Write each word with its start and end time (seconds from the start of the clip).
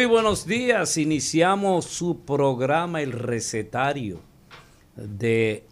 Muy 0.00 0.06
buenos 0.06 0.46
días, 0.46 0.96
iniciamos 0.96 1.84
su 1.84 2.20
programa 2.20 3.02
El 3.02 3.12
recetario 3.12 4.20
de 4.96 5.64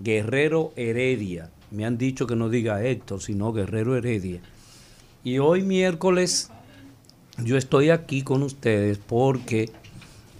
Guerrero 0.00 0.72
Heredia. 0.74 1.50
Me 1.70 1.84
han 1.84 1.98
dicho 1.98 2.26
que 2.26 2.34
no 2.34 2.48
diga 2.48 2.82
Héctor, 2.82 3.20
sino 3.20 3.52
Guerrero 3.52 3.94
Heredia. 3.94 4.40
Y 5.22 5.36
hoy 5.36 5.64
miércoles 5.64 6.50
yo 7.36 7.58
estoy 7.58 7.90
aquí 7.90 8.22
con 8.22 8.42
ustedes 8.42 8.96
porque 8.96 9.68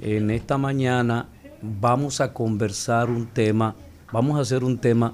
en 0.01 0.31
esta 0.31 0.57
mañana 0.57 1.29
vamos 1.61 2.23
a 2.23 2.33
conversar 2.33 3.11
un 3.11 3.27
tema, 3.27 3.77
vamos 4.11 4.39
a 4.39 4.41
hacer 4.41 4.65
un 4.65 4.79
tema 4.79 5.13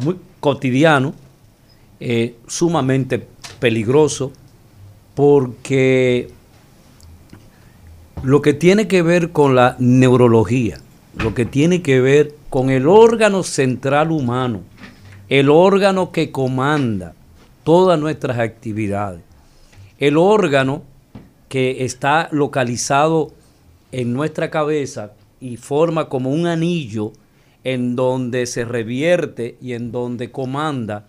muy 0.00 0.16
cotidiano, 0.38 1.12
eh, 1.98 2.36
sumamente 2.46 3.26
peligroso, 3.58 4.30
porque 5.16 6.35
lo 8.22 8.42
que 8.42 8.54
tiene 8.54 8.88
que 8.88 9.02
ver 9.02 9.30
con 9.30 9.54
la 9.54 9.76
neurología, 9.78 10.78
lo 11.16 11.34
que 11.34 11.44
tiene 11.44 11.82
que 11.82 12.00
ver 12.00 12.34
con 12.50 12.70
el 12.70 12.88
órgano 12.88 13.42
central 13.42 14.10
humano, 14.10 14.62
el 15.28 15.50
órgano 15.50 16.12
que 16.12 16.30
comanda 16.30 17.14
todas 17.62 17.98
nuestras 18.00 18.38
actividades, 18.38 19.20
el 19.98 20.16
órgano 20.16 20.82
que 21.48 21.84
está 21.84 22.28
localizado 22.32 23.32
en 23.92 24.12
nuestra 24.12 24.50
cabeza 24.50 25.12
y 25.40 25.56
forma 25.56 26.08
como 26.08 26.30
un 26.30 26.46
anillo 26.46 27.12
en 27.64 27.96
donde 27.96 28.46
se 28.46 28.64
revierte 28.64 29.56
y 29.60 29.74
en 29.74 29.92
donde 29.92 30.30
comanda 30.30 31.06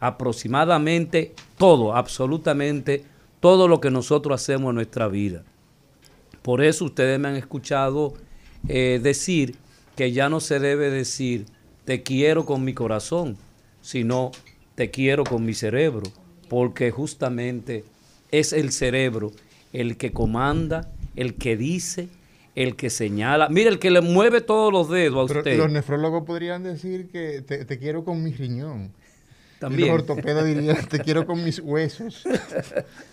aproximadamente 0.00 1.34
todo, 1.58 1.94
absolutamente 1.96 3.04
todo 3.40 3.68
lo 3.68 3.80
que 3.80 3.90
nosotros 3.90 4.40
hacemos 4.40 4.70
en 4.70 4.76
nuestra 4.76 5.08
vida. 5.08 5.42
Por 6.44 6.62
eso 6.62 6.84
ustedes 6.84 7.18
me 7.18 7.28
han 7.28 7.36
escuchado 7.36 8.12
eh, 8.68 9.00
decir 9.02 9.56
que 9.96 10.12
ya 10.12 10.28
no 10.28 10.40
se 10.40 10.58
debe 10.58 10.90
decir 10.90 11.46
te 11.86 12.02
quiero 12.02 12.44
con 12.44 12.62
mi 12.64 12.74
corazón, 12.74 13.38
sino 13.80 14.30
te 14.74 14.90
quiero 14.90 15.24
con 15.24 15.46
mi 15.46 15.54
cerebro, 15.54 16.02
porque 16.50 16.90
justamente 16.90 17.82
es 18.30 18.52
el 18.52 18.72
cerebro 18.72 19.32
el 19.72 19.96
que 19.96 20.12
comanda, 20.12 20.92
el 21.16 21.36
que 21.36 21.56
dice, 21.56 22.08
el 22.54 22.76
que 22.76 22.90
señala. 22.90 23.48
Mira, 23.48 23.70
el 23.70 23.78
que 23.78 23.90
le 23.90 24.02
mueve 24.02 24.42
todos 24.42 24.70
los 24.70 24.90
dedos 24.90 25.30
a 25.30 25.38
usted. 25.38 25.56
Los 25.56 25.72
nefrólogos 25.72 26.24
podrían 26.24 26.62
decir 26.62 27.08
que 27.08 27.40
te, 27.40 27.64
te 27.64 27.78
quiero 27.78 28.04
con 28.04 28.22
mi 28.22 28.32
riñón. 28.32 28.92
También. 29.60 29.88
Y 29.88 29.92
los 29.92 30.00
ortopedas 30.02 30.44
dirían, 30.44 30.76
te 30.90 30.98
quiero 30.98 31.24
con 31.24 31.42
mis 31.42 31.58
huesos. 31.58 32.22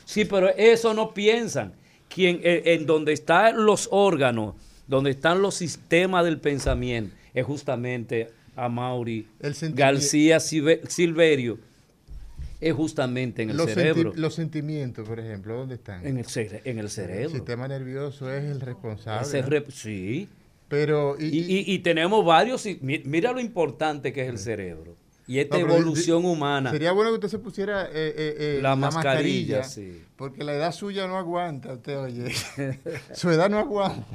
Sí, 0.04 0.26
pero 0.26 0.50
eso 0.50 0.94
no 0.94 1.14
piensan. 1.14 1.72
Quien, 2.14 2.40
eh, 2.44 2.64
en 2.66 2.86
donde 2.86 3.14
están 3.14 3.66
los 3.66 3.88
órganos, 3.92 4.56
donde 4.88 5.12
están 5.12 5.42
los 5.42 5.56
sistemas 5.56 6.26
del 6.26 6.40
pensamiento, 6.40 7.16
es 7.34 7.46
justamente 7.46 8.30
a 8.56 8.68
Mauri 8.68 9.28
El 9.40 9.54
García 9.74 10.38
Silve- 10.40 10.82
Silverio, 10.90 11.58
es 12.60 12.74
justamente 12.74 13.42
en 13.44 13.52
el 13.52 13.58
los, 13.58 13.70
cerebro. 13.72 14.12
senti- 14.12 14.20
los 14.22 14.36
sentimientos, 14.36 15.08
por 15.08 15.20
ejemplo, 15.20 15.56
¿dónde 15.56 15.76
están? 15.76 16.06
En 16.06 16.18
el, 16.18 16.26
cere- 16.26 16.62
en 16.66 16.78
el 16.80 16.86
El 16.86 16.92
cerebro. 16.92 17.30
sistema 17.30 17.68
nervioso 17.68 18.32
es 18.32 18.44
el 18.44 18.60
responsable. 18.62 19.64
Sí. 19.72 20.28
Pero, 20.68 21.16
y, 21.20 21.26
Y, 21.26 21.40
y- 21.60 21.74
y 21.74 21.80
tenemos 21.80 22.24
varios. 22.26 22.66
Mira 22.82 23.32
lo 23.34 23.40
importante 23.42 24.14
que 24.14 24.24
es 24.24 24.30
el 24.30 24.38
cerebro. 24.38 24.96
Y 25.32 25.40
esta 25.40 25.58
No, 25.58 25.66
evolución 25.66 26.26
humana. 26.26 26.72
Sería 26.72 26.92
bueno 26.92 27.10
que 27.12 27.16
usted 27.16 27.30
se 27.30 27.40
pusiera 27.40 27.86
eh, 27.86 27.90
eh, 27.94 28.36
eh, 28.38 28.60
La 28.62 28.76
mascarilla, 28.76 29.64
sí. 29.64 30.04
Porque 30.18 30.44
la 30.44 30.54
edad 30.54 30.74
suya 30.74 31.08
no 31.08 31.18
aguanta, 31.18 31.72
usted 31.74 31.98
oye. 31.98 32.34
Su 33.14 33.30
edad 33.30 33.50
no 33.50 33.58
aguanta. 33.58 34.06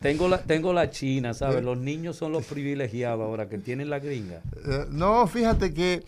Tengo 0.00 0.26
la, 0.26 0.42
tengo 0.42 0.72
la 0.72 0.90
china, 0.90 1.34
¿sabes? 1.34 1.62
Los 1.62 1.78
niños 1.78 2.16
son 2.16 2.32
los 2.32 2.44
privilegiados 2.46 3.22
ahora 3.22 3.48
que 3.48 3.58
tienen 3.58 3.88
la 3.90 4.00
gringa. 4.00 4.40
Eh, 4.66 4.86
no, 4.90 5.24
fíjate 5.28 5.72
que 5.72 6.02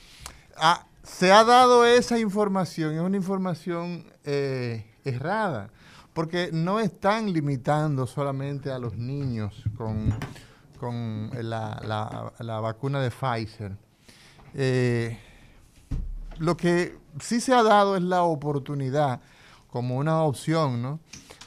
ah, 0.56 0.86
se 1.04 1.31
ha 1.31 1.44
dado 1.44 1.86
esa 1.86 2.19
información, 2.19 2.94
es 2.94 3.00
una 3.00 3.16
información 3.16 4.06
eh, 4.25 4.84
errada, 5.04 5.70
porque 6.15 6.50
no 6.53 6.81
están 6.81 7.32
limitando 7.32 8.09
solamente 8.09 8.72
a 8.72 8.78
los 8.81 8.97
niños 8.97 9.62
con, 9.76 10.12
con 10.81 11.31
la, 11.48 11.81
la- 11.86 12.32
la 12.41 12.59
vacuna 12.60 13.00
de 13.00 13.10
Pfizer. 13.12 13.76
Eh, 14.59 15.19
lo 16.39 16.56
que 16.56 16.97
sí 17.21 17.41
se 17.41 17.53
ha 17.55 17.62
dado 17.62 17.94
es 17.97 18.03
la 18.03 18.22
oportunidad, 18.22 19.21
como 19.71 19.97
una 19.99 20.22
opción, 20.22 20.81
¿no? 20.83 20.99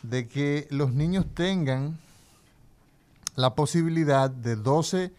de 0.03 0.27
que 0.27 0.67
los 0.69 0.93
niños 0.93 1.25
tengan 1.33 1.97
la 3.35 3.55
posibilidad 3.55 4.29
de 4.29 4.55
12 4.55 5.11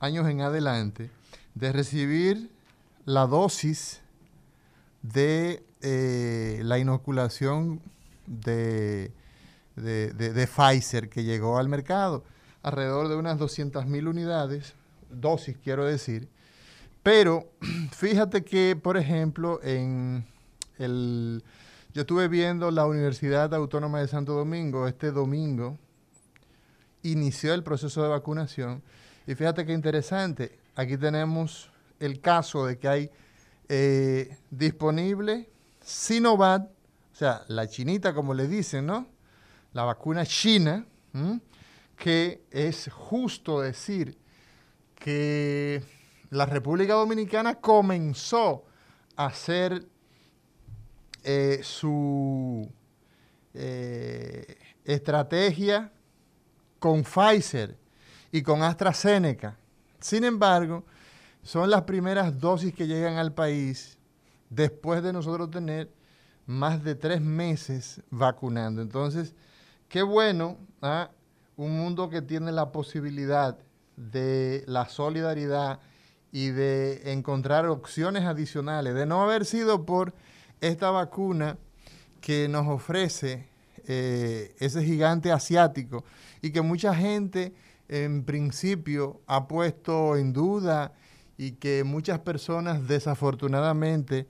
años 0.00 0.26
en 0.28 0.40
adelante 0.40 1.10
de 1.54 1.72
recibir 1.72 2.50
la 3.04 3.26
dosis 3.26 4.00
de 5.02 5.62
eh, 5.82 6.60
la 6.64 6.78
inoculación 6.78 7.80
de, 8.26 9.12
de- 9.76 10.46
Pfizer 10.48 11.08
que 11.10 11.24
llegó 11.24 11.58
al 11.58 11.68
mercado, 11.68 12.24
alrededor 12.62 13.08
de 13.08 13.16
unas 13.16 13.38
200 13.38 13.86
mil 13.86 14.08
unidades, 14.08 14.74
dosis 15.10 15.56
quiero 15.62 15.84
decir, 15.84 16.28
pero 17.04 17.52
fíjate 17.92 18.42
que, 18.44 18.74
por 18.74 18.96
ejemplo, 18.96 19.60
en 19.62 20.26
el, 20.78 21.44
yo 21.92 22.00
estuve 22.00 22.26
viendo 22.26 22.72
la 22.72 22.86
Universidad 22.86 23.54
Autónoma 23.54 24.00
de 24.00 24.08
Santo 24.08 24.32
Domingo 24.32 24.88
este 24.88 25.12
domingo, 25.12 25.78
inició 27.02 27.52
el 27.52 27.62
proceso 27.62 28.02
de 28.02 28.08
vacunación. 28.08 28.82
Y 29.26 29.34
fíjate 29.34 29.66
qué 29.66 29.74
interesante, 29.74 30.58
aquí 30.74 30.96
tenemos 30.96 31.70
el 32.00 32.20
caso 32.20 32.66
de 32.66 32.78
que 32.78 32.88
hay 32.88 33.10
eh, 33.68 34.38
disponible 34.50 35.50
Sinovac, 35.82 36.62
o 36.62 37.16
sea, 37.16 37.44
la 37.48 37.68
chinita 37.68 38.14
como 38.14 38.32
le 38.32 38.48
dicen, 38.48 38.86
¿no? 38.86 39.06
La 39.74 39.84
vacuna 39.84 40.24
china, 40.24 40.86
que 41.96 42.44
es 42.50 42.88
justo 42.90 43.60
decir 43.60 44.16
que 44.94 45.82
la 46.30 46.46
República 46.46 46.94
Dominicana 46.94 47.54
comenzó 47.56 48.64
a 49.16 49.26
hacer 49.26 49.86
eh, 51.22 51.60
su 51.62 52.70
eh, 53.54 54.58
estrategia 54.84 55.90
con 56.78 57.02
Pfizer 57.02 57.76
y 58.30 58.42
con 58.42 58.62
AstraZeneca. 58.62 59.56
Sin 60.00 60.24
embargo, 60.24 60.84
son 61.42 61.70
las 61.70 61.82
primeras 61.82 62.38
dosis 62.38 62.74
que 62.74 62.86
llegan 62.86 63.16
al 63.16 63.32
país 63.32 63.96
después 64.50 65.02
de 65.02 65.12
nosotros 65.12 65.50
tener 65.50 65.90
más 66.46 66.82
de 66.82 66.94
tres 66.94 67.20
meses 67.20 68.02
vacunando. 68.10 68.82
Entonces, 68.82 69.34
qué 69.88 70.02
bueno, 70.02 70.58
¿ah? 70.82 71.10
un 71.56 71.76
mundo 71.76 72.08
que 72.10 72.22
tiene 72.22 72.52
la 72.52 72.72
posibilidad 72.72 73.58
de 73.96 74.64
la 74.66 74.88
solidaridad 74.88 75.80
y 76.34 76.48
de 76.48 77.12
encontrar 77.12 77.68
opciones 77.68 78.24
adicionales, 78.24 78.92
de 78.92 79.06
no 79.06 79.22
haber 79.22 79.44
sido 79.44 79.86
por 79.86 80.12
esta 80.60 80.90
vacuna 80.90 81.58
que 82.20 82.48
nos 82.48 82.66
ofrece 82.66 83.46
eh, 83.86 84.52
ese 84.58 84.82
gigante 84.82 85.30
asiático 85.30 86.04
y 86.42 86.50
que 86.50 86.60
mucha 86.60 86.92
gente 86.92 87.54
en 87.86 88.24
principio 88.24 89.20
ha 89.28 89.46
puesto 89.46 90.16
en 90.16 90.32
duda 90.32 90.94
y 91.38 91.52
que 91.52 91.84
muchas 91.84 92.18
personas 92.18 92.88
desafortunadamente 92.88 94.26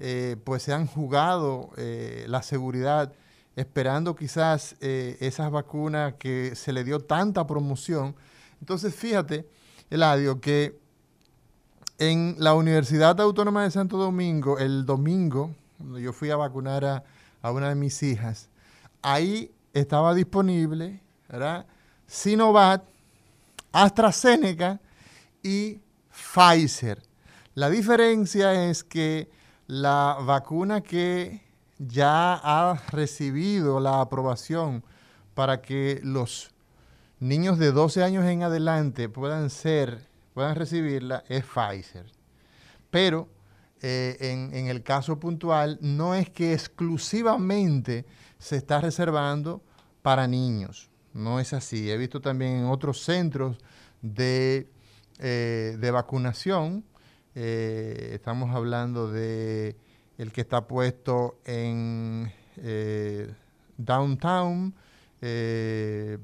eh, 0.00 0.34
pues 0.42 0.64
se 0.64 0.72
han 0.72 0.88
jugado 0.88 1.70
eh, 1.76 2.24
la 2.26 2.42
seguridad 2.42 3.12
esperando 3.54 4.16
quizás 4.16 4.74
esas 4.80 5.52
vacunas 5.52 6.14
que 6.14 6.56
se 6.56 6.72
le 6.72 6.82
dio 6.82 6.98
tanta 6.98 7.46
promoción. 7.46 8.16
Entonces 8.58 8.92
fíjate, 8.92 9.46
Eladio, 9.88 10.40
que 10.40 10.82
en 11.98 12.36
la 12.38 12.54
Universidad 12.54 13.20
Autónoma 13.20 13.64
de 13.64 13.70
Santo 13.70 13.96
Domingo, 13.96 14.58
el 14.58 14.84
domingo, 14.84 15.54
cuando 15.78 15.98
yo 15.98 16.12
fui 16.12 16.30
a 16.30 16.36
vacunar 16.36 16.84
a, 16.84 17.04
a 17.42 17.50
una 17.52 17.68
de 17.68 17.74
mis 17.74 18.02
hijas, 18.02 18.48
ahí 19.02 19.50
estaba 19.72 20.14
disponible, 20.14 21.00
¿verdad? 21.28 21.66
Sinovac, 22.06 22.82
AstraZeneca 23.72 24.80
y 25.42 25.80
Pfizer. 26.10 27.02
La 27.54 27.70
diferencia 27.70 28.68
es 28.68 28.82
que 28.82 29.28
la 29.66 30.18
vacuna 30.24 30.80
que 30.80 31.42
ya 31.78 32.34
ha 32.34 32.82
recibido 32.90 33.80
la 33.80 34.00
aprobación 34.00 34.84
para 35.34 35.60
que 35.60 36.00
los 36.02 36.50
niños 37.20 37.58
de 37.58 37.72
12 37.72 38.02
años 38.02 38.24
en 38.24 38.42
adelante 38.42 39.08
puedan 39.08 39.50
ser, 39.50 40.06
puedan 40.34 40.56
recibirla, 40.56 41.24
es 41.28 41.44
Pfizer. 41.44 42.06
Pero 42.90 43.28
eh, 43.80 44.16
en, 44.20 44.66
el 44.66 44.82
caso 44.82 45.18
puntual, 45.18 45.78
no 45.80 46.14
es 46.14 46.28
que 46.30 46.52
exclusivamente 46.52 48.04
se 48.38 48.56
está 48.56 48.80
reservando 48.80 49.62
para 50.02 50.26
niños. 50.26 50.90
No 51.12 51.38
es 51.38 51.52
así. 51.52 51.90
He 51.90 51.96
visto 51.96 52.20
también 52.20 52.56
en 52.56 52.64
otros 52.66 53.02
centros 53.02 53.58
de, 54.02 54.68
eh, 55.18 55.90
vacunación. 55.92 56.84
Eh, 57.34 58.10
estamos 58.14 58.54
hablando 58.54 59.10
de 59.10 59.76
el 60.18 60.32
que 60.32 60.40
está 60.40 60.66
puesto 60.66 61.40
en 61.44 62.32
Downtown, 63.76 64.74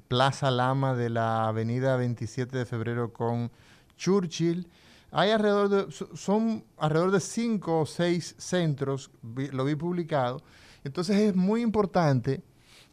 Plaza 0.08 0.50
Lama 0.50 0.94
de 0.94 1.10
la 1.10 1.48
avenida 1.48 1.96
27 1.96 2.56
de 2.56 2.64
febrero 2.64 3.12
con 3.12 3.50
Churchill 4.00 4.66
hay 5.12 5.30
alrededor 5.30 5.68
de, 5.68 5.92
son 6.16 6.64
alrededor 6.78 7.10
de 7.10 7.20
cinco 7.20 7.80
o 7.80 7.86
seis 7.86 8.34
centros, 8.38 9.10
lo 9.22 9.64
vi 9.64 9.74
publicado. 9.74 10.40
Entonces 10.84 11.16
es 11.16 11.36
muy 11.36 11.62
importante 11.62 12.42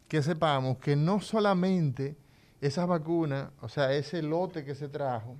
que 0.08 0.22
sepamos 0.22 0.78
que 0.78 0.96
no 0.96 1.20
solamente 1.20 2.16
esas 2.60 2.86
vacunas, 2.86 3.50
o 3.60 3.68
sea, 3.68 3.92
ese 3.92 4.20
lote 4.20 4.64
que 4.64 4.74
se 4.74 4.88
trajo, 4.88 5.36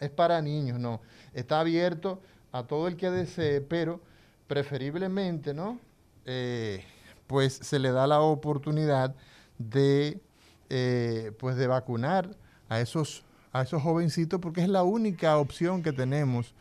es 0.00 0.10
para 0.10 0.42
niños, 0.42 0.78
no. 0.78 1.00
Está 1.32 1.60
abierto 1.60 2.20
a 2.52 2.64
todo 2.64 2.88
el 2.88 2.96
que 2.96 3.10
desee, 3.10 3.60
pero 3.60 4.00
preferiblemente, 4.48 5.54
¿no? 5.54 5.78
Eh, 6.24 6.84
pues 7.26 7.54
se 7.54 7.78
le 7.78 7.92
da 7.92 8.06
la 8.06 8.20
oportunidad 8.20 9.14
de, 9.56 10.20
eh, 10.68 11.32
pues 11.38 11.56
de 11.56 11.66
vacunar 11.68 12.36
a 12.68 12.80
esos 12.80 13.24
a 13.52 13.62
esos 13.62 13.82
jovencitos 13.82 14.40
porque 14.40 14.62
es 14.62 14.68
la 14.68 14.82
única 14.82 15.36
opción 15.38 15.82
que 15.82 15.92
tenemos 15.92 16.54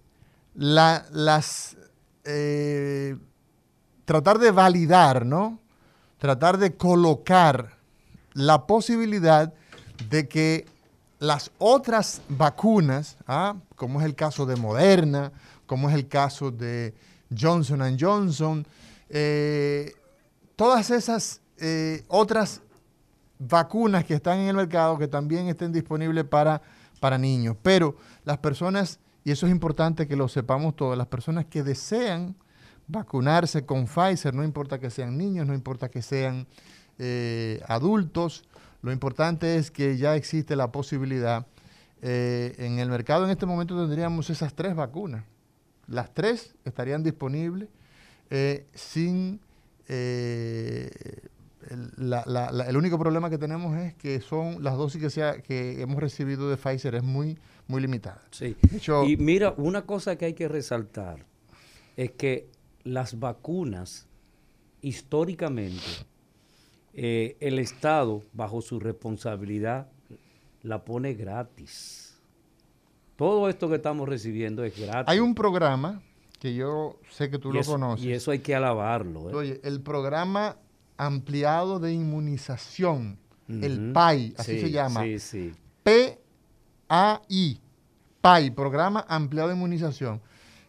las... 0.54 1.76
Eh, 2.24 3.16
tratar 4.04 4.38
de 4.38 4.50
validar, 4.50 5.24
¿no? 5.24 5.60
Tratar 6.18 6.58
de 6.58 6.76
colocar 6.76 7.76
la 8.32 8.66
posibilidad 8.66 9.52
de 10.08 10.28
que 10.28 10.66
las 11.20 11.50
otras 11.58 12.22
vacunas, 12.28 13.16
¿ah? 13.26 13.54
como 13.76 14.00
es 14.00 14.06
el 14.06 14.14
caso 14.14 14.46
de 14.46 14.56
Moderna, 14.56 15.32
como 15.70 15.88
es 15.88 15.94
el 15.94 16.08
caso 16.08 16.50
de 16.50 16.94
Johnson 17.30 17.96
Johnson, 17.96 18.66
eh, 19.08 19.94
todas 20.56 20.90
esas 20.90 21.42
eh, 21.58 22.02
otras 22.08 22.60
vacunas 23.38 24.04
que 24.04 24.14
están 24.14 24.40
en 24.40 24.48
el 24.48 24.56
mercado 24.56 24.98
que 24.98 25.06
también 25.06 25.46
estén 25.46 25.70
disponibles 25.70 26.24
para, 26.24 26.60
para 26.98 27.18
niños. 27.18 27.56
Pero 27.62 27.94
las 28.24 28.38
personas, 28.38 28.98
y 29.22 29.30
eso 29.30 29.46
es 29.46 29.52
importante 29.52 30.08
que 30.08 30.16
lo 30.16 30.26
sepamos 30.26 30.74
todos, 30.74 30.98
las 30.98 31.06
personas 31.06 31.44
que 31.44 31.62
desean 31.62 32.34
vacunarse 32.88 33.64
con 33.64 33.86
Pfizer, 33.86 34.34
no 34.34 34.42
importa 34.42 34.80
que 34.80 34.90
sean 34.90 35.16
niños, 35.16 35.46
no 35.46 35.54
importa 35.54 35.88
que 35.88 36.02
sean 36.02 36.48
eh, 36.98 37.62
adultos, 37.68 38.42
lo 38.82 38.90
importante 38.90 39.54
es 39.54 39.70
que 39.70 39.96
ya 39.96 40.16
existe 40.16 40.56
la 40.56 40.72
posibilidad. 40.72 41.46
en 42.02 42.80
el 42.80 42.88
mercado 42.88 43.24
en 43.24 43.30
este 43.30 43.46
momento 43.46 43.80
tendríamos 43.80 44.30
esas 44.30 44.52
tres 44.52 44.74
vacunas. 44.74 45.22
Las 45.90 46.14
tres 46.14 46.54
estarían 46.64 47.02
disponibles 47.02 47.68
eh, 48.30 48.66
sin... 48.74 49.40
Eh, 49.88 50.88
el, 51.68 52.76
único 52.76 52.98
problema 52.98 53.28
que 53.28 53.36
tenemos 53.36 53.76
es 53.76 53.94
que 53.94 54.20
son 54.20 54.62
las 54.62 54.76
dosis 54.76 55.02
que, 55.02 55.10
sea, 55.10 55.42
que 55.42 55.82
hemos 55.82 56.00
recibido 56.00 56.48
de 56.48 56.56
Pfizer 56.56 56.94
es 56.94 57.02
muy, 57.02 57.36
muy 57.66 57.82
limitada. 57.82 58.22
Sí. 58.30 58.56
y 59.06 59.16
mira, 59.18 59.52
una 59.58 59.82
cosa 59.82 60.16
que 60.16 60.24
hay 60.24 60.32
que 60.32 60.48
resaltar 60.48 61.26
es 61.96 62.12
que 62.12 62.48
las 62.82 63.18
vacunas, 63.18 64.08
históricamente, 64.80 65.82
eh, 66.94 67.36
el 67.40 67.58
Estado, 67.58 68.22
bajo 68.32 68.62
su 68.62 68.80
responsabilidad, 68.80 69.88
la 70.62 70.84
pone 70.84 71.14
gratis. 71.14 71.99
Todo 73.20 73.50
esto 73.50 73.68
que 73.68 73.74
estamos 73.74 74.08
recibiendo 74.08 74.64
es 74.64 74.74
gratis. 74.80 75.04
Hay 75.06 75.18
un 75.18 75.34
programa 75.34 76.00
que 76.38 76.54
yo 76.54 76.98
sé 77.10 77.28
que 77.28 77.38
tú 77.38 77.52
lo 77.52 77.62
conoces. 77.62 78.06
Y 78.06 78.12
eso 78.12 78.30
hay 78.30 78.38
que 78.38 78.54
alabarlo. 78.54 79.28
¿eh? 79.28 79.34
Oye, 79.34 79.60
el 79.62 79.82
programa 79.82 80.56
ampliado 80.96 81.78
de 81.80 81.92
inmunización, 81.92 83.18
el 83.46 83.92
PAI, 83.92 84.34
así 84.38 84.58
se 84.58 84.70
llama. 84.70 85.02
Sí, 85.02 85.18
sí. 85.18 85.52
PAI, 85.82 87.60
PAI, 88.22 88.50
Programa 88.52 89.04
Ampliado 89.06 89.50
de 89.50 89.54
Inmunización, 89.54 90.22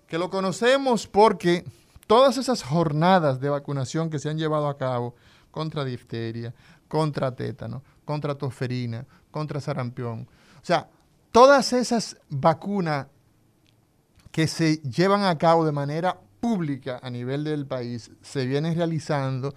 que 0.06 0.18
lo 0.18 0.30
conocemos 0.30 1.08
porque 1.08 1.64
todas 2.06 2.38
esas 2.38 2.64
jornadas 2.64 3.40
de 3.40 3.48
vacunación 3.48 4.10
que 4.10 4.20
se 4.20 4.28
han 4.28 4.38
llevado 4.38 4.68
a 4.68 4.78
cabo 4.78 5.16
contra 5.52 5.86
difteria, 5.86 6.54
contra 6.90 7.34
tétano, 7.34 7.82
contra 8.04 8.36
tosferina, 8.36 9.06
contra 9.32 9.62
sarampión, 9.62 10.28
o 10.62 10.66
sea, 10.66 10.90
todas 11.32 11.74
esas 11.74 12.18
vacunas 12.30 13.08
que 14.32 14.48
se 14.48 14.78
llevan 14.78 15.24
a 15.24 15.38
cabo 15.38 15.66
de 15.66 15.72
manera 15.72 16.20
pública 16.40 17.00
a 17.02 17.10
nivel 17.10 17.44
del 17.44 17.68
país 17.68 18.12
se 18.22 18.46
vienen 18.46 18.76
realizando 18.76 19.54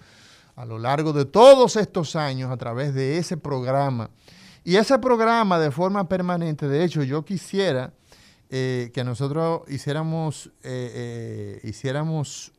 a 0.55 0.65
lo 0.65 0.79
largo 0.79 1.11
de 1.11 1.25
todos 1.25 1.75
estos 1.75 2.15
años 2.15 2.51
a 2.51 2.57
través 2.57 2.93
de 2.93 3.17
ese 3.17 3.37
programa. 3.37 4.09
Y 4.63 4.77
ese 4.77 4.97
programa 4.99 5.59
de 5.59 5.71
forma 5.71 6.07
permanente, 6.07 6.67
de 6.67 6.83
hecho, 6.83 7.03
yo 7.03 7.23
quisiera 7.25 7.93
eh, 8.49 8.91
que 8.93 9.03
nosotros 9.03 9.61
hiciéramos, 9.67 10.47
eh, 10.63 11.59
eh, 11.63 11.67
hiciéramos 11.67 12.53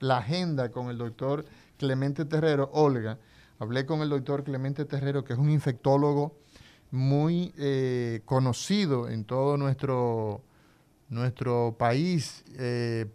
la 0.00 0.18
agenda 0.18 0.70
con 0.70 0.90
el 0.90 0.98
doctor 0.98 1.44
Clemente 1.76 2.24
Terrero, 2.24 2.70
Olga. 2.72 3.18
Hablé 3.58 3.86
con 3.86 4.02
el 4.02 4.08
doctor 4.08 4.44
Clemente 4.44 4.84
Terrero, 4.84 5.24
que 5.24 5.32
es 5.32 5.38
un 5.38 5.50
infectólogo 5.50 6.36
muy 6.90 7.52
conocido 8.24 9.08
en 9.08 9.24
todo 9.24 9.56
nuestro, 9.56 10.42
nuestro 11.08 11.76
país, 11.78 12.44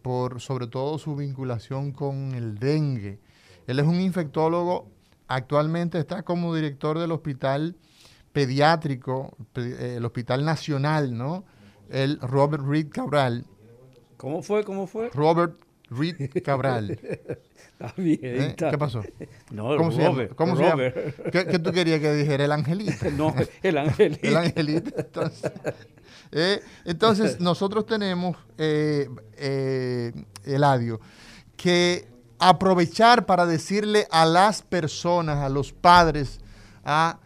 por 0.01 0.42
sobre 0.42 0.68
todo 0.68 0.98
su 0.98 1.15
vinculación 1.15 1.92
con 1.92 2.34
el 2.36 2.60
dengue. 2.60 3.20
Él 3.68 3.80
es 3.80 3.86
un 3.86 4.00
infectólogo, 4.00 4.92
actualmente 5.27 5.98
está 6.00 6.24
como 6.24 6.53
director 6.53 7.00
del 7.00 7.12
hospital 7.12 7.75
pediátrico, 8.34 9.38
eh, 9.56 9.96
el 9.98 10.06
Hospital 10.06 10.44
Nacional, 10.44 11.15
¿no? 11.15 11.46
El 11.89 12.20
Robert 12.20 12.63
Reed 12.65 12.89
Cabral. 12.89 13.46
¿Cómo 14.18 14.42
fue? 14.42 14.63
¿Cómo 14.63 14.88
fue? 14.88 15.10
Robert 15.13 15.56
Reed 15.96 16.32
Cabral. 16.44 16.92
está 17.72 17.94
bien. 17.98 18.20
¿Eh? 18.22 18.56
¿Qué 18.58 18.78
pasó? 18.78 19.04
No, 19.52 19.76
¿Cómo 19.78 19.90
Robert, 19.90 19.96
se 19.96 20.02
llama? 20.02 20.28
¿Cómo 20.36 20.56
Robert. 20.56 20.96
se 20.96 21.12
llama? 21.12 21.32
¿Qué, 21.32 21.46
qué 21.46 21.60
tú 21.60 21.72
querías 21.72 22.00
que 22.00 22.14
dijera? 22.14 22.46
El 22.46 22.52
angelito. 22.52 23.10
No, 23.18 23.34
el 23.62 23.78
angelito. 23.78 24.28
El 24.28 24.38
angelito. 24.38 24.92
Entonces, 24.98 25.52
eh, 26.32 26.62
entonces 26.86 27.40
nosotros 27.40 27.86
tenemos, 27.86 28.38
eh, 28.58 29.10
eh, 29.38 30.12
Eladio, 30.46 31.00
que 31.56 32.08
aprovechar 32.40 33.26
para 33.26 33.46
decirle 33.46 34.08
a 34.12 34.26
las 34.26 34.62
personas, 34.62 35.38
a 35.38 35.50
los 35.50 35.72
padres, 35.72 36.40
a 36.84 37.20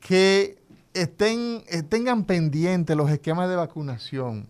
que 0.00 0.58
estén, 0.94 1.62
eh, 1.68 1.82
tengan 1.82 2.24
pendientes 2.24 2.96
los 2.96 3.10
esquemas 3.10 3.48
de 3.48 3.56
vacunación, 3.56 4.48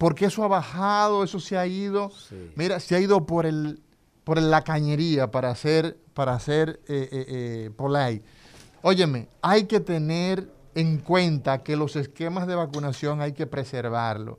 porque 0.00 0.24
eso 0.24 0.42
ha 0.42 0.48
bajado, 0.48 1.22
eso 1.22 1.38
se 1.40 1.58
ha 1.58 1.66
ido, 1.66 2.08
Sí. 2.08 2.52
mira, 2.56 2.80
se 2.80 2.96
ha 2.96 3.00
ido 3.00 3.26
por 3.26 3.44
el 3.44 3.82
por 4.24 4.40
la 4.40 4.62
cañería 4.62 5.30
para 5.30 5.50
hacer, 5.50 5.98
para 6.14 6.32
hacer 6.34 6.80
eh, 6.88 7.08
eh, 7.12 7.24
eh, 7.28 7.70
polite. 7.76 8.24
Óyeme, 8.80 9.28
hay 9.42 9.64
que 9.64 9.80
tener 9.80 10.50
en 10.74 10.98
cuenta 10.98 11.62
que 11.62 11.76
los 11.76 11.96
esquemas 11.96 12.46
de 12.46 12.54
vacunación 12.54 13.20
hay 13.20 13.32
que 13.32 13.46
preservarlos. 13.46 14.38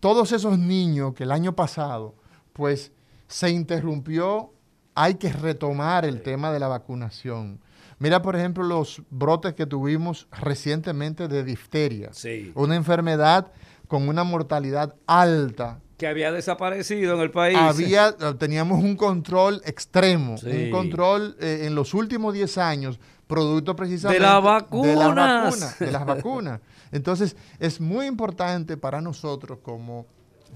Todos 0.00 0.32
esos 0.32 0.58
niños 0.58 1.14
que 1.14 1.22
el 1.24 1.32
año 1.32 1.54
pasado, 1.54 2.14
pues, 2.52 2.92
se 3.28 3.50
interrumpió, 3.50 4.52
hay 4.94 5.14
que 5.14 5.32
retomar 5.32 6.04
el 6.04 6.22
tema 6.22 6.50
de 6.52 6.58
la 6.58 6.68
vacunación. 6.68 7.60
Mira, 8.00 8.22
por 8.22 8.34
ejemplo, 8.34 8.64
los 8.64 9.02
brotes 9.10 9.54
que 9.54 9.66
tuvimos 9.66 10.26
recientemente 10.32 11.28
de 11.28 11.44
difteria. 11.44 12.10
Sí. 12.12 12.50
Una 12.54 12.74
enfermedad 12.74 13.52
con 13.90 14.08
una 14.08 14.22
mortalidad 14.22 14.94
alta. 15.08 15.80
Que 15.98 16.06
había 16.06 16.30
desaparecido 16.30 17.16
en 17.16 17.20
el 17.22 17.32
país. 17.32 17.58
Había, 17.58 18.16
teníamos 18.38 18.82
un 18.82 18.94
control 18.94 19.60
extremo, 19.66 20.38
Sí. 20.38 20.46
un 20.46 20.70
control 20.70 21.36
eh, 21.40 21.62
en 21.64 21.74
los 21.74 21.92
últimos 21.92 22.32
10 22.32 22.56
años, 22.58 23.00
producto 23.26 23.74
precisamente 23.74 24.22
las 24.22 24.30
de 24.30 24.34
las 24.36 24.44
vacunas. 24.44 25.14
vacunas. 25.16 25.78
De 25.80 25.90
las 25.90 26.06
vacunas. 26.06 26.60
Entonces, 26.92 27.34
es 27.58 27.80
muy 27.80 28.06
importante 28.06 28.76
para 28.76 29.00
nosotros 29.00 29.58
como 29.60 30.06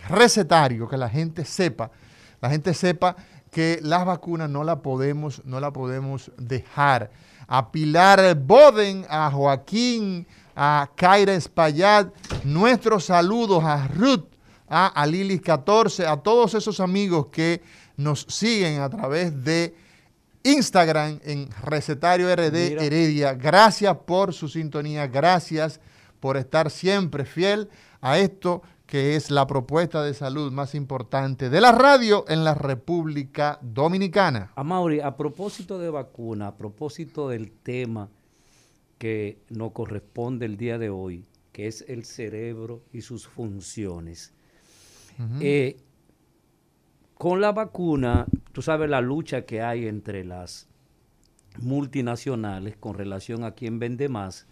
recetario 0.08 0.88
que 0.88 0.96
la 0.96 1.08
gente 1.08 1.44
sepa, 1.44 1.90
la 2.40 2.50
gente 2.50 2.72
sepa 2.72 3.16
que 3.50 3.80
las 3.82 4.04
vacunas 4.06 4.48
no 4.48 4.62
la 4.62 4.80
podemos, 4.80 5.42
no 5.44 5.58
la 5.58 5.72
podemos 5.72 6.30
dejar. 6.38 7.10
A 7.48 7.72
Pilar 7.72 8.36
Boden, 8.36 9.04
a 9.10 9.28
Joaquín, 9.30 10.24
a 10.54 10.90
Kaira 10.94 11.34
Espaillat, 11.34 12.14
nuestros 12.44 13.04
saludos 13.04 13.64
a 13.64 13.88
Ruth, 13.88 14.26
a, 14.68 14.86
a 14.86 15.06
Lilis 15.06 15.40
14, 15.40 16.06
a 16.06 16.16
todos 16.16 16.54
esos 16.54 16.80
amigos 16.80 17.26
que 17.26 17.62
nos 17.96 18.26
siguen 18.28 18.80
a 18.80 18.88
través 18.88 19.44
de 19.44 19.74
Instagram 20.42 21.20
en 21.24 21.48
Recetario 21.62 22.34
RD 22.34 22.52
Mira. 22.52 22.84
Heredia. 22.84 23.34
Gracias 23.34 23.96
por 24.06 24.32
su 24.32 24.48
sintonía, 24.48 25.06
gracias 25.06 25.80
por 26.20 26.36
estar 26.36 26.70
siempre 26.70 27.24
fiel 27.24 27.68
a 28.00 28.18
esto 28.18 28.62
que 28.86 29.16
es 29.16 29.30
la 29.30 29.46
propuesta 29.46 30.02
de 30.02 30.12
salud 30.12 30.52
más 30.52 30.74
importante 30.74 31.48
de 31.48 31.60
la 31.60 31.72
radio 31.72 32.24
en 32.28 32.44
la 32.44 32.54
República 32.54 33.58
Dominicana. 33.62 34.52
A 34.54 34.62
Mauri, 34.62 35.00
a 35.00 35.16
propósito 35.16 35.78
de 35.78 35.88
vacuna, 35.88 36.48
a 36.48 36.56
propósito 36.56 37.30
del 37.30 37.50
tema 37.50 38.10
que 39.04 39.36
nos 39.50 39.72
corresponde 39.72 40.46
el 40.46 40.56
día 40.56 40.78
de 40.78 40.88
hoy, 40.88 41.26
que 41.52 41.66
es 41.66 41.84
el 41.88 42.06
cerebro 42.06 42.80
y 42.90 43.02
sus 43.02 43.28
funciones. 43.28 44.32
Eh, 45.42 45.76
con 47.18 47.42
la 47.42 47.52
vacuna, 47.52 48.24
tú 48.52 48.62
sabes 48.62 48.88
la 48.88 49.02
lucha 49.02 49.44
que 49.44 49.60
hay 49.60 49.88
entre 49.88 50.24
las 50.24 50.68
multinacionales 51.60 52.78
con 52.78 52.94
relación 52.94 53.44
a 53.44 53.50
quién 53.50 53.78
vende 53.78 54.08
más 54.08 54.46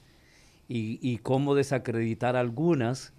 y, 0.68 0.98
y 1.00 1.16
cómo 1.16 1.54
desacreditar 1.54 2.36
algunas 2.36 3.14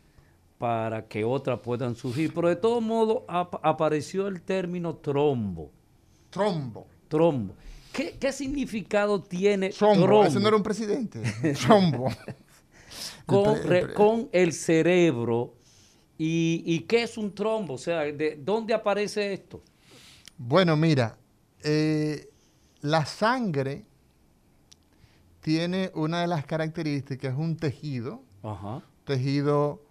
para 0.59 1.07
que 1.07 1.23
otras 1.23 1.61
puedan 1.61 1.95
surgir. 1.95 2.31
Pero 2.35 2.47
de 2.47 2.57
todo 2.57 2.79
modo 2.79 3.25
ap- 3.27 3.59
apareció 3.63 4.27
el 4.27 4.39
término 4.43 4.97
trombo. 4.97 5.71
Trombo. 6.29 6.85
Trombo. 7.07 7.55
¿Qué, 7.93 8.17
qué 8.19 8.31
significado 8.33 9.21
tiene 9.21 9.69
Trombo. 9.69 10.05
trombo 10.05 10.25
Ese 10.25 10.39
no 10.39 10.47
era 10.47 10.57
un 10.57 10.63
presidente. 10.63 11.21
Trombo. 11.65 12.09
con, 13.25 13.57
el 13.57 13.63
re- 13.63 13.93
con 13.93 14.29
cerebro? 14.51 15.53
Y, 16.17 16.63
y 16.65 16.79
qué 16.81 17.03
es 17.03 17.17
un 17.17 17.33
trombo? 17.33 17.75
O 17.75 17.77
sea, 17.77 17.99
¿de 18.01 18.39
dónde 18.43 18.73
aparece 18.73 19.33
esto? 19.33 19.61
Bueno, 20.37 20.75
mira, 20.75 21.17
eh, 21.63 22.29
la 22.81 23.05
sangre 23.05 23.85
tiene 25.41 25.91
una 25.93 26.21
de 26.21 26.27
las 26.27 26.45
características, 26.45 27.33
es 27.33 27.37
un 27.39 27.57
tejido, 27.57 28.23
Ajá. 28.41 28.81
tejido 29.05 29.81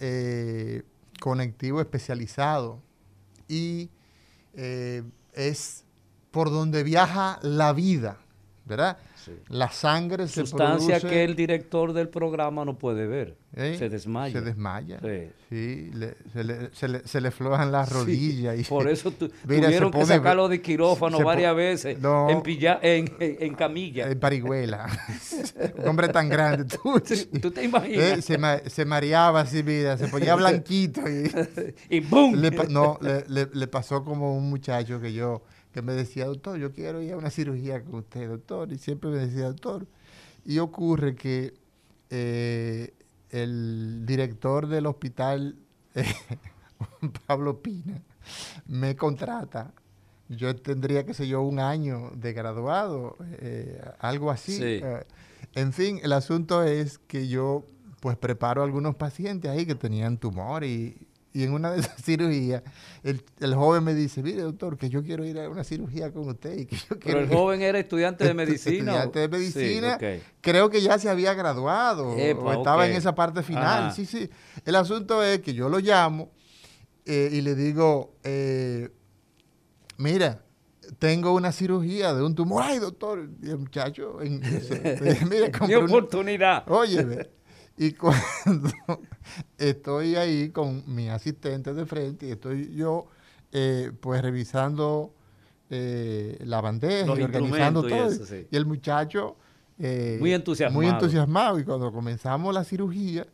eh, 0.00 0.82
conectivo 1.20 1.80
especializado 1.80 2.80
y 3.48 3.90
eh, 4.54 5.02
es 5.34 5.84
por 6.32 6.50
donde 6.50 6.82
viaja 6.82 7.38
la 7.42 7.72
vida, 7.72 8.16
¿verdad? 8.64 8.98
Sí. 9.24 9.30
La 9.50 9.70
sangre 9.70 10.26
se 10.26 10.40
Sustancia 10.40 10.96
produce- 10.98 11.08
que 11.08 11.22
el 11.22 11.36
director 11.36 11.92
del 11.92 12.08
programa 12.08 12.64
no 12.64 12.76
puede 12.76 13.06
ver. 13.06 13.36
¿eh? 13.54 13.76
Se 13.78 13.88
desmaya. 13.88 14.32
Se 14.32 14.40
desmaya. 14.44 14.98
Sí. 15.00 15.30
Sí, 15.48 15.90
le- 15.94 16.16
se, 16.32 16.42
le, 16.42 16.74
se 16.74 16.88
le- 16.88 17.06
se 17.06 17.20
le 17.20 17.30
flojan 17.30 17.70
las 17.70 17.92
rodillas. 17.92 18.58
y- 18.58 18.64
Por 18.64 18.88
eso 18.88 19.12
tu- 19.12 19.30
Mira, 19.46 19.66
tuvieron 19.66 19.92
que 19.92 20.04
sacarlo 20.06 20.48
de 20.48 20.60
quirófano 20.60 21.20
varias 21.20 21.54
veces 21.54 22.00
No. 22.00 22.28
en, 22.30 22.42
pilla- 22.42 22.80
en, 22.82 23.14
en- 23.20 23.36
en 23.38 23.54
camilla. 23.54 24.08
En 24.10 24.18
Parihuela. 24.18 24.88
Un 25.78 25.88
hombre 25.88 26.08
tan 26.08 26.28
grande. 26.28 26.64
Tú, 26.64 27.00
¿Tú 27.40 27.50
te 27.52 27.62
imaginas? 27.62 28.18
Eh, 28.18 28.22
se, 28.22 28.38
ma- 28.38 28.58
se 28.66 28.84
mareaba 28.84 29.42
así, 29.42 29.62
mira, 29.62 29.96
se 29.98 30.08
ponía 30.08 30.34
blanquito. 30.34 31.00
Y, 31.08 31.30
y 31.96 32.00
¡boom! 32.00 32.42
no, 32.70 32.98
le 33.28 33.66
pasó 33.68 34.02
como 34.02 34.36
un 34.36 34.50
muchacho 34.50 35.00
que 35.00 35.12
yo, 35.12 35.42
que 35.72 35.82
me 35.82 35.92
decía, 35.92 36.26
doctor, 36.26 36.58
yo 36.58 36.72
quiero 36.72 37.02
ir 37.02 37.12
a 37.12 37.16
una 37.16 37.30
cirugía 37.30 37.82
con 37.82 37.96
usted, 37.96 38.28
doctor. 38.28 38.72
Y 38.72 38.78
siempre 38.78 39.10
me 39.10 39.18
decía, 39.18 39.46
doctor. 39.46 39.86
Y 40.44 40.58
ocurre 40.58 41.14
que 41.14 41.54
eh, 42.10 42.92
el 43.30 44.04
director 44.04 44.66
del 44.68 44.86
hospital, 44.86 45.56
eh, 45.94 46.04
Juan 46.78 47.12
Pablo 47.26 47.62
Pina, 47.62 48.02
me 48.66 48.94
contrata. 48.94 49.72
Yo 50.28 50.54
tendría, 50.56 51.04
qué 51.04 51.14
sé 51.14 51.26
yo, 51.26 51.42
un 51.42 51.58
año 51.58 52.10
de 52.14 52.32
graduado, 52.32 53.16
eh, 53.38 53.80
algo 53.98 54.30
así. 54.30 54.56
Sí. 54.56 54.80
Eh, 54.82 55.04
en 55.54 55.72
fin, 55.72 56.00
el 56.02 56.12
asunto 56.12 56.62
es 56.62 56.98
que 56.98 57.28
yo 57.28 57.64
pues 58.00 58.16
preparo 58.16 58.62
a 58.62 58.64
algunos 58.64 58.96
pacientes 58.96 59.50
ahí 59.50 59.64
que 59.64 59.74
tenían 59.74 60.18
tumor 60.18 60.64
y, 60.64 61.06
y 61.34 61.44
en 61.44 61.52
una 61.52 61.70
de 61.72 61.80
esas 61.80 61.96
cirugías, 62.04 62.62
el, 63.02 63.22
el 63.40 63.54
joven 63.54 63.84
me 63.84 63.94
dice, 63.94 64.22
mire 64.22 64.42
doctor, 64.42 64.76
que 64.76 64.88
yo 64.90 65.02
quiero 65.02 65.24
ir 65.24 65.38
a 65.38 65.48
una 65.48 65.64
cirugía 65.64 66.12
con 66.12 66.28
usted. 66.28 66.58
Y 66.58 66.66
que 66.66 66.76
yo 66.76 66.98
Pero 66.98 67.20
el 67.20 67.26
ir". 67.30 67.34
joven 67.34 67.62
era 67.62 67.78
estudiante 67.78 68.24
de 68.24 68.34
medicina. 68.34 68.92
Estudiante 68.92 69.18
de 69.20 69.28
medicina. 69.28 69.98
Sí. 69.98 70.22
Creo 70.40 70.68
que 70.70 70.82
ya 70.82 70.98
se 70.98 71.08
había 71.08 71.34
graduado 71.34 72.16
Epa, 72.18 72.42
o 72.42 72.52
estaba 72.52 72.86
en 72.86 72.94
esa 72.94 73.14
parte 73.14 73.42
final. 73.42 73.84
Ajá. 73.84 73.90
Sí, 73.92 74.04
sí. 74.06 74.28
El 74.64 74.74
asunto 74.76 75.22
es 75.22 75.40
que 75.40 75.54
yo 75.54 75.68
lo 75.68 75.78
llamo 75.78 76.30
eh, 77.06 77.30
y 77.32 77.40
le 77.40 77.54
digo, 77.54 78.14
eh, 78.24 78.90
mira, 79.98 80.42
tengo 80.98 81.32
una 81.34 81.52
cirugía 81.52 82.14
de 82.14 82.22
un 82.22 82.34
tumor. 82.34 82.62
Ay, 82.64 82.78
doctor, 82.78 83.28
y 83.42 83.50
el 83.50 83.58
muchacho, 83.58 84.20
en 84.20 84.42
eso, 84.44 84.74
mira, 85.28 85.50
Mi 85.66 85.74
oportunidad. 85.74 86.64
Óyeme, 86.70 87.28
y 87.86 87.92
cuando 87.92 88.70
estoy 89.58 90.16
ahí 90.16 90.50
con 90.50 90.82
mi 90.86 91.08
asistente 91.08 91.72
de 91.74 91.86
frente 91.86 92.26
y 92.28 92.30
estoy 92.32 92.74
yo, 92.74 93.06
eh, 93.50 93.90
pues 94.00 94.22
revisando 94.22 95.12
eh, 95.70 96.38
la 96.44 96.60
bandeja 96.60 97.06
Los 97.06 97.18
y 97.18 97.22
organizando 97.22 97.86
y 97.86 97.90
todo. 97.90 98.06
eso, 98.08 98.26
sí. 98.26 98.46
Y 98.50 98.56
el 98.56 98.66
muchacho... 98.66 99.36
eh, 99.78 100.16
Muy 100.20 100.32
entusiasmado. 100.32 100.80
Muy 100.80 100.86
entusiasmado. 100.86 101.58
Y 101.58 101.64
cuando 101.64 101.90
comenzamos 101.92 102.54
la 102.54 102.62
cirugía, 102.62 103.26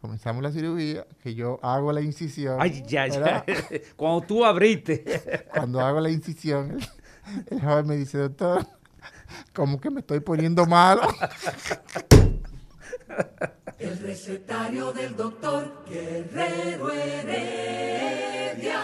comenzamos 0.00 0.42
la 0.42 0.52
cirugía, 0.52 1.06
que 1.22 1.34
yo 1.34 1.58
hago 1.62 1.92
la 1.92 2.00
incisión. 2.00 2.56
Ay, 2.60 2.82
ya, 2.86 3.06
ya. 3.08 3.44
Cuando 3.96 4.22
tú 4.22 4.44
abriste. 4.44 5.04
Cuando 5.54 5.80
hago 5.80 6.00
la 6.00 6.10
incisión, 6.10 6.70
el, 6.70 7.44
el 7.50 7.60
joven 7.60 7.86
me 7.86 7.96
dice, 7.96 8.18
doctor, 8.18 8.66
como 9.52 9.80
que 9.80 9.90
me 9.90 10.00
estoy 10.00 10.20
poniendo 10.20 10.66
malo. 10.66 11.02
El 13.78 13.98
recetario 13.98 14.92
del 14.92 15.16
doctor 15.16 15.84
Guerrero 15.88 16.90
Heredia. 16.92 18.80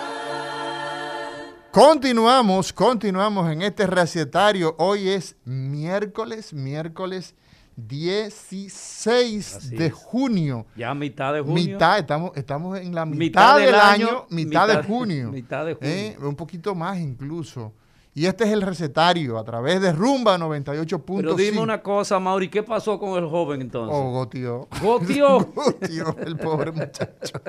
Continuamos, 1.71 2.73
continuamos 2.73 3.51
en 3.53 3.63
este 3.63 3.87
recetario. 3.87 4.75
Hoy 4.79 5.09
es 5.11 5.37
miércoles, 5.45 6.53
miércoles 6.53 7.35
16 7.77 9.55
Así 9.57 9.77
de 9.77 9.87
es. 9.87 9.93
junio. 9.93 10.67
Ya 10.75 10.93
mitad 10.95 11.33
de 11.35 11.41
junio. 11.43 11.55
Mitad, 11.75 11.99
estamos, 11.99 12.33
estamos 12.35 12.79
en 12.81 12.93
la 12.95 13.07
mitad, 13.07 13.19
Mitad 13.19 13.57
del, 13.59 13.67
del 13.67 13.75
año, 13.77 14.09
año, 14.09 14.27
mitad, 14.31 14.67
de 14.67 14.75
mitad- 14.79 14.87
junio. 14.87 15.31
mitad 15.33 15.65
de 15.67 15.75
junio. 15.75 15.89
¿eh? 15.93 16.17
Un 16.21 16.35
poquito 16.35 16.75
más 16.75 16.99
incluso. 16.99 17.73
Y 18.15 18.27
este 18.27 18.45
es 18.45 18.51
el 18.51 18.63
recetario 18.63 19.39
a 19.39 19.45
través 19.45 19.81
de 19.81 19.93
Rumba 19.93 20.37
98.5. 20.39 21.17
Pero 21.19 21.35
dime 21.35 21.61
una 21.61 21.81
cosa, 21.83 22.19
Mauri, 22.19 22.49
¿qué 22.49 22.65
pasó 22.65 22.99
con 22.99 23.23
el 23.23 23.29
joven 23.29 23.61
entonces? 23.61 23.95
Oh, 23.97 24.11
gotió. 24.11 24.67
Gotió. 24.83 25.39
Gotió, 25.55 26.17
el 26.25 26.37
pobre 26.37 26.73
muchacho. 26.73 27.41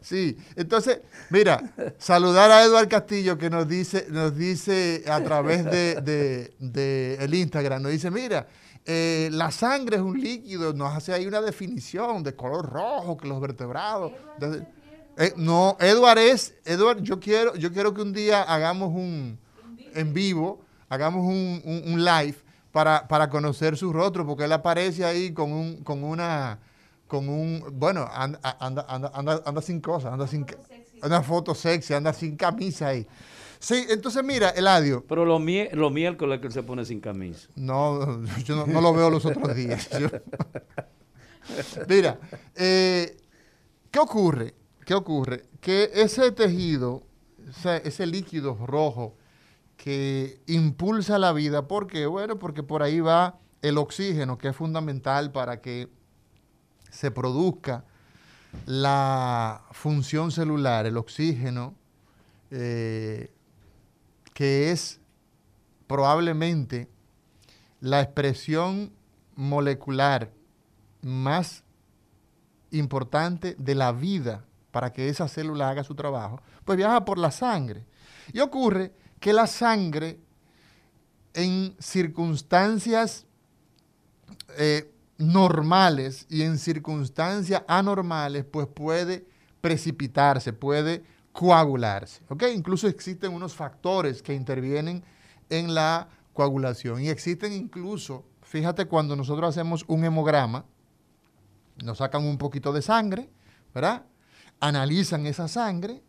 Sí, 0.00 0.36
entonces, 0.56 1.00
mira, 1.30 1.62
saludar 1.98 2.50
a 2.50 2.64
Eduard 2.64 2.88
Castillo 2.88 3.38
que 3.38 3.48
nos 3.48 3.68
dice, 3.68 4.06
nos 4.10 4.36
dice 4.36 5.04
a 5.08 5.22
través 5.22 5.64
de, 5.64 6.00
de- 6.00 6.52
de 6.58 7.14
el 7.20 7.34
Instagram, 7.34 7.82
nos 7.82 7.92
dice, 7.92 8.10
mira, 8.10 8.48
eh, 8.84 9.28
la 9.32 9.50
sangre 9.52 9.96
es 9.96 10.02
un 10.02 10.18
líquido, 10.20 10.72
nos 10.72 10.96
hace 10.96 11.12
ahí 11.12 11.26
una 11.26 11.40
definición 11.42 12.22
de 12.24 12.34
color 12.34 12.66
rojo, 12.68 13.16
que 13.16 13.28
los 13.28 13.40
vertebrados. 13.40 14.12
Entonces, 14.34 14.62
eh, 15.18 15.32
no, 15.36 15.76
Eduard 15.78 16.18
es, 16.18 16.54
Eduard, 16.64 17.02
yo 17.02 17.20
quiero, 17.20 17.54
yo 17.54 17.70
quiero 17.72 17.92
que 17.94 18.02
un 18.02 18.12
día 18.12 18.42
hagamos 18.42 18.88
un 18.94 19.38
en 19.94 20.12
vivo, 20.12 20.60
hagamos 20.88 21.24
un, 21.24 21.60
un- 21.64 21.92
un 21.92 22.04
live 22.04 22.36
para, 22.72 23.06
para 23.08 23.28
conocer 23.30 23.76
su 23.76 23.92
rostro, 23.92 24.26
porque 24.26 24.44
él 24.44 24.52
aparece 24.52 25.04
ahí 25.04 25.32
con 25.32 25.52
un, 25.52 25.82
con 25.84 26.04
una, 26.04 26.58
con 27.06 27.28
un, 27.28 27.64
bueno, 27.72 28.08
anda, 28.12 28.38
anda, 28.60 28.84
anda, 28.88 29.42
anda, 29.44 29.62
sin 29.62 29.80
cosas, 29.80 30.12
anda 30.12 30.26
sin, 30.26 30.46
una 31.02 31.22
foto 31.22 31.54
sexy, 31.54 31.94
anda 31.94 32.12
sin 32.12 32.36
camisa 32.36 32.88
ahí. 32.88 33.06
Sí, 33.60 33.86
entonces 33.90 34.22
mira, 34.22 34.50
Eladio, 34.50 35.04
Pero 35.08 35.24
los, 35.24 35.40
mie- 35.40 35.70
los 35.72 35.90
miércoles 35.90 36.40
que 36.40 36.46
él 36.46 36.52
se 36.52 36.62
pone 36.62 36.84
sin 36.84 37.00
camisa. 37.00 37.48
no, 37.56 38.22
yo 38.44 38.54
no, 38.54 38.66
no 38.66 38.80
lo 38.80 38.92
veo 38.94 39.10
los 39.10 39.24
otros 39.26 39.54
días. 39.56 39.88
Yo- 39.98 40.08
Mira, 41.88 42.18
eh, 42.54 43.16
¿qué 43.90 43.98
ocurre? 43.98 44.54
¿Qué 44.84 44.94
ocurre? 44.94 45.44
Que 45.60 45.90
ese 45.94 46.30
tejido, 46.32 47.02
ese, 47.48 47.82
ese 47.88 48.06
líquido 48.06 48.54
rojo 48.66 49.16
que 49.78 50.42
impulsa 50.46 51.18
la 51.18 51.32
vida, 51.32 51.68
¿por 51.68 51.86
qué? 51.86 52.06
Bueno, 52.06 52.38
porque 52.38 52.64
por 52.64 52.82
ahí 52.82 52.98
va 52.98 53.38
el 53.62 53.78
oxígeno, 53.78 54.36
que 54.36 54.48
es 54.48 54.56
fundamental 54.56 55.30
para 55.30 55.60
que 55.60 55.88
se 56.90 57.12
produzca 57.12 57.84
la 58.66 59.62
función 59.70 60.32
celular, 60.32 60.84
el 60.84 60.96
oxígeno, 60.96 61.76
eh, 62.50 63.32
que 64.34 64.72
es 64.72 65.00
probablemente 65.86 66.88
la 67.80 68.00
expresión 68.00 68.92
molecular 69.36 70.32
más 71.02 71.62
importante 72.72 73.54
de 73.58 73.76
la 73.76 73.92
vida 73.92 74.44
para 74.72 74.92
que 74.92 75.08
esa 75.08 75.28
célula 75.28 75.70
haga 75.70 75.84
su 75.84 75.94
trabajo, 75.94 76.42
pues 76.64 76.76
viaja 76.76 77.04
por 77.04 77.16
la 77.18 77.30
sangre. 77.30 77.86
Y 78.32 78.40
ocurre 78.40 78.92
que 79.20 79.32
la 79.32 79.46
sangre 79.46 80.18
en 81.34 81.74
circunstancias 81.78 83.26
eh, 84.56 84.92
normales 85.18 86.26
y 86.28 86.42
en 86.42 86.58
circunstancias 86.58 87.62
anormales, 87.66 88.44
pues 88.44 88.66
puede 88.66 89.26
precipitarse, 89.60 90.52
puede 90.52 91.04
coagularse. 91.32 92.22
Incluso 92.54 92.88
existen 92.88 93.32
unos 93.32 93.54
factores 93.54 94.22
que 94.22 94.34
intervienen 94.34 95.02
en 95.50 95.74
la 95.74 96.08
coagulación. 96.32 97.02
Y 97.02 97.08
existen 97.08 97.52
incluso, 97.52 98.24
fíjate, 98.42 98.86
cuando 98.86 99.16
nosotros 99.16 99.48
hacemos 99.48 99.84
un 99.88 100.04
hemograma, 100.04 100.64
nos 101.84 101.98
sacan 101.98 102.24
un 102.24 102.38
poquito 102.38 102.72
de 102.72 102.82
sangre, 102.82 103.28
¿verdad? 103.74 104.04
Analizan 104.60 105.26
esa 105.26 105.46
sangre 105.46 106.02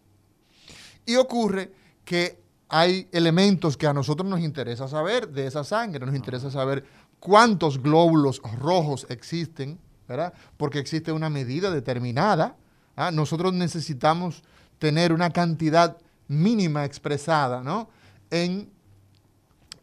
y 1.06 1.16
ocurre 1.16 1.72
que 2.06 2.42
hay 2.70 3.10
elementos 3.12 3.76
que 3.76 3.88
a 3.88 3.94
nosotros 3.94 4.30
nos 4.30 4.42
interesa 4.42 4.88
saber 4.88 5.30
de 5.30 5.48
esa 5.48 5.64
sangre, 5.64 6.06
nos 6.06 6.16
interesa 6.16 6.52
saber 6.52 6.86
cuántos 7.20 7.82
glóbulos 7.82 8.42
rojos 8.60 9.08
existen, 9.10 9.80
¿verdad? 10.08 10.34
Porque 10.56 10.78
existe 10.78 11.12
una 11.12 11.30
medida 11.30 11.72
determinada. 11.72 12.56
¿ah? 12.96 13.10
Nosotros 13.12 13.54
necesitamos 13.54 14.44
tener 14.78 15.12
una 15.14 15.32
cantidad 15.32 15.98
mínima 16.28 16.86
expresada, 16.86 17.64
¿no? 17.64 17.90
En 18.30 18.70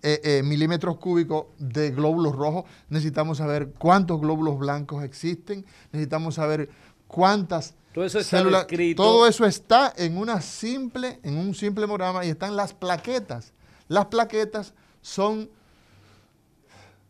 eh, 0.03 0.21
eh, 0.23 0.43
milímetros 0.45 0.99
cúbicos 0.99 1.47
de 1.59 1.91
glóbulos 1.91 2.37
rojos, 2.37 2.65
necesitamos 2.89 3.39
saber 3.39 3.73
cuántos 3.77 4.21
glóbulos 4.21 4.57
blancos 4.57 5.03
existen, 5.03 5.67
necesitamos 5.91 6.37
saber 6.37 6.71
cuántas 7.07 7.75
Todo 7.93 8.05
eso 8.05 8.19
está 8.19 8.39
células. 8.39 8.67
descrito. 8.67 9.03
Todo 9.03 9.27
eso 9.27 9.45
está 9.45 9.93
en 9.97 10.19
una 10.19 10.41
simple, 10.41 11.21
en 11.23 11.37
un 11.37 11.55
simple 11.55 11.85
hemograma 11.85 12.25
y 12.25 12.31
están 12.31 12.57
las 12.57 12.75
plaquetas. 12.75 13.53
Las 13.89 14.07
plaquetas 14.07 14.75
son 15.01 15.49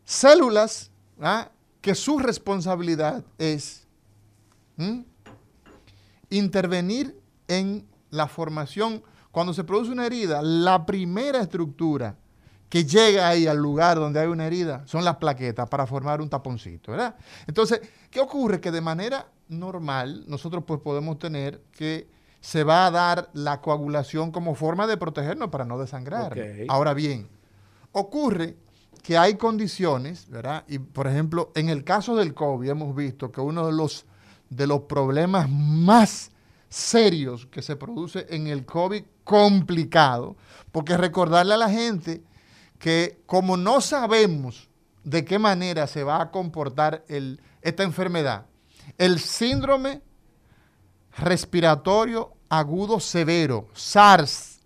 células 0.05 0.91
¿ah? 1.21 1.51
que 1.81 1.95
su 1.95 2.19
responsabilidad 2.19 3.25
es 3.39 3.87
¿m? 4.79 5.05
intervenir 6.31 7.19
en 7.49 7.87
la 8.11 8.29
formación. 8.29 9.03
Cuando 9.31 9.53
se 9.53 9.65
produce 9.65 9.91
una 9.91 10.07
herida, 10.07 10.41
la 10.43 10.87
primera 10.87 11.41
estructura 11.41 12.17
que 12.69 12.85
llega 12.85 13.29
ahí 13.29 13.47
al 13.47 13.59
lugar 13.59 13.97
donde 13.99 14.21
hay 14.21 14.27
una 14.27 14.47
herida 14.47 14.83
son 14.87 15.05
las 15.05 15.17
plaquetas 15.17 15.69
para 15.69 15.87
formar 15.87 16.21
un 16.21 16.29
taponcito, 16.29 16.93
¿verdad? 16.93 17.17
Entonces, 17.47 17.81
¿qué 18.11 18.21
ocurre? 18.21 18.61
Que 18.61 18.71
de 18.71 18.81
manera 18.81 19.27
normal 19.49 20.25
nosotros 20.27 20.65
pues 20.67 20.81
podemos 20.81 21.19
tener 21.19 21.63
que 21.73 22.09
se 22.41 22.65
va 22.65 22.87
a 22.87 22.91
dar 22.91 23.31
la 23.33 23.61
coagulación 23.61 24.31
como 24.31 24.55
forma 24.55 24.87
de 24.87 24.97
protegernos 24.97 25.49
para 25.51 25.65
no 25.65 25.79
desangrar. 25.79 26.33
Ahora 26.69 26.95
bien, 26.95 27.29
ocurre 27.93 28.57
que 29.03 29.17
hay 29.19 29.35
condiciones, 29.37 30.29
¿verdad? 30.29 30.65
Y 30.69 30.79
por 30.79 31.07
ejemplo, 31.07 31.51
en 31.55 31.69
el 31.69 31.85
caso 31.85 32.17
del 32.17 32.35
COVID 32.35 32.69
hemos 32.69 32.95
visto 32.95 33.31
que 33.33 33.41
uno 33.41 33.67
de 33.67 33.73
los, 33.73 34.05
de 34.51 34.67
los 34.67 34.83
problemas 34.83 35.49
más 35.51 36.31
serios 36.69 37.47
que 37.47 37.63
se 37.63 37.77
produce 37.77 38.27
en 38.31 38.47
el 38.49 38.65
COVID 38.67 39.03
complicado, 39.25 40.37
porque 40.73 40.97
recordarle 40.97 41.55
a 41.55 41.59
la 41.59 41.71
gente 41.71 42.23
que 42.79 43.21
como 43.27 43.57
no 43.57 43.81
sabemos 43.81 44.69
de 45.05 45.25
qué 45.25 45.39
manera 45.39 45.87
se 45.87 46.03
va 46.05 46.21
a 46.21 46.31
comportar 46.31 47.05
el- 47.09 47.41
esta 47.63 47.83
enfermedad, 47.85 48.47
el 48.99 49.19
síndrome 49.19 50.03
respiratorio 51.17 52.33
agudo 52.49 53.01
severo, 53.01 53.69
SARS, 53.75 54.61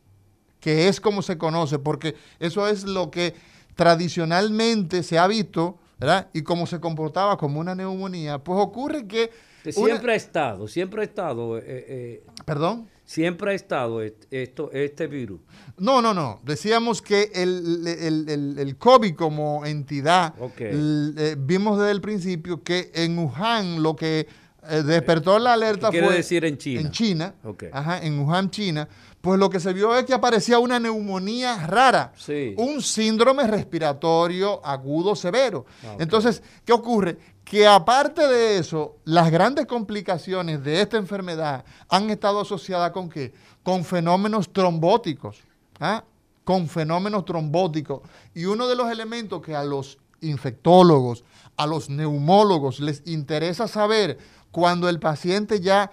que 0.59 0.89
es 0.89 1.01
como 1.01 1.23
se 1.23 1.39
conoce, 1.39 1.79
porque 1.79 2.17
eso 2.39 2.67
es 2.69 2.85
lo 2.85 3.11
que 3.11 3.35
tradicionalmente 3.75 5.03
se 5.03 5.19
ha 5.19 5.27
visto 5.27 5.79
¿verdad? 6.01 6.29
Y 6.33 6.43
como 6.43 6.67
se 6.67 6.81
comportaba 6.81 7.37
como 7.37 7.61
una 7.61 7.75
neumonía, 7.75 8.39
pues 8.39 8.59
ocurre 8.59 9.07
que... 9.07 9.31
Que 9.63 9.71
una- 9.77 9.89
siempre 9.89 10.13
ha 10.15 10.17
estado, 10.17 10.67
siempre 10.67 11.03
ha 11.03 11.05
estado, 11.05 11.59
eh, 11.59 11.63
eh, 11.67 12.27
Perdón. 12.47 12.89
Siempre 13.15 13.51
ha 13.51 13.55
estado 13.55 14.03
est- 14.03 14.27
esto, 14.31 14.71
este 14.73 15.09
virus. 15.09 15.41
No, 15.79 16.01
no, 16.01 16.15
no. 16.15 16.39
Decíamos 16.45 17.03
que 17.03 17.33
el, 17.35 17.85
el- 17.89 18.29
el- 18.29 18.59
el 18.59 18.77
COVID 18.77 19.17
como 19.17 19.67
entidad, 19.67 20.35
eh, 20.59 21.35
vimos 21.37 21.77
desde 21.79 21.91
el 21.91 22.01
principio 22.01 22.63
que 22.63 22.93
en 22.95 23.19
Wuhan 23.19 23.83
lo 23.83 23.97
que 23.97 24.29
eh, 24.69 24.83
despertó 24.85 25.39
la 25.41 25.55
alerta 25.55 25.89
¿Qué 25.89 25.93
quiere 25.99 26.07
fue... 26.07 26.17
decir 26.19 26.45
en 26.45 26.57
China? 26.57 26.81
En 26.83 26.91
China, 26.93 27.35
ajá, 27.73 27.99
en 28.05 28.21
Wuhan, 28.21 28.49
China, 28.51 28.87
pues 29.21 29.41
lo 29.41 29.51
que 29.51 29.59
se 29.59 29.73
vio 29.73 29.97
es 29.97 30.05
que 30.05 30.15
aparecía 30.15 30.59
una 30.61 30.79
neumonía 30.79 31.67
rara, 31.67 32.13
Sí. 32.17 32.55
un 32.59 32.81
síndrome 32.81 33.45
respiratorio 33.47 34.65
agudo 34.65 35.17
severo. 35.17 35.67
Ah. 35.85 35.97
Entonces, 35.99 36.43
¿qué 36.65 36.73
ocurre? 36.73 37.17
Que 37.51 37.67
aparte 37.67 38.29
de 38.29 38.59
eso, 38.59 38.99
las 39.05 39.29
grandes 39.29 39.67
complicaciones 39.67 40.63
de 40.63 40.83
esta 40.83 40.99
enfermedad 40.99 41.65
han 41.89 42.09
estado 42.09 42.43
asociadas 42.43 42.93
con 42.93 43.11
qué? 43.11 43.35
Con 43.65 43.85
fenómenos 43.85 44.53
trombóticos, 44.53 45.39
¿ah? 45.81 46.05
con 46.45 46.69
fenómenos 46.69 47.25
trombóticos. 47.25 48.03
Y 48.35 48.45
uno 48.45 48.69
de 48.69 48.77
los 48.77 48.89
elementos 48.89 49.43
que 49.43 49.57
a 49.57 49.65
los 49.65 49.99
infectólogos, 50.21 51.25
a 51.57 51.67
los 51.67 51.91
neumólogos 51.91 52.79
les 52.79 53.03
interesa 53.05 53.67
saber 53.67 54.17
cuando 54.53 54.89
el 54.89 55.01
paciente 55.01 55.59
ya 55.59 55.91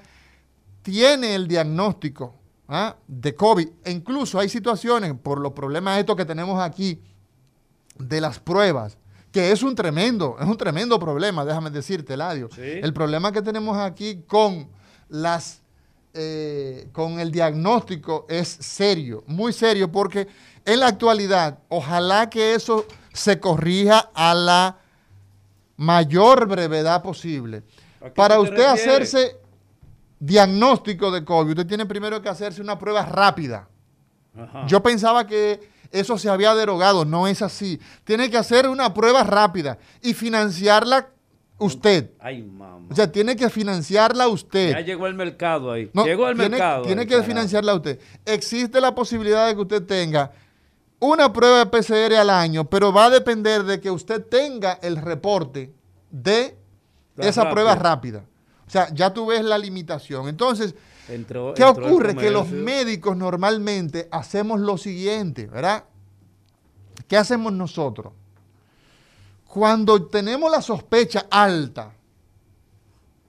tiene 0.84 1.34
el 1.34 1.48
diagnóstico 1.48 2.36
¿ah? 2.68 2.98
de 3.08 3.34
COVID. 3.34 3.68
E 3.84 3.90
incluso 3.90 4.38
hay 4.38 4.50
situaciones, 4.50 5.16
por 5.16 5.40
los 5.40 5.54
problemas 5.54 5.98
estos 5.98 6.18
que 6.18 6.26
tenemos 6.26 6.62
aquí, 6.62 7.02
de 7.98 8.22
las 8.22 8.38
pruebas, 8.38 9.00
que 9.32 9.52
es 9.52 9.64
un 9.64 9.76
tremendo, 9.76 10.38
es 10.40 10.48
un 10.48 10.58
tremendo 10.58 11.00
problema, 11.00 11.46
déjame 11.46 11.70
decirte, 11.70 12.14
Eladio. 12.14 12.50
Sí. 12.54 12.62
El 12.62 12.94
problema 12.94 13.32
que 13.32 13.42
tenemos 13.42 13.78
aquí 13.78 14.24
con 14.28 14.70
las 15.10 15.62
eh, 16.20 16.90
con 16.94 17.20
el 17.20 17.32
diagnóstico 17.32 18.26
es 18.28 18.48
serio, 18.48 19.24
muy 19.28 19.54
serio, 19.54 19.92
porque 19.92 20.28
en 20.66 20.80
la 20.80 20.88
actualidad, 20.88 21.60
ojalá 21.70 22.28
que 22.28 22.56
eso 22.56 22.88
se 23.14 23.40
corrija 23.40 24.10
a 24.16 24.34
la 24.34 24.78
mayor 25.76 26.48
brevedad 26.48 27.04
posible. 27.04 27.62
¿A 28.02 28.06
qué 28.06 28.12
Para 28.12 28.40
usted 28.40 28.68
refieres? 28.68 29.14
hacerse 29.14 29.38
diagnóstico 30.20 31.12
de 31.12 31.24
COVID, 31.24 31.52
usted 31.52 31.68
tiene 31.68 31.86
primero 31.86 32.20
que 32.20 32.30
hacerse 32.30 32.64
una 32.64 32.80
prueba 32.80 33.06
rápida. 33.06 33.68
Ajá. 34.36 34.66
Yo 34.66 34.82
pensaba 34.82 35.28
que 35.28 35.70
eso 35.92 36.18
se 36.18 36.30
había 36.30 36.54
derogado, 36.56 37.06
no 37.06 37.28
es 37.28 37.42
así. 37.42 37.80
Tiene 38.04 38.30
que 38.30 38.38
hacer 38.38 38.68
una 38.68 38.94
prueba 38.94 39.24
rápida 39.24 39.78
y 40.02 40.14
financiarla 40.14 41.10
usted. 41.58 42.12
Ay, 42.20 42.44
mamá. 42.44 42.88
O 42.90 42.96
sea, 42.96 43.12
tiene 43.12 43.36
que 43.36 43.50
financiarla 43.50 44.28
usted. 44.28 44.72
ya 44.72 44.82
llegó 44.82 45.08
el 45.08 45.16
mercado 45.16 45.72
ahí. 45.72 45.90
No, 45.94 46.06
llegó 46.06 46.30
el 46.30 46.36
tiene, 46.36 46.50
mercado. 46.50 46.84
Tiene 46.84 47.02
ahí, 47.02 47.08
que 47.08 47.14
carajo. 47.14 47.28
financiarla 47.28 47.76
usted. 47.76 48.00
Existe 48.26 48.80
la 48.80 48.94
posibilidad 48.94 49.48
de 49.48 49.56
que 49.56 49.62
usted 49.62 49.84
tenga 49.84 50.32
una 51.00 51.32
prueba 51.32 51.60
de 51.60 51.66
PCR 51.68 52.16
al 52.16 52.30
año, 52.30 52.70
pero 52.70 52.92
va 52.92 53.06
a 53.06 53.10
depender 53.10 53.64
de 53.64 53.80
que 53.80 53.92
usted 53.92 54.26
tenga 54.26 54.80
el 54.82 54.98
reporte 54.98 55.74
de 56.10 56.58
La 57.16 57.28
esa 57.28 57.50
prueba 57.50 57.76
rápida. 57.76 58.24
O 58.66 58.70
sea, 58.70 58.94
ya 58.94 59.14
tú 59.14 59.28
ves 59.28 59.44
la 59.44 59.58
limitación. 59.58 60.28
Entonces, 60.28 60.76
Entró- 61.10 61.54
¿Qué 61.54 61.64
entró 61.64 61.88
ocurre? 61.88 62.16
Que 62.16 62.32
los 62.32 62.50
médicos 62.50 63.16
normalmente 63.18 64.08
hacemos 64.12 64.60
lo 64.60 64.78
siguiente, 64.78 65.46
¿verdad? 65.48 65.86
¿Qué 67.08 67.16
hacemos 67.18 67.54
nosotros? 67.54 68.14
Cuando 69.48 70.06
tenemos 70.08 70.52
la 70.52 70.62
sospecha 70.62 71.26
alta 71.30 71.94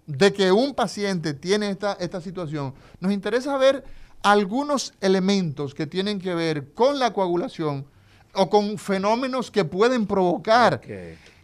de 0.06 0.32
que 0.32 0.50
un 0.50 0.74
paciente 0.74 1.34
tiene 1.34 1.70
esta, 1.70 1.92
esta 2.00 2.20
situación, 2.20 2.74
nos 3.00 3.12
interesa 3.12 3.56
ver 3.56 3.84
algunos 4.22 4.94
elementos 5.00 5.74
que 5.74 5.86
tienen 5.86 6.18
que 6.18 6.34
ver 6.34 6.72
con 6.72 6.98
la 6.98 7.12
coagulación 7.12 7.86
o 8.34 8.50
con 8.50 8.78
fenómenos 8.78 9.50
que 9.50 9.64
pueden 9.64 10.06
provocar 10.06 10.80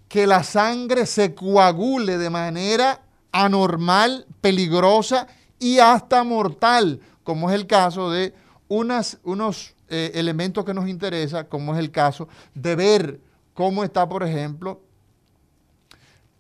que 0.09 0.27
la 0.27 0.43
sangre 0.43 1.07
se 1.07 1.35
coagule 1.35 2.19
de 2.19 2.31
manera 2.31 3.03
anormal, 3.33 4.27
peligrosa 4.41 5.27
y 5.59 5.79
hasta 5.79 6.25
mortal, 6.25 7.01
como 7.23 7.51
es 7.51 7.57
el 7.57 7.67
caso 7.67 8.11
de 8.11 8.35
unas, 8.69 9.19
unos 9.23 9.75
eh, 9.89 10.13
elementos 10.15 10.65
que 10.65 10.75
nos 10.75 10.89
interesa, 10.89 11.45
como 11.45 11.75
es 11.75 11.79
el 11.79 11.91
caso 11.91 12.29
de 12.55 12.77
ver 12.77 13.21
cómo 13.53 13.85
está, 13.85 14.09
por 14.09 14.23
ejemplo, 14.23 14.81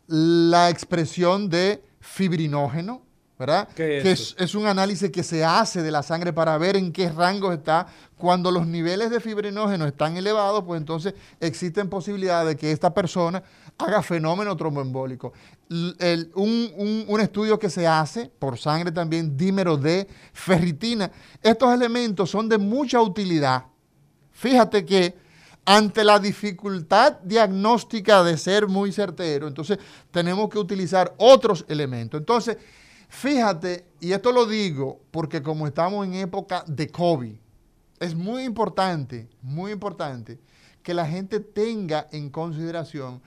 la 0.07 0.71
expresión 0.71 1.49
de 1.49 1.83
fibrinógeno, 2.01 3.03
¿verdad? 3.39 3.69
¿Qué 3.75 3.99
es 3.99 4.03
que 4.03 4.11
es, 4.13 4.37
es 4.39 4.55
un 4.55 4.67
análisis 4.67 5.11
que 5.11 5.23
se 5.23 5.45
hace 5.45 5.83
de 5.83 5.91
la 5.91 6.03
sangre 6.03 6.33
para 6.33 6.57
ver 6.59 6.77
en 6.77 6.93
qué 6.93 7.11
rango 7.11 7.53
está. 7.53 7.87
Cuando 8.17 8.51
los 8.51 8.67
niveles 8.67 9.11
de 9.11 9.21
fibrinógeno 9.21 9.87
están 9.87 10.17
elevados, 10.17 10.65
pues 10.65 10.81
entonces 10.81 11.15
existen 11.41 11.89
posibilidades 11.89 12.49
de 12.49 12.57
que 12.57 12.73
esta 12.73 12.95
persona 12.95 13.43
haga 13.79 14.03
fenómeno 14.03 14.57
tromboembólico. 14.57 15.33
Un, 15.71 16.73
un- 16.77 17.05
un 17.09 17.21
estudio 17.21 17.59
que 17.59 17.71
se 17.71 17.87
hace 17.87 18.31
por 18.39 18.59
sangre 18.59 18.93
también, 18.93 19.37
dímero 19.37 19.77
de 19.77 20.07
ferritina. 20.33 21.11
Estos 21.43 21.73
elementos 21.75 22.31
son 22.31 22.49
de 22.49 22.59
mucha 22.59 23.01
utilidad. 23.01 23.65
Fíjate 24.31 24.85
que 24.85 25.17
ante 25.65 26.05
la 26.05 26.19
dificultad 26.19 27.15
diagnóstica 27.23 28.23
de 28.23 28.37
ser 28.37 28.69
muy 28.69 28.93
certero, 28.93 29.49
entonces 29.49 29.79
tenemos 30.11 30.49
que 30.51 30.59
utilizar 30.59 31.15
otros 31.17 31.65
elementos. 31.69 32.21
Entonces, 32.21 32.59
fíjate, 33.09 33.87
y 34.01 34.13
esto 34.13 34.31
lo 34.31 34.45
digo 34.45 35.01
porque 35.11 35.43
como 35.43 35.67
estamos 35.67 36.07
en 36.07 36.15
época 36.15 36.65
de 36.67 36.89
COVID, 36.89 37.35
es 38.01 38.15
muy 38.15 38.43
importante, 38.43 39.29
muy 39.41 39.73
importante 39.73 40.39
que 40.83 40.93
la 40.93 41.07
gente 41.07 41.41
tenga 41.41 42.09
en 42.13 42.29
consideración 42.29 43.23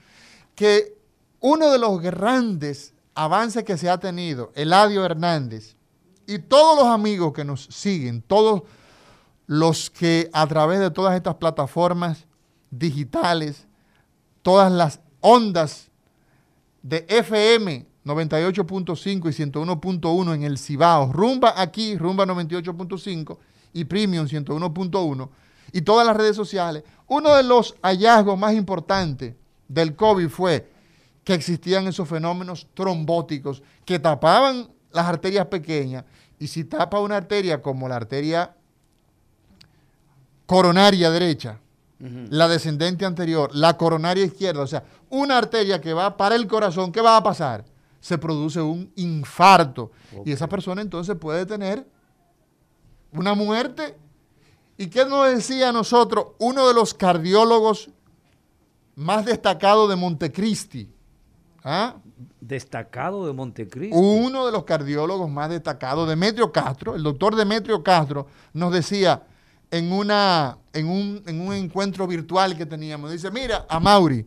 que 0.58 0.98
uno 1.38 1.70
de 1.70 1.78
los 1.78 2.00
grandes 2.00 2.92
avances 3.14 3.62
que 3.62 3.78
se 3.78 3.88
ha 3.88 3.98
tenido, 3.98 4.50
Eladio 4.56 5.04
Hernández, 5.04 5.76
y 6.26 6.40
todos 6.40 6.80
los 6.80 6.88
amigos 6.88 7.32
que 7.32 7.44
nos 7.44 7.66
siguen, 7.66 8.22
todos 8.22 8.62
los 9.46 9.88
que 9.88 10.28
a 10.32 10.44
través 10.48 10.80
de 10.80 10.90
todas 10.90 11.14
estas 11.14 11.36
plataformas 11.36 12.26
digitales, 12.72 13.68
todas 14.42 14.72
las 14.72 14.98
ondas 15.20 15.92
de 16.82 17.06
FM 17.08 17.86
98.5 18.04 19.28
y 19.28 19.44
101.1 19.50 20.34
en 20.34 20.42
el 20.42 20.58
Cibao, 20.58 21.12
rumba 21.12 21.54
aquí, 21.56 21.96
rumba 21.96 22.26
98.5 22.26 23.38
y 23.74 23.84
premium 23.84 24.26
101.1 24.26 25.28
y 25.70 25.82
todas 25.82 26.04
las 26.04 26.16
redes 26.16 26.34
sociales, 26.34 26.82
uno 27.06 27.36
de 27.36 27.44
los 27.44 27.76
hallazgos 27.80 28.36
más 28.36 28.54
importantes 28.54 29.36
del 29.68 29.94
COVID 29.94 30.28
fue 30.28 30.70
que 31.24 31.34
existían 31.34 31.86
esos 31.86 32.08
fenómenos 32.08 32.66
trombóticos 32.74 33.62
que 33.84 33.98
tapaban 33.98 34.68
las 34.90 35.06
arterias 35.06 35.46
pequeñas 35.46 36.04
y 36.38 36.48
si 36.48 36.64
tapa 36.64 37.00
una 37.00 37.16
arteria 37.16 37.60
como 37.60 37.88
la 37.88 37.96
arteria 37.96 38.54
coronaria 40.46 41.10
derecha, 41.10 41.60
la 41.98 42.48
descendente 42.48 43.04
anterior, 43.04 43.50
la 43.54 43.76
coronaria 43.76 44.24
izquierda, 44.24 44.62
o 44.62 44.66
sea, 44.66 44.84
una 45.10 45.36
arteria 45.36 45.80
que 45.80 45.92
va 45.92 46.16
para 46.16 46.36
el 46.36 46.46
corazón, 46.46 46.92
¿qué 46.92 47.00
va 47.00 47.16
a 47.16 47.22
pasar? 47.22 47.64
Se 48.00 48.16
produce 48.16 48.60
un 48.60 48.90
infarto 48.96 49.90
y 50.24 50.32
esa 50.32 50.48
persona 50.48 50.80
entonces 50.80 51.16
puede 51.16 51.44
tener 51.44 51.86
una 53.12 53.34
muerte. 53.34 53.96
¿Y 54.76 54.86
qué 54.86 55.04
nos 55.04 55.28
decía 55.28 55.70
a 55.70 55.72
nosotros 55.72 56.28
uno 56.38 56.68
de 56.68 56.74
los 56.74 56.94
cardiólogos 56.94 57.90
más 58.98 59.24
destacados 59.24 59.88
de 59.88 59.94
Montecristi? 59.94 60.90
¿Ah? 61.62 61.94
Destacado 62.40 63.26
de 63.26 63.32
Montecristo. 63.32 63.96
Uno 63.96 64.44
de 64.44 64.52
los 64.52 64.64
cardiólogos 64.64 65.30
más 65.30 65.50
destacados, 65.50 66.08
Demetrio 66.08 66.50
Castro, 66.50 66.96
el 66.96 67.02
doctor 67.02 67.36
Demetrio 67.36 67.82
Castro, 67.82 68.26
nos 68.52 68.72
decía 68.72 69.22
en, 69.70 69.92
una, 69.92 70.58
en, 70.72 70.88
un, 70.88 71.22
en 71.26 71.40
un 71.40 71.54
encuentro 71.54 72.08
virtual 72.08 72.56
que 72.56 72.66
teníamos, 72.66 73.12
dice, 73.12 73.30
mira, 73.30 73.66
a 73.68 73.78
Mauri, 73.78 74.26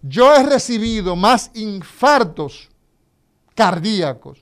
yo 0.00 0.34
he 0.34 0.42
recibido 0.42 1.14
más 1.14 1.50
infartos 1.54 2.70
cardíacos 3.54 4.38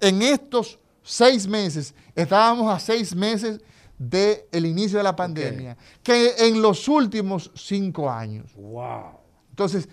en 0.00 0.22
estos 0.22 0.78
seis 1.02 1.46
meses, 1.46 1.94
estábamos 2.14 2.72
a 2.72 2.78
seis 2.78 3.14
meses 3.14 3.60
del 3.98 4.64
inicio 4.64 4.98
de 4.98 5.04
la 5.04 5.16
pandemia, 5.16 5.76
que 6.02 6.34
en 6.38 6.62
los 6.62 6.86
últimos 6.88 7.50
cinco 7.54 8.10
años. 8.10 8.54
Wow. 8.54 9.18
Entonces, 9.50 9.88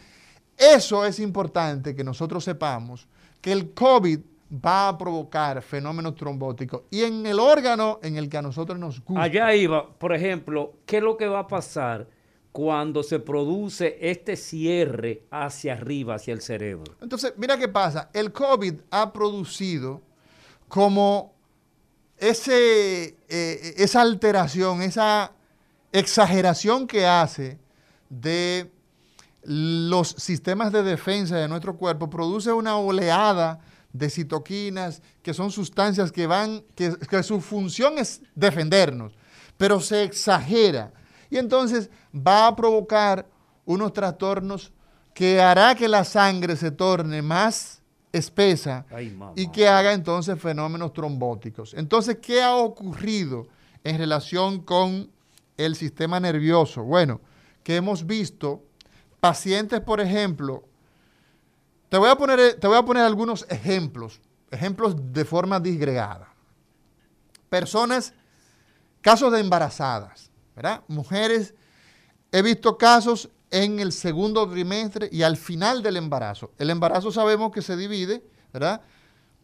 eso 0.57 1.05
es 1.05 1.19
importante 1.19 1.95
que 1.95 2.03
nosotros 2.03 2.43
sepamos 2.43 3.07
que 3.41 3.51
el 3.51 3.73
COVID 3.73 4.19
va 4.63 4.89
a 4.89 4.97
provocar 4.97 5.61
fenómenos 5.61 6.15
trombóticos 6.15 6.83
y 6.91 7.01
en 7.01 7.25
el 7.25 7.39
órgano 7.39 7.99
en 8.03 8.15
el 8.15 8.29
que 8.29 8.37
a 8.37 8.41
nosotros 8.41 8.77
nos 8.77 9.03
gusta. 9.03 9.23
Allá 9.23 9.53
iba, 9.55 9.89
por 9.97 10.13
ejemplo, 10.13 10.75
¿qué 10.85 10.97
es 10.97 11.03
lo 11.03 11.17
que 11.17 11.27
va 11.27 11.39
a 11.39 11.47
pasar 11.47 12.07
cuando 12.55 13.03
se 13.03 13.19
produce 13.19 13.97
este 13.99 14.37
cierre 14.37 15.23
hacia 15.29 15.73
arriba, 15.73 16.15
hacia 16.15 16.33
el 16.33 16.39
cerebro. 16.39 16.95
Entonces, 17.01 17.33
mira 17.35 17.57
qué 17.57 17.67
pasa. 17.67 18.09
El 18.13 18.31
COVID 18.31 18.75
ha 18.91 19.11
producido 19.11 20.01
como 20.69 21.34
ese, 22.17 23.15
eh, 23.29 23.73
esa 23.77 24.01
alteración, 24.01 24.81
esa 24.81 25.31
exageración 25.91 26.87
que 26.87 27.05
hace 27.05 27.57
de 28.09 28.71
los 29.43 30.09
sistemas 30.09 30.71
de 30.71 30.83
defensa 30.83 31.37
de 31.37 31.47
nuestro 31.47 31.77
cuerpo, 31.77 32.09
produce 32.09 32.51
una 32.51 32.77
oleada 32.77 33.59
de 33.93 34.09
citoquinas, 34.09 35.01
que 35.21 35.33
son 35.33 35.51
sustancias 35.51 36.11
que 36.11 36.27
van, 36.27 36.63
que 36.75 37.23
su 37.23 37.39
función 37.39 37.97
es 37.97 38.21
defendernos, 38.33 39.13
pero 39.57 39.79
se 39.79 40.03
exagera. 40.03 40.91
Y 41.29 41.37
entonces 41.37 41.89
va 42.15 42.47
a 42.47 42.55
provocar 42.55 43.27
unos 43.65 43.93
trastornos 43.93 44.71
que 45.13 45.41
hará 45.41 45.75
que 45.75 45.87
la 45.87 46.03
sangre 46.03 46.55
se 46.55 46.71
torne 46.71 47.21
más 47.21 47.81
espesa 48.17 48.85
y 49.35 49.51
que 49.51 49.67
haga 49.67 49.91
entonces 49.91 50.39
fenómenos 50.39 50.93
trombóticos. 50.93 51.73
Entonces, 51.73 52.19
¿qué 52.21 52.41
ha 52.41 52.55
ocurrido 52.55 53.47
en 53.83 53.97
relación 53.97 54.61
con 54.61 55.11
el 55.57 55.75
sistema 55.75 56.19
nervioso? 56.19 56.83
Bueno, 56.83 57.19
que 57.63 57.75
hemos 57.75 58.05
visto 58.05 58.63
pacientes, 59.19 59.81
por 59.81 59.99
ejemplo, 59.99 60.63
te 61.89 61.97
voy 61.97 62.09
a 62.09 62.15
poner, 62.15 62.53
te 62.59 62.67
voy 62.67 62.77
a 62.77 62.83
poner 62.83 63.03
algunos 63.03 63.45
ejemplos, 63.49 64.21
ejemplos 64.49 64.95
de 65.11 65.25
forma 65.25 65.59
disgregada. 65.59 66.33
Personas, 67.49 68.13
casos 69.01 69.31
de 69.33 69.41
embarazadas, 69.41 70.31
¿verdad? 70.55 70.81
Mujeres, 70.87 71.53
he 72.31 72.41
visto 72.41 72.77
casos 72.77 73.29
en 73.51 73.79
el 73.79 73.91
segundo 73.91 74.49
trimestre 74.49 75.09
y 75.11 75.21
al 75.21 75.37
final 75.37 75.83
del 75.83 75.97
embarazo. 75.97 76.51
El 76.57 76.69
embarazo 76.69 77.11
sabemos 77.11 77.51
que 77.51 77.61
se 77.61 77.77
divide, 77.77 78.23
¿verdad? 78.53 78.81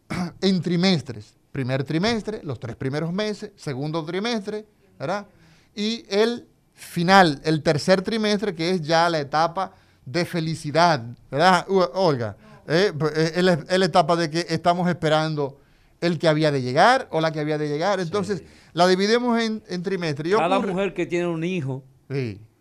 En 0.40 0.60
trimestres. 0.60 1.34
Primer 1.50 1.84
trimestre, 1.84 2.40
los 2.42 2.58
tres 2.58 2.76
primeros 2.76 3.12
meses, 3.12 3.52
segundo 3.56 4.04
trimestre, 4.04 4.66
¿verdad? 4.98 5.26
Y 5.74 6.04
el 6.08 6.46
final, 6.72 7.40
el 7.44 7.62
tercer 7.62 8.02
trimestre, 8.02 8.54
que 8.54 8.70
es 8.70 8.82
ya 8.82 9.08
la 9.10 9.20
etapa 9.20 9.72
de 10.04 10.24
felicidad, 10.24 11.04
¿verdad? 11.30 11.66
Olga, 11.68 12.36
eh, 12.66 12.92
eh, 13.14 13.32
es, 13.36 13.44
la, 13.78 13.84
etapa 13.84 14.16
de 14.16 14.30
que 14.30 14.46
estamos 14.48 14.88
esperando 14.88 15.58
el 16.00 16.18
que 16.18 16.26
había 16.26 16.50
de 16.50 16.62
llegar 16.62 17.06
o 17.10 17.20
la 17.20 17.32
que 17.32 17.40
había 17.40 17.58
de 17.58 17.68
llegar. 17.68 18.00
Entonces, 18.00 18.42
la 18.72 18.86
dividimos 18.86 19.40
en, 19.40 19.62
en 19.68 19.82
trimestres. 19.82 20.34
Cada 20.34 20.58
mujer 20.58 20.94
que 20.94 21.06
tiene 21.06 21.26
un 21.26 21.44
hijo 21.44 21.84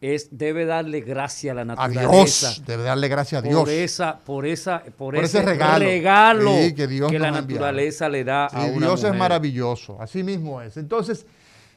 es, 0.02 0.30
debe 0.32 0.66
darle 0.66 1.02
gracias 1.02 1.52
a 1.52 1.56
la 1.56 1.66
naturaleza. 1.66 2.10
A 2.10 2.54
Dios, 2.54 2.64
debe 2.66 2.84
darle 2.84 3.08
gracias 3.08 3.44
a 3.44 3.48
Dios. 3.48 3.60
Por, 3.60 3.70
esa, 3.70 4.18
por, 4.18 4.48
esa, 4.48 4.84
por, 4.98 5.16
ese, 5.16 5.44
regalo, 5.44 6.52
que, 6.76 6.88
Dios 6.88 7.14
la 7.14 7.30
naturaleza 7.30 8.10
le 8.10 8.24
da 8.24 8.48
a 8.48 8.66
una 8.66 8.88
Dios 8.88 9.04
es 9.04 9.16
maravilloso, 9.16 10.02
así 10.02 10.24
mismo 10.24 10.60
es. 10.60 10.76
Entonces, 10.78 11.28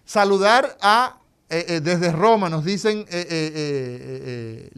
saludar 0.06 0.78
a, 0.80 1.18
eh, 1.50 1.66
eh, 1.68 1.80
desde 1.80 2.12
Roma, 2.12 2.48
nos 2.48 2.64
dicen, 2.64 3.04
eh, 3.10 4.70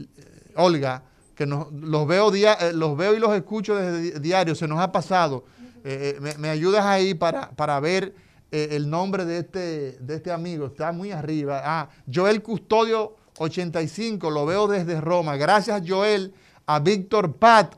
Olga, 0.56 1.04
que 1.36 1.46
los, 1.46 1.68
veo 2.08 2.32
los 2.72 2.96
veo 2.96 3.14
y 3.14 3.20
los 3.20 3.32
escucho 3.32 3.76
desde 3.76 4.18
diario, 4.18 4.56
se 4.56 4.66
nos 4.66 4.80
ha 4.80 4.90
pasado. 4.90 5.44
Me, 6.38 6.48
ayudas 6.48 6.84
ahí 6.84 7.14
para, 7.14 7.50
para 7.50 7.78
ver 7.78 8.12
el 8.50 8.90
nombre 8.90 9.24
de 9.24 9.38
este, 9.38 9.92
de 10.00 10.16
este 10.16 10.32
amigo, 10.32 10.66
está 10.66 10.90
muy 10.90 11.12
arriba. 11.12 11.62
Ah, 11.64 11.88
Joel 12.12 12.42
Custodio 12.42 13.14
85, 13.38 14.30
lo 14.30 14.46
veo 14.46 14.66
desde 14.66 15.00
Roma. 15.00 15.36
Gracias, 15.36 15.82
Joel, 15.86 16.34
a 16.66 16.78
Víctor 16.78 17.34
Pat, 17.36 17.74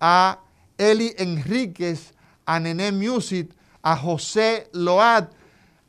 a 0.00 0.40
Eli 0.78 1.14
Enríquez, 1.18 2.14
a 2.46 2.58
Nené 2.58 2.92
Music, 2.92 3.50
a 3.82 3.96
José 3.96 4.68
Load, 4.72 5.28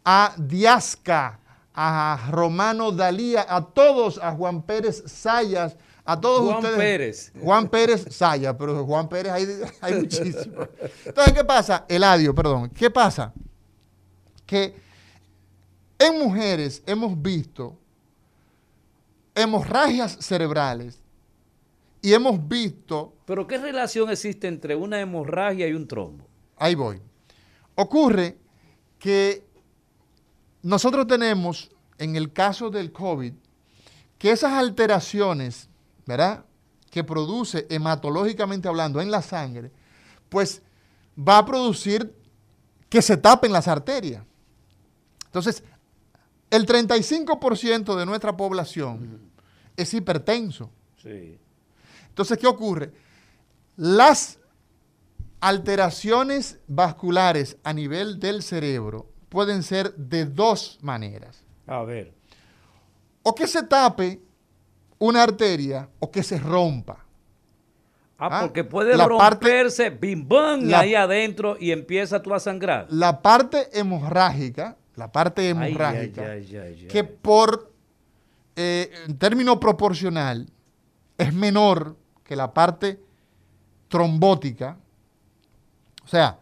a 0.03 0.33
Diasca, 0.37 1.39
a 1.73 2.27
Romano 2.29 2.91
Dalía, 2.91 3.45
a 3.47 3.65
todos, 3.65 4.17
a 4.17 4.31
Juan 4.31 4.61
Pérez 4.63 5.03
Sayas, 5.05 5.77
a 6.03 6.19
todos 6.19 6.41
Juan 6.41 6.57
ustedes. 6.57 6.77
Pérez. 6.77 7.31
Juan 7.41 7.69
Pérez 7.69 8.05
Sayas, 8.09 8.55
pero 8.57 8.85
Juan 8.85 9.07
Pérez 9.07 9.31
hay, 9.31 9.47
hay 9.81 9.93
muchísimos. 9.95 10.67
Entonces, 11.05 11.33
¿qué 11.33 11.43
pasa? 11.43 11.85
Eladio, 11.87 12.35
perdón. 12.35 12.69
¿Qué 12.69 12.89
pasa? 12.89 13.33
Que 14.45 14.75
en 15.97 16.19
mujeres 16.19 16.81
hemos 16.85 17.19
visto 17.21 17.77
hemorragias 19.35 20.17
cerebrales 20.19 20.99
y 22.01 22.13
hemos 22.13 22.47
visto... 22.47 23.13
¿Pero 23.25 23.47
qué 23.47 23.57
relación 23.57 24.09
existe 24.09 24.47
entre 24.47 24.75
una 24.75 24.99
hemorragia 24.99 25.67
y 25.67 25.73
un 25.73 25.87
trombo? 25.87 26.25
Ahí 26.57 26.75
voy. 26.75 26.99
Ocurre 27.75 28.37
que 28.99 29.45
nosotros 30.61 31.07
tenemos, 31.07 31.71
en 31.97 32.15
el 32.15 32.33
caso 32.33 32.69
del 32.69 32.91
COVID, 32.91 33.33
que 34.17 34.31
esas 34.31 34.53
alteraciones, 34.53 35.69
¿verdad? 36.05 36.45
Que 36.89 37.03
produce 37.03 37.65
hematológicamente 37.69 38.67
hablando 38.67 39.01
en 39.01 39.09
la 39.09 39.21
sangre, 39.21 39.71
pues 40.29 40.61
va 41.17 41.39
a 41.39 41.45
producir 41.45 42.13
que 42.89 43.01
se 43.01 43.17
tapen 43.17 43.51
las 43.51 43.67
arterias. 43.67 44.23
Entonces, 45.25 45.63
el 46.51 46.67
35% 46.67 47.95
de 47.95 48.05
nuestra 48.05 48.35
población 48.37 49.31
es 49.75 49.93
hipertenso. 49.93 50.69
Entonces, 52.09 52.37
¿qué 52.37 52.45
ocurre? 52.45 52.91
Las 53.77 54.37
alteraciones 55.39 56.59
vasculares 56.67 57.57
a 57.63 57.73
nivel 57.73 58.19
del 58.19 58.43
cerebro 58.43 59.07
pueden 59.29 59.63
ser 59.63 59.95
de 59.95 60.25
dos 60.25 60.77
maneras. 60.81 61.43
A 61.65 61.83
ver. 61.83 62.13
O 63.23 63.33
que 63.33 63.47
se 63.47 63.63
tape 63.63 64.21
una 64.99 65.23
arteria 65.23 65.89
o 65.99 66.11
que 66.11 66.21
se 66.21 66.37
rompa. 66.37 67.05
Ah, 68.17 68.29
ah 68.29 68.41
porque 68.41 68.63
puede 68.63 68.95
romperse, 68.95 69.89
bim 69.89 70.27
bam, 70.27 70.71
ahí 70.75 70.93
adentro 70.93 71.55
y 71.59 71.71
empieza 71.71 72.21
tú 72.21 72.33
a 72.35 72.39
sangrar. 72.39 72.87
La 72.89 73.21
parte 73.21 73.69
hemorrágica 73.79 74.77
la 74.95 75.11
parte 75.11 75.49
hemorrágica, 75.49 76.35
que 76.89 77.03
por, 77.03 77.71
eh, 78.55 78.91
en 79.07 79.17
término 79.17 79.59
proporcional, 79.59 80.47
es 81.17 81.33
menor 81.33 81.97
que 82.23 82.35
la 82.35 82.53
parte 82.53 82.99
trombótica. 83.87 84.77
O 86.03 86.07
sea, 86.07 86.39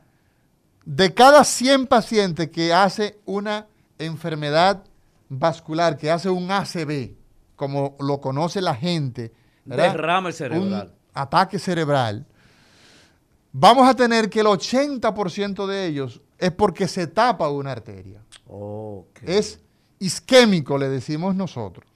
de 0.85 1.13
cada 1.13 1.43
100 1.43 1.87
pacientes 1.87 2.49
que 2.49 2.73
hace 2.73 3.19
una 3.25 3.67
enfermedad 3.97 4.83
vascular, 5.27 5.97
que 5.97 6.09
hace 6.09 6.29
un 6.29 6.49
ACV, 6.49 7.15
como 7.55 7.95
lo 7.99 8.19
conoce 8.21 8.61
la 8.61 8.75
gente, 8.75 9.33
derrame 9.65 10.31
cerebral. 10.31 10.63
Un 10.63 10.93
ataque 11.13 11.59
cerebral, 11.59 12.25
vamos 13.51 13.87
a 13.87 13.93
tener 13.93 14.29
que 14.29 14.39
el 14.39 14.47
80% 14.47 15.67
de 15.67 15.85
ellos 15.85 16.21
es 16.37 16.51
porque 16.51 16.87
se 16.87 17.07
tapa 17.07 17.49
una 17.49 17.71
arteria. 17.71 18.23
Es 19.23 19.59
isquémico, 19.99 20.77
le 20.77 20.89
decimos 20.89 21.35
nosotros. 21.35 21.89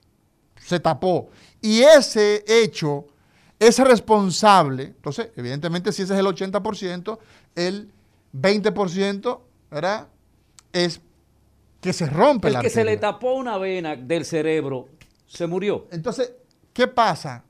Se 0.59 0.79
tapó. 0.79 1.29
Y 1.61 1.81
ese 1.81 2.43
hecho 2.47 3.07
es 3.59 3.79
responsable, 3.79 4.83
entonces, 4.83 5.29
evidentemente, 5.35 5.91
si 5.91 6.01
ese 6.01 6.13
es 6.13 6.19
el 6.19 6.25
80%, 6.25 7.17
el 7.55 7.91
20%, 8.33 9.39
¿verdad? 9.71 10.07
Es 10.71 11.01
que 11.79 11.93
se 11.93 12.05
rompe 12.05 12.47
el 12.47 12.59
que 12.59 12.69
se 12.69 12.83
le 12.83 12.97
tapó 12.97 13.33
una 13.33 13.57
vena 13.57 13.95
del 13.95 14.25
cerebro 14.25 14.87
se 15.33 15.47
murió. 15.47 15.87
Entonces, 15.91 16.33
¿qué 16.73 16.87
pasa? 16.87 17.43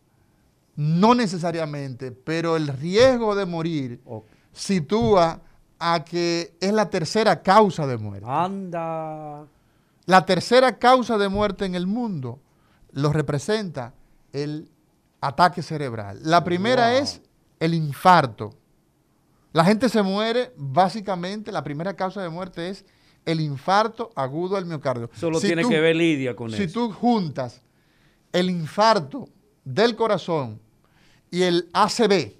No 0.76 1.14
necesariamente, 1.14 2.12
pero 2.12 2.56
el 2.56 2.68
riesgo 2.68 3.36
de 3.36 3.46
morir 3.46 4.00
sitúa 4.52 5.42
a 5.84 6.06
que 6.06 6.56
es 6.62 6.72
la 6.72 6.90
tercera 6.90 7.42
causa 7.42 7.86
de 7.86 7.98
muerte. 7.98 8.26
Anda. 8.30 9.46
La 10.06 10.26
tercera 10.26 10.78
causa 10.80 11.18
de 11.18 11.28
muerte 11.28 11.66
en 11.66 11.76
el 11.76 11.88
mundo 11.88 12.40
lo 12.92 13.12
representa 13.12 13.94
el 14.32 14.70
ataque 15.20 15.62
cerebral. 15.62 16.20
La 16.24 16.44
primera 16.44 16.96
es 16.96 17.22
el 17.60 17.74
infarto. 17.74 18.54
La 19.52 19.66
gente 19.66 19.90
se 19.90 20.02
muere, 20.02 20.54
básicamente, 20.56 21.52
la 21.52 21.64
primera 21.64 21.96
causa 21.96 22.22
de 22.22 22.30
muerte 22.30 22.70
es 22.70 22.86
el 23.26 23.40
infarto 23.40 24.12
agudo 24.16 24.56
al 24.56 24.66
miocardio. 24.66 25.10
Solo 25.14 25.40
tiene 25.40 25.68
que 25.68 25.80
ver 25.80 25.96
Lidia 25.96 26.36
con 26.36 26.48
eso. 26.48 26.58
Si 26.58 26.68
tú 26.68 26.92
juntas 26.92 27.62
el 28.32 28.50
infarto 28.50 29.28
del 29.64 29.96
corazón 29.96 30.60
y 31.30 31.44
el 31.44 31.70
ACV, 31.74 32.34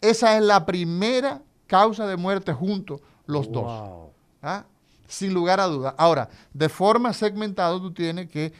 esa 0.00 0.36
es 0.36 0.42
la 0.42 0.64
primera 0.64 1.42
causa 1.70 2.04
de 2.08 2.16
muerte 2.16 2.52
juntos 2.52 3.00
los 3.26 3.50
dos. 3.52 4.10
¿Ah? 4.42 4.64
Sin 5.06 5.32
lugar 5.32 5.60
a 5.60 5.66
duda. 5.66 5.94
Ahora, 5.96 6.28
de 6.52 6.68
forma 6.68 7.12
segmentada 7.12 7.78
tú 7.78 7.94
tienes 7.94 8.28
que 8.28 8.52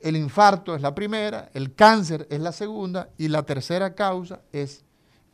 el 0.00 0.16
infarto 0.16 0.74
es 0.74 0.80
la 0.80 0.94
primera, 0.94 1.50
el 1.52 1.74
cáncer 1.74 2.26
es 2.30 2.40
la 2.40 2.52
segunda 2.52 3.10
y 3.18 3.28
la 3.28 3.42
tercera 3.42 3.94
causa 3.94 4.40
es 4.52 4.84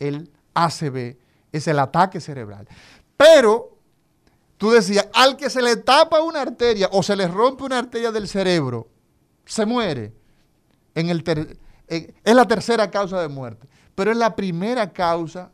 el 0.01 0.33
ACV, 0.55 1.17
es 1.53 1.69
el 1.69 1.79
ataque 1.79 2.21
cerebral. 2.21 2.67
Pero 3.17 3.79
tú 4.59 4.71
decías, 4.71 5.09
al 5.15 5.37
que 5.37 5.49
se 5.49 5.63
le 5.63 5.77
tapa 5.77 6.23
una 6.23 6.41
arteria 6.41 6.89
o 6.91 7.05
se 7.05 7.15
le 7.15 7.29
rompe 7.29 7.63
una 7.63 7.79
arteria 7.79 8.11
del 8.11 8.27
cerebro, 8.27 8.89
se 9.45 9.65
muere. 9.65 10.13
En 10.97 11.09
el 11.09 11.23
es 11.87 12.35
la 12.35 12.49
tercera 12.49 12.91
causa 12.91 13.21
de 13.21 13.29
muerte, 13.29 13.69
pero 13.95 14.11
es 14.11 14.17
la 14.17 14.35
primera 14.35 14.93
causa 14.93 15.53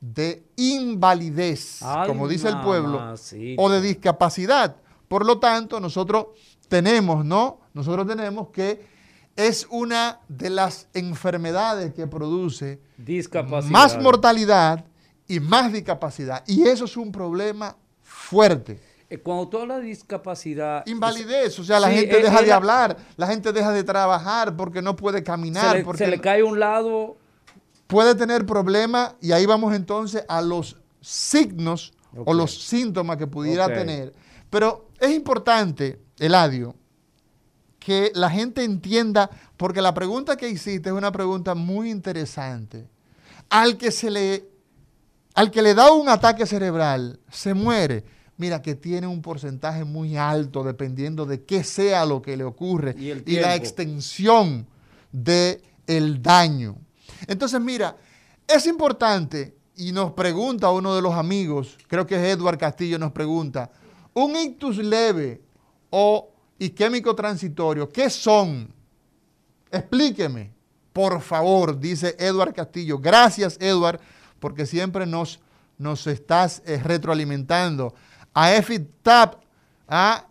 de 0.00 0.44
invalidez, 0.56 1.80
como 2.06 2.28
dice 2.28 2.48
el 2.48 2.60
pueblo, 2.60 3.14
o 3.56 3.70
de 3.70 3.80
discapacidad. 3.80 4.76
Por 5.08 5.24
lo 5.26 5.38
tanto, 5.38 5.80
nosotros 5.80 6.26
tenemos, 6.68 7.24
¿no? 7.24 7.60
Nosotros 7.74 8.06
tenemos 8.06 8.48
que 8.48 8.86
es 9.36 9.66
una 9.70 10.20
de 10.28 10.50
las 10.50 10.88
enfermedades 10.94 11.94
que 11.94 12.06
produce 12.06 12.80
más 13.70 14.00
mortalidad 14.00 14.84
y 15.28 15.40
más 15.40 15.72
discapacidad. 15.72 16.42
Y 16.46 16.66
eso 16.66 16.86
es 16.86 16.96
un 16.96 17.12
problema 17.12 17.76
fuerte. 18.02 18.80
Eh, 19.10 19.18
cuando 19.18 19.48
tú 19.48 19.58
hablas 19.58 19.78
de 19.78 19.84
discapacidad... 19.84 20.84
Invalidez, 20.86 21.58
o 21.58 21.64
sea, 21.64 21.80
la 21.80 21.90
gente 21.90 22.20
deja 22.20 22.42
de 22.42 22.52
hablar, 22.52 22.96
la 23.16 23.26
gente 23.26 23.52
deja 23.52 23.72
de 23.72 23.84
trabajar 23.84 24.56
porque 24.56 24.82
no 24.82 24.96
puede 24.96 25.22
caminar. 25.22 25.70
Se 25.70 25.78
le, 25.78 25.84
porque 25.84 26.04
se 26.04 26.10
le 26.10 26.20
cae 26.20 26.42
un 26.42 26.58
lado... 26.58 27.16
Puede 27.88 28.14
tener 28.14 28.46
problemas 28.46 29.14
y 29.20 29.32
ahí 29.32 29.46
vamos 29.46 29.74
entonces 29.74 30.22
a 30.28 30.40
los 30.40 30.76
signos 31.00 31.92
o 32.24 32.34
los 32.34 32.54
síntomas 32.66 33.16
que 33.16 33.26
pudiera 33.26 33.66
tener. 33.66 34.12
Pero 34.50 34.90
es 35.00 35.10
importante, 35.10 35.98
Eladio, 36.18 36.76
que 37.78 38.12
la 38.14 38.28
gente 38.28 38.62
entienda, 38.62 39.30
porque 39.56 39.80
la 39.80 39.94
pregunta 39.94 40.36
que 40.36 40.48
hiciste 40.48 40.90
es 40.90 40.94
una 40.94 41.10
pregunta 41.10 41.54
muy 41.54 41.90
interesante. 41.90 42.86
Al 43.48 43.78
que 43.78 43.90
se 43.90 44.10
le, 44.10 44.46
al 45.34 45.50
que 45.50 45.62
le 45.62 45.74
da 45.74 45.90
un 45.90 46.10
ataque 46.10 46.44
cerebral, 46.44 47.18
se 47.30 47.54
muere. 47.54 48.04
Mira 48.36 48.60
que 48.60 48.74
tiene 48.74 49.06
un 49.06 49.22
porcentaje 49.22 49.84
muy 49.84 50.16
alto 50.16 50.62
dependiendo 50.62 51.24
de 51.24 51.44
qué 51.44 51.64
sea 51.64 52.04
lo 52.04 52.20
que 52.20 52.36
le 52.36 52.44
ocurre 52.44 52.94
y, 52.98 53.36
la 53.40 53.56
extensión 53.56 54.66
del 55.10 55.62
el 55.86 56.22
daño. 56.22 56.76
Entonces, 57.26 57.60
mira, 57.60 57.96
es 58.46 58.66
importante, 58.66 59.56
y 59.76 59.92
nos 59.92 60.12
pregunta 60.12 60.70
uno 60.70 60.94
de 60.94 61.02
los 61.02 61.14
amigos, 61.14 61.76
creo 61.86 62.06
que 62.06 62.16
es 62.16 62.36
Edward 62.36 62.58
Castillo, 62.58 62.98
nos 62.98 63.12
pregunta, 63.12 63.70
un 64.14 64.36
ictus 64.36 64.78
leve 64.78 65.40
o 65.90 66.30
isquémico 66.58 67.14
transitorio, 67.14 67.88
¿qué 67.88 68.10
son? 68.10 68.72
Explíqueme, 69.70 70.52
por 70.92 71.20
favor, 71.20 71.78
dice 71.78 72.16
Edward 72.18 72.54
Castillo. 72.54 72.98
Gracias, 72.98 73.56
Edward, 73.60 74.00
porque 74.40 74.66
siempre 74.66 75.06
nos, 75.06 75.38
nos 75.76 76.06
estás 76.06 76.62
eh, 76.66 76.80
retroalimentando. 76.82 77.94
A 78.34 78.54
Efi 78.54 78.80
Tap, 79.02 79.36
¿ah? 79.86 80.24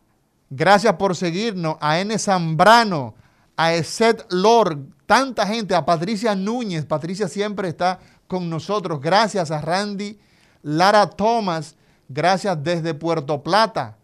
gracias 0.49 0.93
por 0.95 1.15
seguirnos. 1.15 1.77
A 1.79 1.99
N. 1.99 2.17
Zambrano, 2.19 3.15
a 3.57 3.73
Eset 3.73 4.25
Lord, 4.29 4.77
tanta 5.05 5.45
gente, 5.45 5.75
a 5.75 5.83
Patricia 5.83 6.35
Núñez. 6.35 6.85
Patricia 6.85 7.27
siempre 7.27 7.67
está 7.67 7.99
con 8.27 8.49
nosotros. 8.49 9.01
Gracias 9.01 9.51
a 9.51 9.59
Randy 9.59 10.17
Lara 10.61 11.09
Thomas. 11.09 11.75
Gracias 12.07 12.63
desde 12.63 12.93
Puerto 12.93 13.43
Plata. 13.43 13.97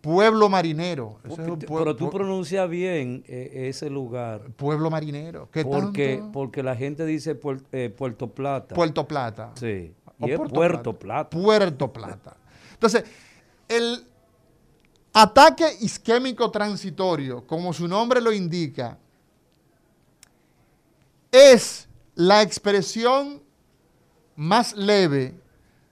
Pueblo 0.00 0.48
Marinero. 0.50 1.18
pero 1.66 1.96
tú 1.96 2.10
pronuncias 2.10 2.68
bien 2.68 3.24
eh, 3.26 3.68
ese 3.70 3.90
lugar. 3.90 4.42
Pueblo 4.56 4.90
Marinero. 4.90 5.48
¿Qué 5.50 5.64
porque, 5.64 6.22
porque 6.32 6.62
la 6.62 6.76
gente 6.76 7.04
dice 7.06 7.38
eh, 7.72 7.94
Puerto 7.96 8.28
Plata. 8.28 8.74
Puerto 8.74 9.08
Plata. 9.08 9.52
Sí. 9.54 9.94
Y 10.20 10.30
es 10.30 10.38
Puerto, 10.38 10.98
Plata. 10.98 11.30
Puerto 11.30 11.92
Plata. 11.92 12.36
Entonces, 12.74 13.04
el 13.68 14.06
ataque 15.14 15.78
isquémico 15.80 16.50
transitorio, 16.50 17.46
como 17.46 17.72
su 17.72 17.86
nombre 17.86 18.20
lo 18.20 18.32
indica, 18.32 18.98
es 21.30 21.88
la 22.16 22.42
expresión 22.42 23.40
más 24.36 24.74
leve 24.74 25.34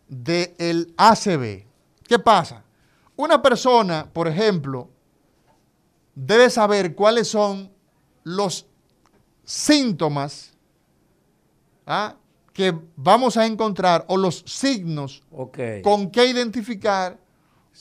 del 0.09 0.93
ACV. 0.97 1.65
¿Qué 2.07 2.19
pasa? 2.19 2.65
Una 3.15 3.41
persona, 3.41 4.09
por 4.13 4.27
ejemplo, 4.27 4.89
debe 6.15 6.51
saber 6.51 6.95
cuáles 6.95 7.29
son 7.29 7.71
los 8.25 8.67
síntomas 9.45 10.53
¿ah? 11.87 12.17
que 12.53 12.77
vamos 12.97 13.37
a 13.37 13.47
encontrar 13.47 14.05
o 14.09 14.17
los 14.17 14.43
signos 14.47 15.23
con 15.83 16.11
que 16.11 16.27
identificar 16.27 17.22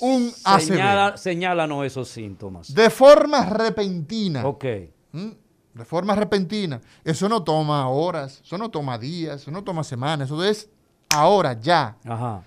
un 0.02 0.32
Señala, 0.60 1.18
Señálanos 1.18 1.86
esos 1.86 2.10
síntomas. 2.10 2.74
De 2.74 2.90
forma 2.90 3.46
repentina. 3.46 4.46
Ok. 4.46 4.66
¿Mm? 5.12 5.30
De 5.74 5.86
forma 5.86 6.16
repentina. 6.16 6.82
Eso 7.04 7.30
no 7.30 7.44
toma 7.44 7.88
horas, 7.90 8.42
eso 8.44 8.58
no 8.58 8.70
toma 8.70 8.98
días, 8.98 9.42
eso 9.42 9.52
no 9.52 9.64
toma 9.64 9.84
semanas, 9.84 10.28
eso 10.28 10.44
es 10.44 10.70
ahora, 11.10 11.60
ya. 11.60 11.98
Ajá. 12.06 12.44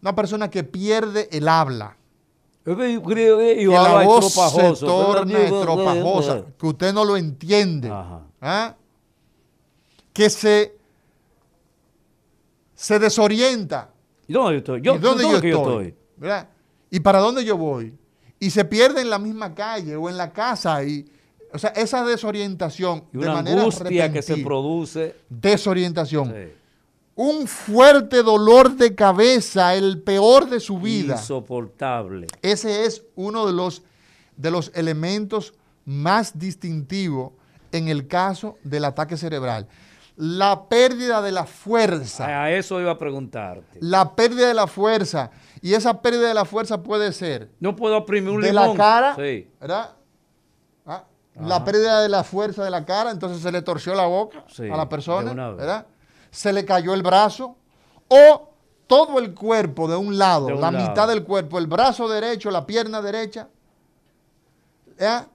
Una 0.00 0.14
persona 0.14 0.48
que 0.48 0.62
pierde 0.62 1.28
el 1.32 1.48
habla 1.48 1.98
que 2.76 3.66
la 3.66 4.04
voz 4.04 4.32
se 4.32 4.74
torna 4.84 5.38
estropajosa, 5.38 6.44
que 6.58 6.66
usted 6.66 6.92
no 6.92 7.04
lo 7.04 7.16
entiende, 7.16 7.90
¿ah? 7.90 8.74
que 10.12 10.28
se, 10.30 10.76
se 12.74 12.98
desorienta. 12.98 13.90
¿Y 14.26 14.32
dónde 14.32 14.52
yo 14.52 14.58
estoy? 14.58 14.80
¿Y 14.80 14.82
dónde, 14.82 15.24
yo, 15.24 15.36
estoy? 15.36 15.94
¿Y 16.90 17.00
para 17.00 17.18
dónde 17.18 17.44
yo 17.44 17.56
voy? 17.56 17.94
Y 18.40 18.50
se 18.50 18.64
pierde 18.64 19.00
en 19.00 19.10
la 19.10 19.18
misma 19.18 19.54
calle 19.54 19.96
o 19.96 20.08
en 20.08 20.16
la 20.16 20.32
casa 20.32 20.84
y... 20.84 21.06
O 21.50 21.58
sea, 21.58 21.70
esa 21.70 22.04
desorientación 22.04 23.04
de 23.10 23.26
manera 23.26 23.62
angustia 23.62 24.12
que 24.12 24.20
se 24.20 24.36
produce. 24.36 25.16
Desorientación 25.30 26.34
un 27.18 27.48
fuerte 27.48 28.22
dolor 28.22 28.76
de 28.76 28.94
cabeza, 28.94 29.74
el 29.74 30.00
peor 30.00 30.48
de 30.48 30.60
su 30.60 30.78
vida. 30.78 31.14
Insoportable. 31.14 32.28
Ese 32.42 32.84
es 32.84 33.02
uno 33.16 33.44
de 33.44 33.52
los, 33.52 33.82
de 34.36 34.52
los 34.52 34.70
elementos 34.72 35.52
más 35.84 36.38
distintivos 36.38 37.32
en 37.72 37.88
el 37.88 38.06
caso 38.06 38.56
del 38.62 38.84
ataque 38.84 39.16
cerebral. 39.16 39.66
La 40.14 40.68
pérdida 40.68 41.20
de 41.20 41.32
la 41.32 41.44
fuerza. 41.44 42.44
A 42.44 42.52
eso 42.52 42.80
iba 42.80 42.92
a 42.92 42.98
preguntarte. 42.98 43.78
La 43.80 44.14
pérdida 44.14 44.46
de 44.46 44.54
la 44.54 44.68
fuerza. 44.68 45.32
Y 45.60 45.74
esa 45.74 46.00
pérdida 46.00 46.28
de 46.28 46.34
la 46.34 46.44
fuerza 46.44 46.82
puede 46.82 47.12
ser. 47.12 47.50
No 47.60 47.76
puedo 47.76 47.96
oprimir 47.96 48.30
un 48.30 48.40
de 48.40 48.52
la 48.52 48.74
cara. 48.74 49.16
¿Verdad? 49.16 49.96
Ah, 50.86 51.04
la 51.40 51.64
pérdida 51.64 52.02
de 52.02 52.08
la 52.08 52.24
fuerza 52.24 52.64
de 52.64 52.70
la 52.70 52.84
cara, 52.84 53.10
entonces 53.10 53.42
se 53.42 53.52
le 53.52 53.62
torció 53.62 53.94
la 53.94 54.06
boca 54.06 54.44
a 54.58 54.76
la 54.76 54.88
persona. 54.88 55.32
¿Verdad? 55.52 55.86
se 56.30 56.52
le 56.52 56.64
cayó 56.64 56.94
el 56.94 57.02
brazo 57.02 57.56
o 58.08 58.50
todo 58.86 59.18
el 59.18 59.34
cuerpo 59.34 59.88
de 59.88 59.96
un 59.96 60.16
lado, 60.16 60.50
la 60.50 60.70
mitad 60.70 61.08
del 61.08 61.22
cuerpo, 61.22 61.58
el 61.58 61.66
brazo 61.66 62.08
derecho, 62.08 62.50
la 62.50 62.66
pierna 62.66 63.02
derecha. 63.02 63.48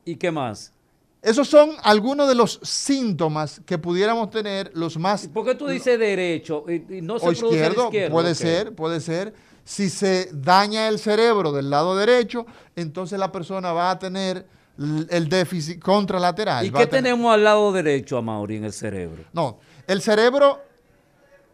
¿Y 0.06 0.16
qué 0.16 0.32
más? 0.32 0.74
Esos 1.22 1.48
son 1.48 1.72
algunos 1.84 2.28
de 2.28 2.36
los 2.36 2.60
síntomas 2.64 3.62
que 3.66 3.78
pudiéramos 3.78 4.30
tener 4.30 4.72
los 4.74 4.98
más... 4.98 5.28
¿Por 5.28 5.46
qué 5.46 5.56
tú 5.56 5.68
dices 5.68 5.98
derecho 5.98 6.66
y, 6.68 7.02
no 7.02 7.18
se 7.18 7.28
o 7.28 7.32
izquierdo? 7.32 7.90
Puede 8.12 8.36
ser, 8.36 8.76
puede 8.76 9.00
ser. 9.00 9.34
Si 9.66 9.90
se 9.90 10.30
daña 10.34 10.88
el 10.88 11.00
cerebro 11.00 11.52
del 11.52 11.70
lado 11.70 11.96
derecho, 11.96 12.46
entonces 12.76 13.18
la 13.18 13.32
persona 13.32 13.72
va 13.72 13.92
a 13.92 14.00
tener 14.00 14.46
el 14.78 15.30
déficit 15.30 15.82
contralateral. 15.82 16.66
¿Y 16.66 16.72
qué 16.72 16.88
tenemos 16.88 17.34
al 17.34 17.44
lado 17.44 17.72
derecho, 17.72 18.18
Amaury, 18.18 18.58
en 18.58 18.66
el 18.66 18.74
cerebro? 18.74 19.24
No, 19.32 19.60
el 19.88 20.02
cerebro 20.02 20.62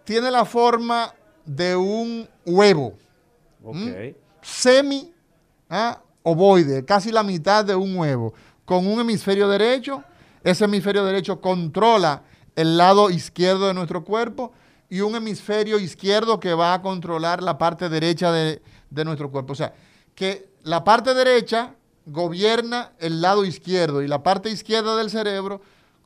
tiene 0.03 0.31
la 0.31 0.45
forma 0.45 1.13
de 1.45 1.75
un 1.75 2.27
huevo. 2.45 2.93
Semi 4.41 5.13
¿ah? 5.69 6.01
ovoide, 6.23 6.85
casi 6.85 7.11
la 7.11 7.23
mitad 7.23 7.65
de 7.65 7.75
un 7.75 7.95
huevo, 7.97 8.33
con 8.65 8.87
un 8.87 8.99
hemisferio 9.01 9.47
derecho. 9.47 10.03
Ese 10.43 10.65
hemisferio 10.65 11.03
derecho 11.05 11.41
controla 11.41 12.23
el 12.55 12.77
lado 12.77 13.09
izquierdo 13.09 13.67
de 13.67 13.73
nuestro 13.73 14.03
cuerpo 14.03 14.53
y 14.89 15.01
un 15.01 15.15
hemisferio 15.15 15.79
izquierdo 15.79 16.39
que 16.39 16.53
va 16.53 16.73
a 16.73 16.81
controlar 16.81 17.43
la 17.43 17.57
parte 17.57 17.89
derecha 17.89 18.31
de, 18.31 18.61
de 18.89 19.05
nuestro 19.05 19.29
cuerpo. 19.29 19.53
O 19.53 19.55
sea, 19.55 19.73
que 20.15 20.49
la 20.63 20.83
parte 20.83 21.13
derecha 21.13 21.75
gobierna 22.05 22.93
el 22.99 23.21
lado 23.21 23.45
izquierdo 23.45 24.01
y 24.01 24.07
la 24.07 24.23
parte 24.23 24.49
izquierda 24.49 24.95
del 24.95 25.09
cerebro 25.09 25.61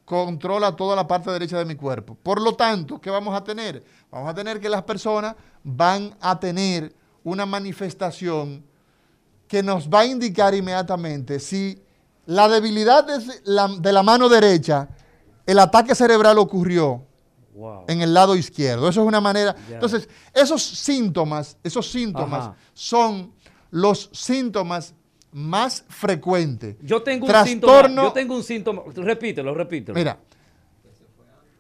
controla 0.06 0.76
toda 0.76 0.96
la 0.96 1.08
parte 1.08 1.32
derecha 1.32 1.58
de 1.58 1.66
mi 1.66 1.76
cuerpo. 1.76 2.18
Por 2.22 2.42
lo 2.42 2.56
tanto, 2.56 3.00
¿qué 3.00 3.10
vamos 3.10 3.36
a 3.36 3.44
tener? 3.44 3.84
Vamos 4.12 4.30
a 4.30 4.34
tener 4.34 4.60
que 4.60 4.70
las 4.70 4.84
personas 4.84 5.36
van 5.64 6.16
a 6.20 6.40
tener 6.40 6.94
una 7.24 7.46
manifestación 7.46 8.64
que 9.48 9.64
nos 9.64 9.90
va 9.90 10.02
a 10.02 10.06
indicar 10.06 10.54
inmediatamente 10.54 11.40
si 11.40 11.82
la 12.26 12.50
debilidad 12.50 13.06
de 13.06 13.42
la, 13.46 13.68
de 13.68 13.94
la 13.94 14.04
mano 14.04 14.28
derecha, 14.30 14.90
el 15.46 15.60
ataque 15.60 15.96
cerebral 15.96 16.38
ocurrió 16.38 17.06
Wow. 17.54 17.86
en 17.88 18.02
el 18.02 18.14
lado 18.14 18.36
izquierdo. 18.36 18.90
Eso 18.90 19.02
es 19.02 19.08
una 19.08 19.22
manera. 19.22 19.56
Entonces, 19.70 20.10
esos 20.34 20.64
síntomas, 20.64 21.58
esos 21.64 21.90
síntomas 21.92 22.46
Ajá. 22.48 22.56
son 22.74 23.34
los 23.72 24.10
síntomas 24.12 24.96
más 25.32 25.86
frecuentes. 25.90 26.76
Yo 26.82 27.02
tengo 27.04 27.26
un 27.26 27.32
Trastorno- 27.32 27.46
síntoma. 27.48 28.04
Yo 28.04 28.12
tengo 28.14 28.36
un 28.36 28.44
síntoma. 28.44 28.82
Repítelo, 28.96 29.54
repítelo. 29.54 29.98
Mira, 29.98 30.18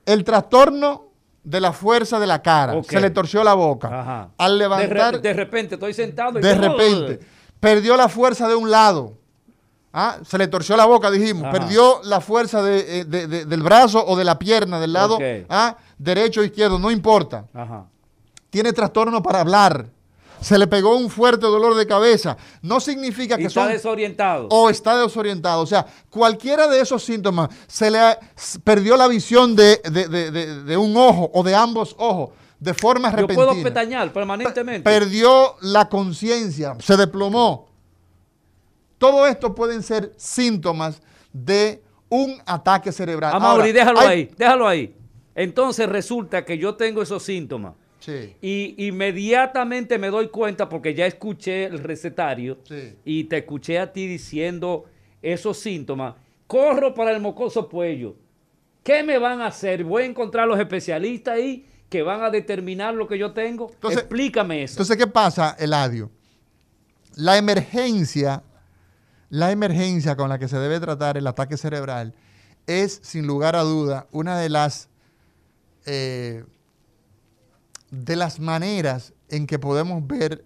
el 0.05 0.23
trastorno 0.23 1.05
de 1.43 1.59
la 1.59 1.73
fuerza 1.73 2.19
de 2.19 2.27
la 2.27 2.41
cara. 2.41 2.81
Se 2.83 2.99
le 3.01 3.09
torció 3.09 3.43
la 3.43 3.53
boca. 3.53 3.87
Ajá. 3.99 4.29
Al 4.37 4.57
De, 4.59 4.67
re- 4.67 4.69
levantar, 4.69 5.21
de 5.21 5.33
repente 5.33 5.75
estoy 5.75 5.93
sentado 5.93 6.39
y 6.39 6.41
de 6.41 6.55
repente, 6.55 7.19
perdió 7.59 7.97
la 7.97 8.09
fuerza 8.09 8.47
de 8.47 8.55
un 8.55 8.69
lado. 8.71 9.17
Ah, 9.93 10.17
Se 10.25 10.37
le 10.39 10.47
torció 10.47 10.75
la 10.75 10.85
boca, 10.85 11.11
dijimos. 11.11 11.43
Ajá. 11.43 11.51
Perdió 11.51 12.01
la 12.03 12.19
fuerza 12.19 12.63
de, 12.63 13.01
eh, 13.01 13.05
de- 13.05 13.27
de- 13.27 13.45
del 13.45 13.61
brazo 13.61 14.03
o 14.05 14.15
de 14.15 14.23
la 14.23 14.39
pierna, 14.39 14.79
del 14.79 14.91
lado 14.93 15.19
ah, 15.49 15.77
derecho 15.97 16.41
o 16.41 16.43
izquierdo, 16.43 16.79
no 16.79 16.89
importa. 16.89 17.45
Ajá. 17.53 17.85
Tiene 18.49 18.73
trastorno 18.73 19.21
para 19.21 19.41
hablar. 19.41 19.85
Se 20.41 20.57
le 20.57 20.67
pegó 20.67 20.97
un 20.97 21.09
fuerte 21.09 21.45
dolor 21.45 21.73
de 21.75 21.87
cabeza. 21.87 22.35
No 22.61 22.79
significa 22.81 23.35
Y 23.35 23.37
que 23.37 23.43
está 23.45 23.61
son 23.63 23.71
desorientado. 23.71 24.47
o 24.49 24.69
está 24.69 24.97
desorientado. 24.97 25.61
O 25.61 25.65
sea, 25.65 25.85
cualquiera 26.09 26.67
de 26.67 26.81
esos 26.81 27.01
síntomas, 27.03 27.49
se 27.67 27.89
le 27.89 27.99
ha- 27.99 28.19
perdió 28.63 28.97
la 28.97 29.07
visión 29.07 29.55
de, 29.55 29.79
un 30.77 30.97
ojo 30.97 31.31
o 31.33 31.43
de 31.43 31.55
ambos 31.55 31.95
ojos 31.97 32.31
de 32.59 32.73
forma 32.73 33.09
Yo 33.11 33.17
repentina. 33.17 33.45
puedo 33.45 33.63
pestañear 33.63 34.11
permanentemente. 34.11 34.81
Perdió 34.83 35.55
la 35.61 35.87
conciencia, 35.87 36.75
se 36.79 36.97
desplomó. 36.97 37.67
Todo 39.03 39.27
esto 39.27 39.53
pueden 39.53 39.83
ser 39.83 40.13
síntomas 40.15 41.01
de 41.33 41.83
un 42.07 42.37
ataque 42.45 42.91
cerebral. 42.91 43.33
Amaury, 43.35 43.61
Ahora, 43.69 43.73
déjalo 43.73 43.99
hay- 43.99 44.07
ahí, 44.07 44.31
déjalo 44.37 44.67
ahí. 44.67 44.95
Entonces 45.35 45.89
resulta 45.89 46.45
que 46.45 46.57
yo 46.57 46.75
tengo 46.75 47.01
esos 47.01 47.21
síntomas. 47.23 47.73
Sí, 47.99 48.35
Y 48.41 48.87
inmediatamente 48.87 49.97
me 49.97 50.07
doy 50.09 50.27
cuenta 50.29 50.69
porque 50.69 50.93
ya 50.93 51.05
escuché 51.05 51.65
el 51.65 51.79
recetario 51.79 52.59
Sí. 52.67 52.95
y 53.03 53.23
te 53.25 53.39
escuché 53.39 53.79
a 53.79 53.91
ti 53.91 54.07
diciendo 54.07 54.85
esos 55.21 55.57
síntomas. 55.57 56.15
Corro 56.47 56.93
para 56.93 57.11
el 57.11 57.19
mocoso 57.21 57.67
cuello. 57.67 58.15
¿Qué 58.83 59.03
me 59.03 59.17
van 59.17 59.41
a 59.41 59.47
hacer? 59.47 59.83
Voy 59.83 60.03
a 60.03 60.05
encontrar 60.05 60.47
los 60.47 60.59
especialistas 60.59 61.35
ahí 61.35 61.65
que 61.89 62.03
van 62.03 62.21
a 62.23 62.29
determinar 62.29 62.93
lo 62.93 63.07
que 63.07 63.17
yo 63.17 63.31
tengo. 63.33 63.69
Entonces- 63.73 63.99
Explícame 64.01 64.63
eso. 64.63 64.73
Entonces, 64.73 64.95
¿qué 64.97 65.07
pasa, 65.07 65.55
Eladio? 65.59 66.09
La 67.15 67.37
emergencia, 67.37 68.43
la 69.33 69.51
emergencia 69.51 70.15
con 70.15 70.29
la 70.29 70.37
que 70.37 70.47
se 70.47 70.59
debe 70.59 70.79
tratar 70.79 71.17
el 71.17 71.25
ataque 71.25 71.57
cerebral 71.57 72.13
es, 72.67 72.99
sin 73.01 73.25
lugar 73.25 73.55
a 73.55 73.63
duda, 73.63 74.05
una 74.11 74.37
de 74.37 74.47
las 74.47 74.89
eh, 75.87 76.45
de 77.89 78.15
las 78.15 78.39
maneras 78.39 79.11
en 79.29 79.47
que 79.47 79.57
podemos 79.57 80.05
ver 80.05 80.45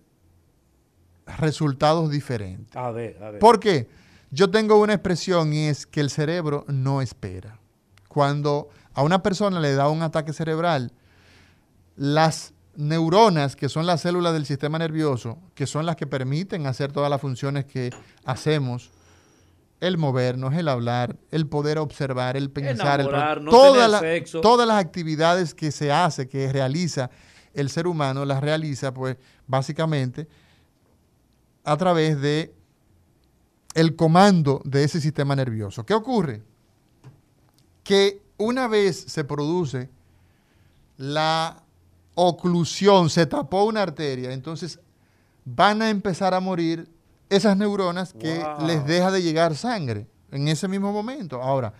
resultados 1.38 2.10
diferentes. 2.10 2.74
a 2.78 2.92
ver, 2.92 3.22
a 3.22 3.32
ver. 3.32 3.40
¿Por 3.40 3.60
qué? 3.60 3.90
Yo 4.32 4.50
tengo 4.50 4.80
una 4.80 4.94
expresión 4.94 5.52
y 5.52 5.66
es 5.66 5.86
que 5.86 6.00
el 6.00 6.10
cerebro 6.10 6.64
no 6.70 7.02
espera. 7.02 7.60
Cuando 8.08 8.70
a 8.94 9.04
una 9.04 9.22
persona 9.22 9.60
le 9.60 9.74
da 9.74 9.90
un 9.90 10.02
ataque 10.02 10.32
cerebral, 10.32 10.94
las 11.98 12.54
neuronas, 12.78 13.56
que 13.56 13.70
son 13.70 13.86
las 13.86 14.02
células 14.02 14.34
del 14.34 14.46
sistema 14.46 14.78
nervioso, 14.78 15.40
que 15.56 15.66
son 15.68 15.86
las 15.86 15.96
que 15.96 16.08
permiten 16.08 16.68
hacer 16.68 16.92
todas 16.92 17.10
las 17.10 17.20
funciones 17.20 17.66
que 17.66 17.90
hacemos, 18.24 18.92
el 19.82 19.98
movernos, 19.98 20.54
el 20.54 20.68
hablar, 20.70 21.18
el 21.32 21.48
poder 21.48 21.80
observar, 21.80 22.38
el 22.38 22.50
pensar, 22.52 23.02
el 23.02 23.08
no 23.44 23.52
tener 23.74 23.90
la- 23.90 24.00
sexo. 24.00 24.42
todas 24.42 24.68
las 24.68 24.78
actividades 24.80 25.54
que 25.54 25.72
se 25.72 25.92
hace, 25.92 26.30
que 26.30 26.52
realiza 26.54 27.10
el 27.54 27.70
ser 27.70 27.88
humano, 27.88 28.24
las 28.26 28.42
realiza 28.42 28.94
pues 28.94 29.18
básicamente 29.48 30.28
a 31.64 31.76
través 31.78 32.22
de 32.22 32.54
el 33.74 33.96
comando 33.96 34.62
de 34.66 34.84
ese 34.84 35.02
sistema 35.02 35.36
nervioso. 35.36 35.86
¿Qué 35.86 35.94
ocurre? 35.96 36.44
Que 37.84 38.22
una 38.38 38.68
vez 38.68 38.98
se 39.08 39.24
produce 39.24 39.90
la 40.98 41.64
oclusión, 42.20 43.10
se 43.12 43.26
tapó 43.28 43.64
una 43.66 43.84
arteria, 43.84 44.32
entonces 44.34 44.80
van 45.46 45.82
a 45.84 45.90
empezar 45.90 46.34
a 46.34 46.40
morir 46.40 46.90
esas 47.30 47.56
neuronas 47.56 48.14
que 48.14 48.40
Wow. 48.40 48.66
les 48.68 48.86
deja 48.86 49.12
de 49.12 49.22
llegar 49.22 49.56
sangre 49.56 50.08
en 50.32 50.48
ese 50.48 50.68
mismo 50.68 50.92
momento. 50.92 51.42
Ahora, 51.42 51.74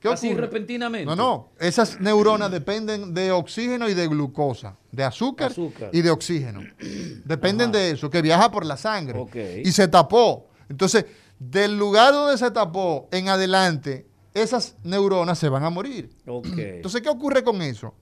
¿qué 0.00 0.08
Así 0.08 0.28
ocurre? 0.28 0.42
repentinamente. 0.46 1.04
No, 1.06 1.14
no, 1.14 1.50
esas 1.60 2.00
neuronas 2.00 2.50
dependen 2.50 3.12
de 3.12 3.32
oxígeno 3.32 3.88
y 3.88 3.94
de 3.94 4.08
glucosa, 4.08 4.76
de 4.90 5.04
azúcar, 5.04 5.50
Azúcar. 5.52 5.90
y 5.92 6.00
de 6.00 6.10
oxígeno. 6.10 6.60
Dependen 7.24 7.68
Ajá. 7.70 7.78
de 7.78 7.90
eso, 7.90 8.08
que 8.10 8.22
viaja 8.22 8.50
por 8.50 8.64
la 8.64 8.76
sangre. 8.76 9.22
Y 9.64 9.70
se 9.72 9.88
tapó. 9.88 10.46
Entonces, 10.68 11.04
del 11.38 11.76
lugar 11.76 12.12
donde 12.14 12.38
se 12.38 12.50
tapó 12.50 13.08
en 13.12 13.28
adelante, 13.28 14.06
esas 14.34 14.76
neuronas 14.84 15.38
se 15.38 15.48
van 15.50 15.64
a 15.64 15.70
morir. 15.70 16.10
Entonces, 16.24 17.02
¿qué 17.02 17.08
ocurre 17.10 17.44
con 17.44 17.60
eso? 17.60 17.92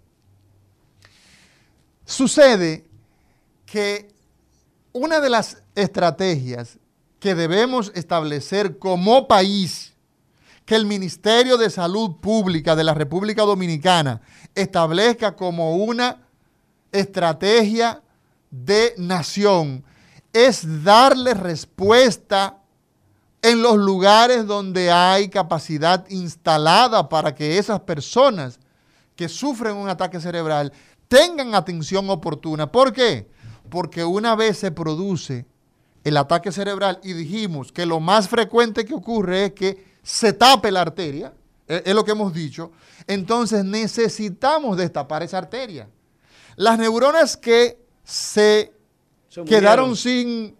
Sucede 2.10 2.84
que 3.64 4.12
una 4.92 5.20
de 5.20 5.30
las 5.30 5.62
estrategias 5.76 6.76
que 7.20 7.36
debemos 7.36 7.92
establecer 7.94 8.80
como 8.80 9.28
país, 9.28 9.94
que 10.64 10.74
el 10.74 10.86
Ministerio 10.86 11.56
de 11.56 11.70
Salud 11.70 12.16
Pública 12.20 12.74
de 12.74 12.82
la 12.82 12.94
República 12.94 13.42
Dominicana 13.42 14.20
establezca 14.56 15.36
como 15.36 15.76
una 15.76 16.26
estrategia 16.90 18.02
de 18.50 18.92
nación, 18.98 19.84
es 20.32 20.82
darle 20.82 21.32
respuesta 21.34 22.58
en 23.40 23.62
los 23.62 23.76
lugares 23.76 24.48
donde 24.48 24.90
hay 24.90 25.28
capacidad 25.28 26.04
instalada 26.10 27.08
para 27.08 27.36
que 27.36 27.56
esas 27.56 27.78
personas 27.78 28.58
que 29.14 29.28
sufren 29.28 29.76
un 29.76 29.88
ataque 29.88 30.18
cerebral 30.18 30.72
tengan 31.10 31.56
atención 31.56 32.08
oportuna. 32.08 32.70
¿Por 32.70 32.92
qué? 32.92 33.28
Porque 33.68 34.04
una 34.04 34.36
vez 34.36 34.58
se 34.58 34.70
produce 34.70 35.44
el 36.04 36.16
ataque 36.16 36.52
cerebral 36.52 37.00
y 37.02 37.14
dijimos 37.14 37.72
que 37.72 37.84
lo 37.84 37.98
más 37.98 38.28
frecuente 38.28 38.84
que 38.84 38.94
ocurre 38.94 39.46
es 39.46 39.52
que 39.52 39.84
se 40.04 40.32
tape 40.32 40.70
la 40.70 40.82
arteria, 40.82 41.34
es, 41.66 41.82
es 41.84 41.94
lo 41.96 42.04
que 42.04 42.12
hemos 42.12 42.32
dicho, 42.32 42.70
entonces 43.08 43.64
necesitamos 43.64 44.76
destapar 44.76 45.24
esa 45.24 45.38
arteria. 45.38 45.88
Las 46.54 46.78
neuronas 46.78 47.36
que 47.36 47.84
se 48.04 48.72
Se 49.28 49.44
quedaron 49.44 49.96
sin 49.96 50.56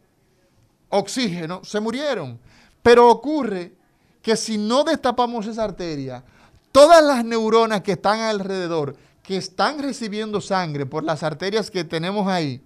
oxígeno, 0.88 1.62
se 1.62 1.78
murieron. 1.78 2.40
Pero 2.82 3.08
ocurre 3.08 3.72
que 4.20 4.36
si 4.36 4.58
no 4.58 4.82
destapamos 4.82 5.46
esa 5.46 5.62
arteria, 5.62 6.24
todas 6.72 7.04
las 7.04 7.24
neuronas 7.24 7.82
que 7.82 7.92
están 7.92 8.18
alrededor, 8.18 8.96
que 9.22 9.36
están 9.36 9.78
recibiendo 9.78 10.40
sangre 10.40 10.86
por 10.86 11.04
las 11.04 11.22
arterias 11.22 11.70
que 11.70 11.84
tenemos 11.84 12.26
ahí, 12.26 12.62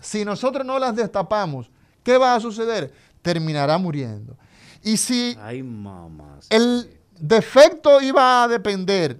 si 0.00 0.24
nosotros 0.24 0.66
no 0.66 0.78
las 0.78 0.94
destapamos, 0.94 1.70
¿qué 2.02 2.18
va 2.18 2.34
a 2.34 2.40
suceder? 2.40 2.92
Terminará 3.22 3.78
muriendo. 3.78 4.36
Y 4.82 4.96
si 4.96 5.36
Ay, 5.40 5.62
mamá. 5.62 6.38
el 6.50 6.98
defecto 7.18 8.00
iba 8.00 8.42
a 8.44 8.48
depender 8.48 9.18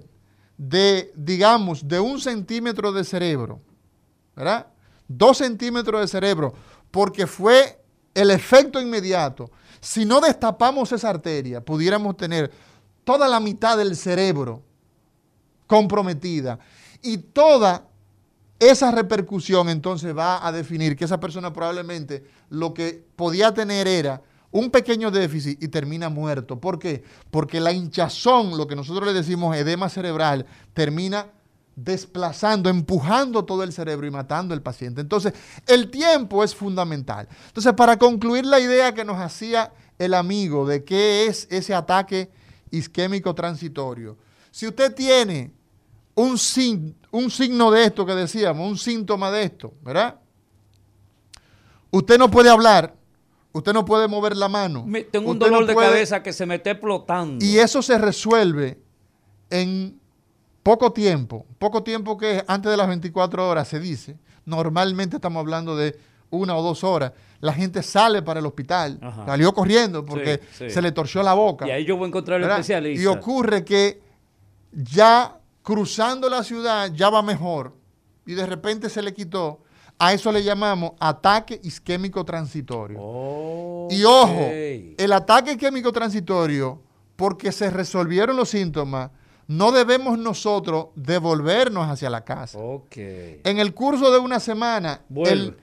de, 0.57 1.11
digamos, 1.15 1.87
de 1.87 1.99
un 1.99 2.19
centímetro 2.19 2.91
de 2.91 3.03
cerebro, 3.03 3.59
¿verdad? 4.35 4.67
Dos 5.07 5.37
centímetros 5.39 6.01
de 6.01 6.07
cerebro, 6.07 6.53
porque 6.91 7.25
fue 7.27 7.81
el 8.13 8.31
efecto 8.31 8.79
inmediato. 8.79 9.49
Si 9.81 10.05
no 10.05 10.21
destapamos 10.21 10.91
esa 10.91 11.09
arteria, 11.09 11.61
pudiéramos 11.61 12.15
tener 12.15 12.51
toda 13.03 13.27
la 13.27 13.39
mitad 13.39 13.77
del 13.77 13.95
cerebro 13.95 14.63
comprometida 15.67 16.59
y 17.01 17.17
toda 17.17 17.87
esa 18.59 18.91
repercusión 18.91 19.69
entonces 19.69 20.15
va 20.15 20.45
a 20.45 20.51
definir 20.51 20.95
que 20.95 21.05
esa 21.05 21.19
persona 21.19 21.51
probablemente 21.51 22.23
lo 22.49 22.73
que 22.73 23.05
podía 23.15 23.53
tener 23.53 23.87
era 23.87 24.21
un 24.51 24.71
pequeño 24.71 25.11
déficit 25.11 25.61
y 25.61 25.67
termina 25.67 26.07
muerto. 26.07 26.61
¿Por 26.61 26.79
qué? 26.79 27.03
Porque 27.29 27.59
la 27.59 27.73
hinchazón, 27.73 28.57
lo 28.57 28.67
que 28.67 28.75
nosotros 28.75 29.05
le 29.05 29.13
decimos 29.13 29.55
edema 29.57 29.89
cerebral, 29.89 30.45
termina 30.73 31.27
desplazando, 31.75 32.69
empujando 32.69 33.43
todo 33.43 33.63
el 33.63 33.73
cerebro 33.73 34.07
y 34.07 34.11
matando 34.11 34.53
al 34.53 34.61
paciente. 34.61 35.01
Entonces, 35.01 35.33
el 35.67 35.91
tiempo 35.91 36.41
es 36.41 36.55
fundamental. 36.55 37.27
Entonces, 37.47 37.73
para 37.73 37.97
concluir 37.97 38.45
la 38.45 38.61
idea 38.61 38.93
que 38.93 39.03
nos 39.03 39.19
hacía 39.19 39.73
el 39.99 40.13
amigo 40.13 40.65
de 40.65 40.85
qué 40.85 41.27
es 41.27 41.47
ese 41.51 41.73
ataque 41.73 42.31
isquémico 42.71 43.35
transitorio, 43.35 44.17
si 44.51 44.67
usted 44.67 44.95
tiene 44.95 45.51
un, 46.15 46.37
sin- 46.37 46.95
un 47.11 47.29
signo 47.29 47.71
de 47.71 47.85
esto 47.85 48.05
que 48.05 48.13
decíamos, 48.15 48.69
un 48.69 48.77
síntoma 48.77 49.31
de 49.31 49.43
esto, 49.43 49.73
¿verdad? 49.81 50.19
Usted 51.91 52.17
no 52.17 52.29
puede 52.29 52.49
hablar, 52.49 52.93
usted 53.53 53.73
no 53.73 53.85
puede 53.85 54.07
mover 54.07 54.35
la 54.35 54.49
mano. 54.49 54.83
Me- 54.85 55.03
tengo 55.03 55.31
un 55.31 55.39
no 55.39 55.45
dolor 55.45 55.65
de 55.65 55.73
puede- 55.73 55.87
cabeza 55.89 56.21
que 56.23 56.33
se 56.33 56.45
me 56.45 56.55
está 56.55 56.71
explotando. 56.71 57.43
Y 57.43 57.57
eso 57.57 57.81
se 57.81 57.97
resuelve 57.97 58.79
en 59.49 59.99
poco 60.63 60.91
tiempo. 60.91 61.45
Poco 61.59 61.83
tiempo 61.83 62.17
que 62.17 62.43
antes 62.47 62.69
de 62.71 62.77
las 62.77 62.87
24 62.87 63.47
horas 63.47 63.67
se 63.67 63.79
dice. 63.79 64.17
Normalmente 64.45 65.17
estamos 65.17 65.39
hablando 65.39 65.75
de 65.75 65.97
una 66.31 66.55
o 66.57 66.61
dos 66.63 66.83
horas. 66.83 67.13
La 67.39 67.53
gente 67.53 67.81
sale 67.83 68.21
para 68.23 68.39
el 68.39 68.45
hospital. 68.45 68.99
Ajá. 69.01 69.25
Salió 69.25 69.53
corriendo 69.53 70.03
porque 70.03 70.41
Sí, 70.51 70.65
sí. 70.65 70.69
se 70.71 70.81
le 70.81 70.91
torció 70.91 71.23
la 71.23 71.33
boca. 71.33 71.67
Y 71.67 71.71
ahí 71.71 71.85
yo 71.85 71.95
voy 71.95 72.05
a 72.05 72.07
encontrar 72.09 72.41
¿verdad? 72.41 72.57
especialista. 72.59 73.01
Y 73.03 73.05
ocurre 73.05 73.63
que 73.63 74.01
ya 74.73 75.39
cruzando 75.65 76.29
la 76.29 76.43
ciudad 76.43 76.91
ya 76.93 77.09
va 77.09 77.23
mejor 77.23 77.73
y 78.23 78.35
de 78.35 78.45
repente 78.45 78.87
se 78.87 79.01
le 79.01 79.13
quitó. 79.13 79.61
A 79.97 80.13
eso 80.13 80.31
le 80.31 80.43
llamamos 80.43 80.91
ataque 80.99 81.59
isquémico 81.63 82.23
transitorio. 82.23 83.87
Y 83.89 84.03
ojo, 84.03 84.47
el 84.51 85.11
ataque 85.11 85.53
isquémico 85.53 85.91
transitorio, 85.91 86.81
porque 87.15 87.51
se 87.51 87.69
resolvieron 87.71 88.35
los 88.35 88.49
síntomas, 88.49 89.09
no 89.47 89.71
debemos 89.71 90.19
nosotros 90.19 90.87
devolvernos 90.95 91.89
hacia 91.89 92.09
la 92.09 92.23
casa. 92.23 92.59
En 92.95 93.57
el 93.57 93.73
curso 93.73 94.11
de 94.11 94.19
una 94.19 94.39
semana, 94.39 95.01
Vuelve. 95.09 95.31
el 95.31 95.57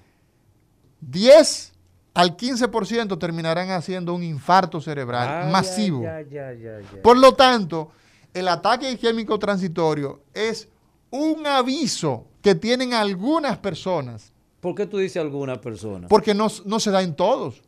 10 1.02 1.72
al 2.14 2.36
15% 2.36 3.18
terminarán 3.18 3.70
haciendo 3.70 4.14
un 4.14 4.22
infarto 4.22 4.80
cerebral 4.80 5.44
Ay, 5.46 5.52
masivo. 5.52 6.04
ay, 6.08 6.36
ay. 6.38 6.84
Por 7.02 7.18
lo 7.18 7.34
tanto, 7.34 7.90
el 8.34 8.48
ataque 8.48 8.90
isquémico 8.90 9.38
transitorio 9.38 10.22
es 10.34 10.68
un 11.10 11.46
aviso 11.46 12.26
que 12.40 12.54
tienen 12.54 12.94
algunas 12.94 13.58
personas, 13.58 14.32
¿Por 14.60 14.74
qué 14.74 14.86
tú 14.86 14.98
dices 14.98 15.16
alguna 15.20 15.60
persona? 15.60 16.06
porque 16.08 16.34
no, 16.34 16.46
no 16.64 16.78
se 16.80 16.90
da 16.90 17.02
en 17.02 17.14
todos. 17.14 17.62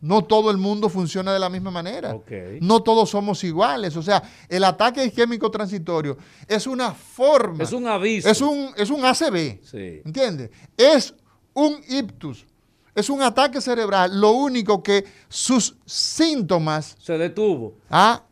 No 0.00 0.22
todo 0.22 0.50
el 0.50 0.58
mundo 0.58 0.88
funciona 0.90 1.32
de 1.32 1.38
la 1.38 1.48
misma 1.48 1.70
manera. 1.70 2.14
Ok. 2.14 2.30
No 2.60 2.82
todos 2.82 3.08
somos 3.10 3.42
iguales. 3.44 3.96
O 3.96 4.02
sea, 4.02 4.22
el 4.48 4.62
ataque 4.62 5.04
isquémico 5.04 5.50
transitorio 5.50 6.18
es 6.46 6.66
una 6.66 6.92
forma. 6.92 7.64
Es 7.64 7.72
un 7.72 7.86
aviso. 7.88 8.28
Es 8.28 8.40
un, 8.42 8.70
es 8.76 8.90
un 8.90 9.02
ACV. 9.04 9.58
Sí. 9.64 10.02
¿Entiendes? 10.04 10.50
Es 10.76 11.14
un 11.54 11.80
ictus. 11.88 12.46
Es 12.94 13.08
un 13.08 13.22
ataque 13.22 13.60
cerebral. 13.60 14.20
Lo 14.20 14.32
único 14.32 14.82
que 14.82 15.04
sus 15.28 15.76
síntomas 15.86 16.96
Se 17.00 17.16
detuvo. 17.16 17.74
ah, 17.90 18.22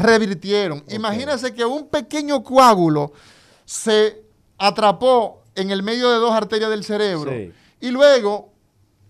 revirtieron. 0.00 0.84
Imagínense 0.88 1.54
que 1.54 1.64
un 1.64 1.88
pequeño 1.88 2.42
coágulo 2.42 3.12
se 3.64 4.22
atrapó 4.58 5.42
en 5.54 5.70
el 5.70 5.82
medio 5.82 6.10
de 6.10 6.16
dos 6.18 6.32
arterias 6.32 6.70
del 6.70 6.84
cerebro 6.84 7.30
Sí. 7.32 7.52
y 7.80 7.90
luego 7.90 8.52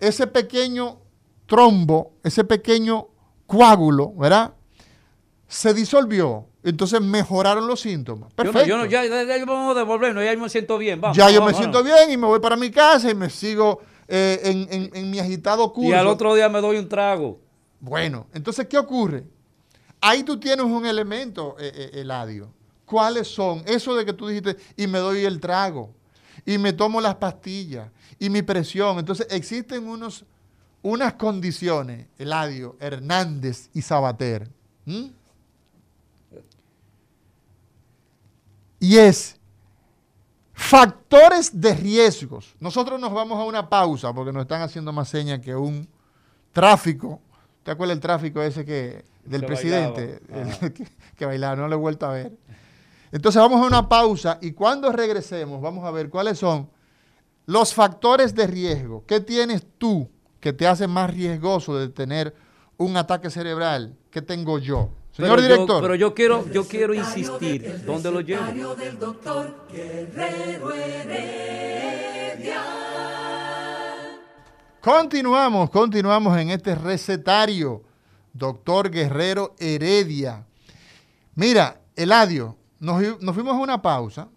ese 0.01 0.27
pequeño 0.27 0.99
trombo, 1.47 2.13
ese 2.23 2.45
pequeño 2.45 3.09
coágulo, 3.47 4.13
¿verdad? 4.17 4.55
Se 5.49 5.73
disolvió. 5.75 6.47
Entonces 6.65 7.01
mejoraron 7.01 7.69
los 7.69 7.81
síntomas. 7.81 8.31
Yo 8.31 8.35
no, 8.45 8.53
Perfecto. 8.53 8.67
yo 8.69 8.77
no, 8.77 8.87
ya, 8.87 9.05
ya, 9.05 9.23
ya 9.23 9.45
vamos 9.45 9.77
a 9.77 9.79
devolvernos, 9.79 10.25
ya 10.25 10.37
me 10.37 10.49
siento 10.49 10.79
bien. 10.79 11.01
Vamos, 11.01 11.17
ya 11.17 11.31
yo 11.31 11.39
vamos, 11.39 11.53
me 11.53 11.59
siento 11.59 11.85
bien 11.85 12.11
y 12.11 12.17
me 12.17 12.27
voy 12.27 12.41
para 12.41 12.57
mi 12.57 12.73
casa 12.73 13.09
y 13.09 13.15
me 13.15 13.31
sigo 13.31 13.81
eh, 14.09 14.41
en, 14.43 14.67
en- 14.73 14.91
en 14.93 15.11
mi 15.11 15.21
agitado 15.21 15.73
curso. 15.73 15.91
Y 15.91 15.93
al 15.93 16.09
otro 16.09 16.35
día 16.35 16.49
me 16.49 16.61
doy 16.61 16.79
un 16.79 16.89
trago. 16.89 17.39
Bueno, 17.79 18.27
entonces, 18.35 18.67
¿qué 18.67 18.79
ocurre? 18.79 19.25
Ahí 20.01 20.23
tú 20.23 20.39
tienes 20.39 20.65
un 20.65 20.87
elemento, 20.87 21.57
eh, 21.59 21.73
eh, 21.75 22.01
Eladio. 22.01 22.53
¿Cuáles 22.85 23.29
son? 23.29 23.63
Eso 23.67 23.95
de 23.95 24.05
que 24.05 24.13
tú 24.13 24.29
dijiste, 24.29 24.57
y 24.77 24.87
me 24.87 24.99
doy 24.99 25.25
el 25.25 25.41
trago, 25.41 25.93
y 26.45 26.59
me 26.59 26.73
tomo 26.73 27.01
las 27.01 27.17
pastillas, 27.17 27.91
y 28.19 28.31
mi 28.31 28.43
presión. 28.43 28.99
Entonces, 28.99 29.27
existen 29.31 29.89
unos, 29.89 30.25
unas 30.83 31.15
condiciones, 31.15 32.07
Eladio, 32.19 32.77
Hernández 32.79 33.71
y 33.75 33.83
Sabater. 33.83 34.49
Y 38.79 38.97
es 38.97 39.37
factores 40.53 41.61
de 41.61 41.75
riesgos. 41.75 42.55
Nosotros 42.61 43.01
nos 43.01 43.13
vamos 43.13 43.39
a 43.39 43.45
una 43.45 43.69
pausa 43.69 44.13
porque 44.13 44.33
nos 44.33 44.43
están 44.43 44.63
haciendo 44.63 44.93
más 44.93 45.09
señas 45.09 45.41
que 45.41 45.55
un 45.55 45.89
tráfico. 46.53 47.21
¿Te 47.63 47.73
acuerdas 47.73 47.97
el 47.97 48.01
tráfico 48.01 48.41
ese 48.41 48.65
que 48.65 49.05
del 49.29 49.41
Que 49.43 49.47
presidente? 49.47 50.21
bailaba. 50.29 50.57
El 50.63 50.73
que, 50.75 50.87
que 51.17 51.27
bailaba, 51.27 51.57
no 51.57 51.69
lo 51.69 51.75
he 51.75 51.79
vuelto 51.79 52.07
a 52.07 52.13
ver. 52.13 52.33
Entonces 53.13 53.41
vamos 53.41 53.63
a 53.63 53.67
una 53.67 53.89
pausa 53.89 54.39
y 54.43 54.53
cuando 54.53 54.91
regresemos 54.93 55.61
vamos 55.63 55.85
a 55.85 55.91
ver 55.91 56.09
cuáles 56.11 56.39
son 56.39 56.69
los 57.47 57.73
factores 57.73 58.35
de 58.35 58.47
riesgo. 58.47 59.05
¿Qué 59.07 59.21
tienes 59.21 59.65
tú 59.79 60.09
que 60.41 60.53
te 60.53 60.67
hace 60.67 60.87
más 60.89 61.11
riesgoso 61.15 61.79
de 61.79 61.89
tener 61.89 62.35
un 62.77 62.97
ataque 62.97 63.31
cerebral? 63.31 63.97
¿Qué 64.11 64.21
tengo 64.23 64.59
yo? 64.59 64.91
Señor 65.13 65.37
Pero 65.37 65.43
yo- 65.49 65.55
director. 65.55 65.83
pero 65.83 65.95
yo 65.95 66.15
quiero, 66.15 66.51
yo 66.51 66.67
quiero 66.67 66.93
insistir. 66.93 67.83
¿Dónde 67.87 68.11
lo 68.11 68.21
llevo? 68.21 68.75
Del 68.75 68.99
doctor 68.99 69.67
Guerrero 69.73 70.73
Heredia. 70.75 72.61
Continuamos, 74.81 75.71
continuamos 75.71 76.37
en 76.39 76.51
este 76.51 76.75
recetario, 76.75 77.83
doctor 78.37 78.91
Guerrero 78.91 79.55
Heredia. 79.59 80.47
Mira, 81.35 81.81
Eladio, 81.95 82.57
nos, 82.79 83.21
nos 83.21 83.35
fuimos 83.35 83.55
a 83.55 83.59
una 83.59 83.83
pausa 83.83 84.29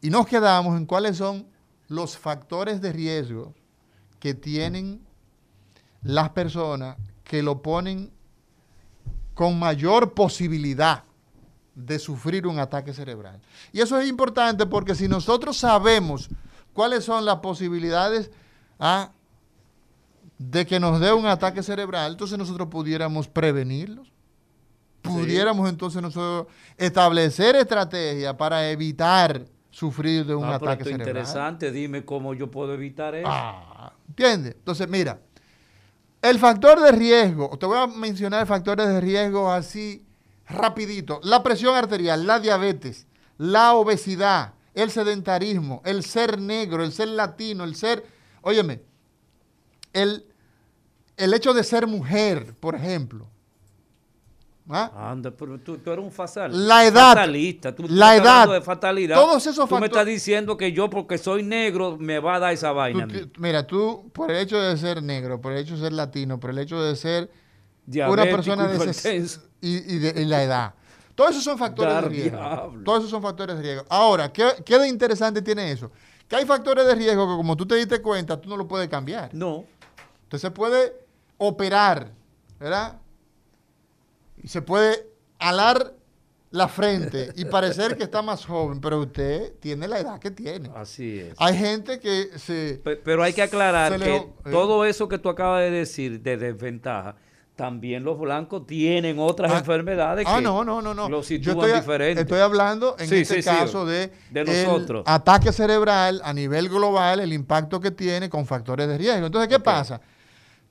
y 0.00 0.10
nos 0.10 0.26
quedamos 0.26 0.76
en 0.76 0.86
cuáles 0.86 1.16
son 1.16 1.46
los 1.88 2.16
factores 2.16 2.80
de 2.80 2.92
riesgo 2.92 3.54
que 4.20 4.34
tienen 4.34 5.00
las 6.02 6.30
personas 6.30 6.96
que 7.24 7.42
lo 7.42 7.62
ponen 7.62 8.10
con 9.34 9.58
mayor 9.58 10.14
posibilidad 10.14 11.04
de 11.74 11.98
sufrir 11.98 12.46
un 12.46 12.58
ataque 12.58 12.92
cerebral. 12.92 13.40
Y 13.72 13.80
eso 13.80 13.98
es 14.00 14.08
importante 14.08 14.66
porque 14.66 14.94
si 14.94 15.06
nosotros 15.06 15.56
sabemos 15.56 16.28
cuáles 16.72 17.04
son 17.04 17.24
las 17.24 17.36
posibilidades 17.36 18.30
ah, 18.80 19.12
de 20.38 20.64
que 20.66 20.78
nos 20.80 21.00
dé 21.00 21.12
un 21.12 21.26
ataque 21.26 21.62
cerebral, 21.62 22.12
entonces 22.12 22.38
nosotros 22.38 22.68
pudiéramos 22.68 23.28
prevenirlos. 23.28 24.12
Pudiéramos 25.02 25.68
entonces 25.68 26.02
nosotros 26.02 26.46
establecer 26.76 27.56
estrategias 27.56 28.34
para 28.34 28.68
evitar 28.70 29.44
sufrir 29.70 30.26
de 30.26 30.34
un 30.34 30.44
Ah, 30.44 30.58
pero 30.58 30.70
ataque 30.72 30.82
es 30.82 30.88
cerebral. 30.88 31.08
interesante. 31.08 31.70
Dime 31.72 32.04
cómo 32.04 32.34
yo 32.34 32.50
puedo 32.50 32.74
evitar 32.74 33.14
eso. 33.14 33.28
Ah, 33.30 33.92
¿Entiendes? 34.08 34.54
Entonces, 34.56 34.88
mira, 34.88 35.20
el 36.20 36.38
factor 36.38 36.80
de 36.80 36.92
riesgo, 36.92 37.56
te 37.58 37.66
voy 37.66 37.78
a 37.78 37.86
mencionar 37.86 38.46
factores 38.46 38.88
de 38.88 39.00
riesgo 39.00 39.50
así 39.50 40.04
rapidito. 40.48 41.20
La 41.22 41.42
presión 41.42 41.74
arterial, 41.76 42.26
la 42.26 42.40
diabetes, 42.40 43.06
la 43.38 43.74
obesidad, 43.74 44.54
el 44.74 44.90
sedentarismo, 44.90 45.80
el 45.84 46.02
ser 46.04 46.40
negro, 46.40 46.82
el 46.82 46.92
ser 46.92 47.08
latino, 47.08 47.64
el 47.64 47.76
ser, 47.76 48.04
óyeme, 48.42 48.82
el, 49.92 50.24
el 51.16 51.34
hecho 51.34 51.52
de 51.54 51.64
ser 51.64 51.86
mujer, 51.86 52.54
por 52.60 52.74
ejemplo. 52.74 53.26
¿Ah? 54.70 55.10
Anda, 55.12 55.30
pero 55.30 55.58
tú, 55.58 55.78
tú 55.78 55.90
eres 55.90 56.04
un 56.04 56.12
fatal. 56.12 56.50
La 56.68 56.84
edad, 56.84 57.14
Fatalista. 57.14 57.74
Tú, 57.74 57.86
la 57.88 58.16
edad, 58.16 58.46
de 58.52 58.60
fatalidad. 58.60 59.16
todos 59.16 59.46
esos 59.46 59.66
Tú 59.66 59.74
me 59.76 59.80
factores- 59.80 59.86
estás 59.92 60.06
diciendo 60.06 60.58
que 60.58 60.72
yo, 60.72 60.90
porque 60.90 61.16
soy 61.16 61.42
negro, 61.42 61.96
me 61.98 62.18
va 62.18 62.34
a 62.34 62.38
dar 62.38 62.52
esa 62.52 62.72
vaina. 62.72 63.04
a 63.04 63.06
mí. 63.06 63.30
mira, 63.38 63.66
tú, 63.66 64.10
por 64.12 64.30
el 64.30 64.36
hecho 64.36 64.60
de 64.60 64.76
ser 64.76 65.02
negro, 65.02 65.40
por 65.40 65.52
el 65.52 65.58
hecho 65.60 65.74
de 65.74 65.80
ser 65.80 65.92
latino, 65.94 66.38
por 66.38 66.50
el 66.50 66.58
hecho 66.58 66.82
de 66.82 66.96
ser 66.96 67.30
una 67.86 68.24
persona 68.24 68.68
de 68.68 68.78
ses- 68.78 69.40
y, 69.62 69.76
y 69.94 69.98
de, 70.00 70.20
y 70.20 70.26
la 70.26 70.42
edad. 70.42 70.74
Todos 71.14 71.30
esos 71.30 71.44
son 71.44 71.56
factores 71.56 71.94
Dar 71.94 72.04
de 72.04 72.10
riesgo. 72.10 72.36
diablo. 72.36 72.84
Todos 72.84 72.98
esos 73.00 73.10
son 73.10 73.22
factores 73.22 73.56
de 73.56 73.62
riesgo. 73.62 73.86
Ahora, 73.88 74.30
¿qué, 74.30 74.50
qué 74.66 74.78
de 74.78 74.86
interesante 74.86 75.40
tiene 75.40 75.72
eso? 75.72 75.90
Que 76.28 76.36
hay 76.36 76.44
factores 76.44 76.86
de 76.86 76.94
riesgo 76.94 77.26
que 77.26 77.36
como 77.38 77.56
tú 77.56 77.64
te 77.66 77.74
diste 77.74 78.02
cuenta, 78.02 78.38
tú 78.38 78.50
no 78.50 78.56
lo 78.58 78.68
puedes 78.68 78.86
cambiar. 78.88 79.30
No. 79.34 79.64
Entonces 80.28 80.42
se 80.42 80.50
puede 80.50 80.92
operar, 81.38 82.10
¿verdad? 82.60 82.98
Y 84.42 84.48
se 84.48 84.60
puede 84.60 85.06
alar 85.38 85.94
la 86.50 86.68
frente 86.68 87.32
y 87.34 87.46
parecer 87.46 87.96
que 87.96 88.04
está 88.04 88.20
más 88.20 88.44
joven, 88.44 88.78
pero 88.80 89.00
usted 89.00 89.54
tiene 89.60 89.88
la 89.88 90.00
edad 90.00 90.18
que 90.18 90.30
tiene. 90.30 90.70
Así 90.74 91.18
es. 91.18 91.34
Hay 91.38 91.56
gente 91.56 91.98
que 91.98 92.28
se... 92.38 92.80
Pe- 92.84 92.96
Pero 92.96 93.22
hay 93.22 93.32
que 93.32 93.40
aclarar 93.42 93.98
que 93.98 94.16
eh. 94.16 94.28
todo 94.50 94.84
eso 94.84 95.08
que 95.08 95.18
tú 95.18 95.30
acabas 95.30 95.62
de 95.62 95.70
decir 95.70 96.20
de 96.20 96.36
desventaja, 96.36 97.16
también 97.56 98.04
los 98.04 98.18
blancos 98.18 98.66
tienen 98.66 99.18
otras 99.18 99.50
Ah, 99.52 99.58
enfermedades 99.58 100.24
Ah, 100.28 100.36
que 100.36 100.42
no, 100.42 100.62
no, 100.64 100.80
no, 100.82 100.92
no. 100.94 101.08
lo 101.08 101.18
Yo 101.18 101.22
sitúan 101.22 101.56
estoy, 101.58 101.72
diferente. 101.80 102.22
estoy 102.22 102.40
hablando 102.40 102.96
en 102.98 103.08
Sí, 103.08 103.16
este 103.16 103.34
sí, 103.36 103.42
sí, 103.42 103.48
caso 103.48 103.84
de, 103.84 104.12
el 104.32 104.46
nosotros. 104.46 105.02
ataque 105.06 105.52
cerebral 105.52 106.20
a 106.22 106.32
nivel 106.32 106.68
global, 106.68 107.18
el 107.20 107.32
impacto 107.32 107.80
que 107.80 107.90
tiene 107.90 108.28
con 108.30 108.46
factores 108.46 108.86
de 108.88 108.96
riesgo. 108.96 109.26
Entonces, 109.26 109.48
¿qué 109.48 109.58
pasa? 109.58 110.00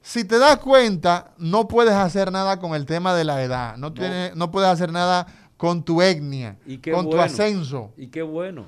Si 0.08 0.24
te 0.24 0.40
das 0.40 0.60
cuenta, 0.60 1.32
no 1.38 1.68
puedes 1.68 1.92
hacer 1.94 2.32
nada 2.32 2.60
con 2.62 2.74
el 2.76 2.86
tema 2.86 3.14
de 3.14 3.26
la 3.26 3.44
edad. 3.44 3.76
No, 3.76 3.90
No. 3.90 3.94
tienes- 3.94 4.34
no 4.38 4.50
puedes 4.52 4.70
hacer 4.70 4.90
nada 4.90 5.28
con 5.58 5.84
tu 5.84 6.02
etnia, 6.02 6.56
Y 6.66 6.78
con 6.78 7.10
tu 7.10 7.20
ascenso, 7.20 7.92
Y 7.98 8.08
qué 8.08 8.22
bueno. 8.22 8.64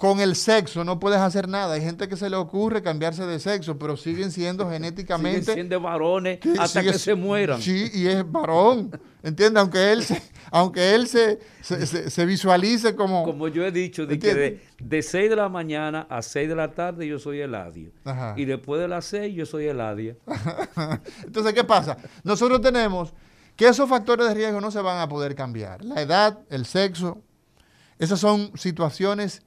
Con 0.00 0.18
el 0.18 0.34
sexo 0.34 0.82
no 0.82 0.98
puedes 0.98 1.20
hacer 1.20 1.46
nada. 1.46 1.74
Hay 1.74 1.82
gente 1.82 2.08
que 2.08 2.16
se 2.16 2.30
le 2.30 2.36
ocurre 2.36 2.80
cambiarse 2.80 3.26
de 3.26 3.38
sexo, 3.38 3.78
pero 3.78 3.98
siguen 3.98 4.32
siendo 4.32 4.70
genéticamente. 4.70 5.40
Siguen 5.42 5.54
siendo 5.56 5.78
varones 5.78 6.38
hasta 6.58 6.82
que 6.82 6.94
se 6.94 7.14
mueran. 7.14 7.60
Sí, 7.60 7.90
y 7.92 8.06
es 8.06 8.24
varón. 8.32 8.98
¿Entiendes? 9.22 9.60
Aunque 9.60 9.92
él 9.92 10.02
se, 10.02 10.22
aunque 10.50 10.94
él 10.94 11.06
se, 11.06 11.38
se, 11.60 12.24
visualice 12.24 12.96
como. 12.96 13.24
Como 13.24 13.48
yo 13.48 13.62
he 13.62 13.70
dicho, 13.70 14.06
de, 14.06 14.18
que 14.18 14.62
de, 14.78 15.02
6 15.02 15.28
de 15.28 15.36
la 15.36 15.50
mañana 15.50 16.06
a 16.08 16.22
6 16.22 16.48
de 16.48 16.56
la 16.56 16.72
tarde 16.72 17.06
yo 17.06 17.18
soy 17.18 17.42
Eladio. 17.42 17.92
Y 18.36 18.46
después 18.46 18.80
de 18.80 18.88
las 18.88 19.04
6 19.04 19.36
yo 19.36 19.44
soy 19.44 19.66
Eladia. 19.66 20.16
Entonces, 21.26 21.52
¿qué 21.52 21.64
pasa? 21.64 21.98
Nosotros 22.24 22.62
tenemos 22.62 23.12
que 23.54 23.68
esos 23.68 23.86
factores 23.86 24.28
de 24.28 24.32
riesgo 24.32 24.62
no 24.62 24.70
se 24.70 24.80
van 24.80 24.98
a 24.98 25.10
poder 25.10 25.34
cambiar. 25.34 25.84
La 25.84 26.00
edad, 26.00 26.38
el 26.48 26.64
sexo, 26.64 27.22
esas 27.98 28.18
son 28.18 28.50
situaciones 28.56 29.42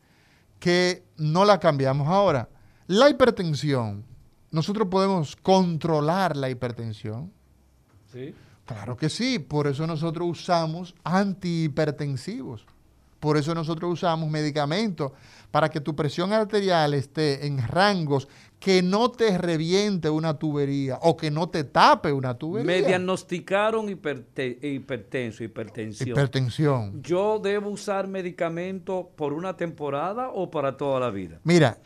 que 0.64 1.04
no 1.18 1.44
la 1.44 1.60
cambiamos. 1.60 2.08
Ahora, 2.08 2.48
la 2.88 3.10
hipertensión, 3.10 4.06
nosotros 4.50 4.88
podemos 4.88 5.36
controlar 5.36 6.38
la 6.38 6.50
hipertensión. 6.50 7.34
Sí. 8.10 8.34
Claro 8.66 8.96
que 8.96 9.10
sí, 9.10 9.40
por 9.40 9.68
eso 9.68 9.86
nosotros 9.86 10.26
usamos 10.26 10.96
antihipertensivos. 11.04 12.66
Por 13.20 13.36
eso 13.36 13.54
nosotros 13.54 13.92
usamos 13.92 14.30
medicamentos 14.30 15.12
para 15.52 15.68
que 15.68 15.82
tu 15.82 15.98
presión 15.98 16.32
arterial 16.32 16.94
esté 16.94 17.46
en 17.46 17.62
rangos 17.68 18.30
que 18.64 18.82
no 18.82 19.12
te 19.12 19.38
reviente 19.38 20.10
una 20.10 20.40
tubería 20.40 20.98
o 21.02 21.18
que 21.18 21.30
no 21.30 21.50
te 21.50 21.66
tape 21.66 22.14
una 22.14 22.38
tubería. 22.38 22.66
Me 22.66 22.82
diagnosticaron 22.82 23.90
hipertenso, 23.90 25.44
hipertensión. 25.44 26.10
Hipertensión. 26.10 27.04
¿Yo 27.04 27.42
debo 27.44 27.72
usar 27.72 28.08
medicamento 28.08 29.10
por 29.18 29.34
una 29.34 29.58
temporada 29.58 30.30
o 30.30 30.50
para 30.50 30.78
toda 30.78 31.02
la 31.02 31.10
vida? 31.10 31.42
Mira, 31.44 31.78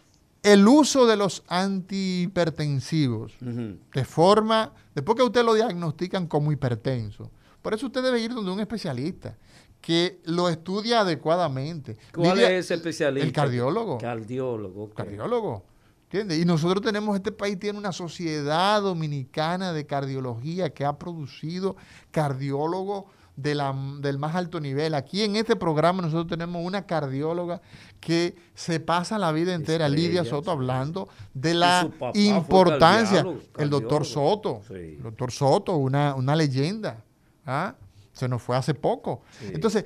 el 0.43 0.67
uso 0.67 1.07
de 1.07 1.17
los 1.17 1.43
antihipertensivos 1.47 3.33
de 3.41 4.05
forma, 4.05 4.71
después 4.93 5.17
que 5.17 5.23
usted 5.23 5.43
lo 5.43 5.55
diagnostican 5.55 6.27
como 6.27 6.51
hipertenso, 6.51 7.31
por 7.63 7.73
eso 7.73 7.87
usted 7.87 8.03
debe 8.03 8.19
ir 8.19 8.35
donde 8.35 8.51
un 8.51 8.59
especialista 8.59 9.35
que 9.81 10.19
lo 10.25 10.47
estudia 10.47 10.99
adecuadamente. 10.99 11.97
¿Cuál 12.13 12.37
es 12.37 12.65
ese 12.65 12.75
especialista? 12.75 13.25
El 13.25 13.33
cardiólogo. 13.33 13.97
Cardiólogo. 13.97 14.91
Cardiólogo. 14.91 15.65
Y 16.11 16.45
nosotros 16.45 16.81
tenemos, 16.81 17.15
este 17.17 17.33
país 17.33 17.59
tiene 17.59 17.77
una 17.77 17.91
sociedad 17.91 18.81
dominicana 18.81 19.73
de 19.73 19.85
cardiología 19.85 20.69
que 20.69 20.85
ha 20.85 20.97
producido 20.97 21.75
cardiólogos 22.11 23.05
de 23.35 23.55
del 23.99 24.17
más 24.17 24.35
alto 24.35 24.59
nivel. 24.59 24.95
Aquí 24.95 25.21
en 25.21 25.35
este 25.35 25.55
programa 25.55 26.01
nosotros 26.01 26.27
tenemos 26.27 26.65
una 26.65 26.85
cardióloga 26.85 27.61
que 27.99 28.35
se 28.55 28.79
pasa 28.79 29.19
la 29.19 29.31
vida 29.31 29.53
entera, 29.53 29.87
Lidia 29.89 30.23
Soto, 30.25 30.49
hablando 30.49 31.09
de 31.33 31.53
la 31.53 31.89
importancia. 32.15 33.25
el 33.57 33.69
doctor 33.69 34.05
Soto, 34.05 34.61
el 34.69 35.03
doctor 35.03 35.31
Soto, 35.31 35.75
una, 35.75 36.15
una 36.15 36.35
leyenda. 36.35 37.03
¿ah? 37.45 37.75
Se 38.11 38.27
nos 38.27 38.41
fue 38.41 38.57
hace 38.57 38.73
poco. 38.73 39.21
Entonces, 39.41 39.85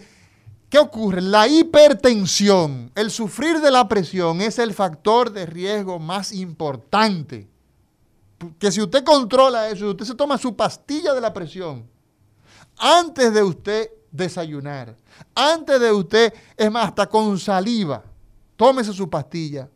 ¿Qué 0.71 0.79
ocurre? 0.79 1.21
La 1.21 1.49
hipertensión, 1.49 2.93
el 2.95 3.11
sufrir 3.11 3.59
de 3.59 3.71
la 3.71 3.89
presión 3.89 4.39
es 4.39 4.57
el 4.57 4.73
factor 4.73 5.29
de 5.33 5.45
riesgo 5.45 5.99
más 5.99 6.31
importante. 6.31 7.49
Que 8.57 8.71
si 8.71 8.81
usted 8.81 9.03
controla 9.03 9.67
eso, 9.67 9.89
usted 9.89 10.05
se 10.05 10.15
toma 10.15 10.37
su 10.37 10.55
pastilla 10.55 11.13
de 11.13 11.19
la 11.19 11.33
presión 11.33 11.85
antes 12.77 13.33
de 13.33 13.43
usted 13.43 13.89
desayunar, 14.11 14.95
antes 15.35 15.77
de 15.77 15.91
usted, 15.91 16.33
es 16.55 16.71
más, 16.71 16.87
hasta 16.87 17.05
con 17.05 17.37
saliva, 17.37 18.01
tómese 18.55 18.93
su 18.93 19.09
pastilla. 19.09 19.69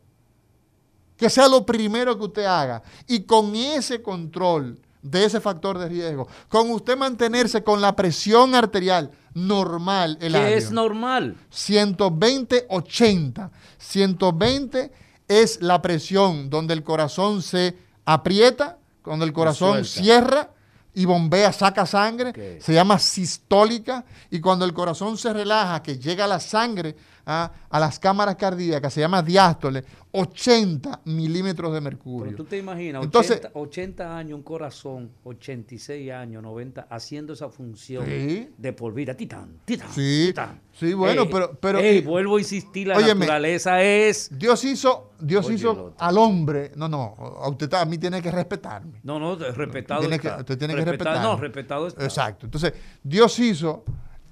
Que 1.14 1.28
sea 1.28 1.46
lo 1.46 1.66
primero 1.66 2.16
que 2.16 2.24
usted 2.24 2.44
haga. 2.46 2.82
Y 3.06 3.20
con 3.20 3.54
ese 3.54 4.00
control 4.00 4.80
de 5.10 5.24
ese 5.24 5.40
factor 5.40 5.78
de 5.78 5.88
riesgo, 5.88 6.28
con 6.48 6.70
usted 6.70 6.96
mantenerse 6.96 7.62
con 7.64 7.80
la 7.80 7.96
presión 7.96 8.54
arterial 8.54 9.10
normal. 9.34 10.18
El 10.20 10.32
¿Qué 10.32 10.56
es 10.56 10.70
normal? 10.70 11.36
120-80. 11.52 13.50
120 13.78 14.92
es 15.28 15.60
la 15.62 15.82
presión 15.82 16.50
donde 16.50 16.74
el 16.74 16.82
corazón 16.82 17.42
se 17.42 17.76
aprieta, 18.04 18.78
cuando 19.02 19.24
el 19.24 19.32
corazón 19.32 19.84
cierra 19.84 20.50
y 20.94 21.04
bombea, 21.04 21.52
saca 21.52 21.84
sangre, 21.84 22.58
se 22.60 22.72
llama 22.72 22.98
sistólica, 22.98 24.04
y 24.30 24.40
cuando 24.40 24.64
el 24.64 24.72
corazón 24.72 25.18
se 25.18 25.30
relaja, 25.32 25.82
que 25.82 25.98
llega 25.98 26.26
la 26.26 26.40
sangre 26.40 26.96
a, 27.26 27.52
las 27.70 27.98
cámaras 27.98 28.36
cardíacas, 28.36 28.94
se 28.94 29.00
llama 29.00 29.22
diástole, 29.22 29.84
80 30.18 31.02
milímetros 31.04 31.74
de 31.74 31.80
mercurio. 31.80 32.24
Pero 32.24 32.36
tú 32.38 32.44
te 32.44 32.56
imaginas, 32.56 33.04
Entonces, 33.04 33.42
80, 33.52 34.16
años, 34.16 34.36
un 34.36 34.42
corazón, 34.42 35.10
86 35.24 36.10
años, 36.10 36.42
90, 36.42 36.86
haciendo 36.88 37.34
esa 37.34 37.50
función 37.50 38.06
de 38.06 38.72
por 38.72 38.94
vida, 38.94 39.14
titán, 39.14 39.58
titán, 39.64 39.90
sí, 39.92 40.32
Sí, 40.72 40.92
bueno, 40.94 41.28
pero... 41.28 41.58
pero 41.58 41.80
vuelvo 42.02 42.36
a 42.36 42.40
insistir, 42.40 42.88
la 42.88 42.98
naturaleza 42.98 43.82
es... 43.82 44.30
Dios 44.32 44.64
hizo, 44.64 45.12
Dios 45.20 45.50
hizo 45.50 45.94
al 45.98 46.18
hombre, 46.18 46.72
no, 46.76 46.88
no, 46.88 47.14
a 47.18 47.48
usted 47.48 47.72
a 47.74 47.84
mí 47.84 47.98
tiene 47.98 48.22
que 48.22 48.30
respetarme. 48.30 49.00
No, 49.02 49.18
no, 49.18 49.36
respetado 49.36 50.00
tiene 50.00 50.18
Que, 50.18 50.28
usted 50.28 50.58
tiene 50.58 50.74
que 50.74 50.84
respetarme. 50.84 51.22
No, 51.22 51.36
respetado 51.36 51.88
está. 51.88 52.04
Exacto, 52.04 52.46
entonces, 52.46 52.72
Dios 53.02 53.38
hizo 53.38 53.84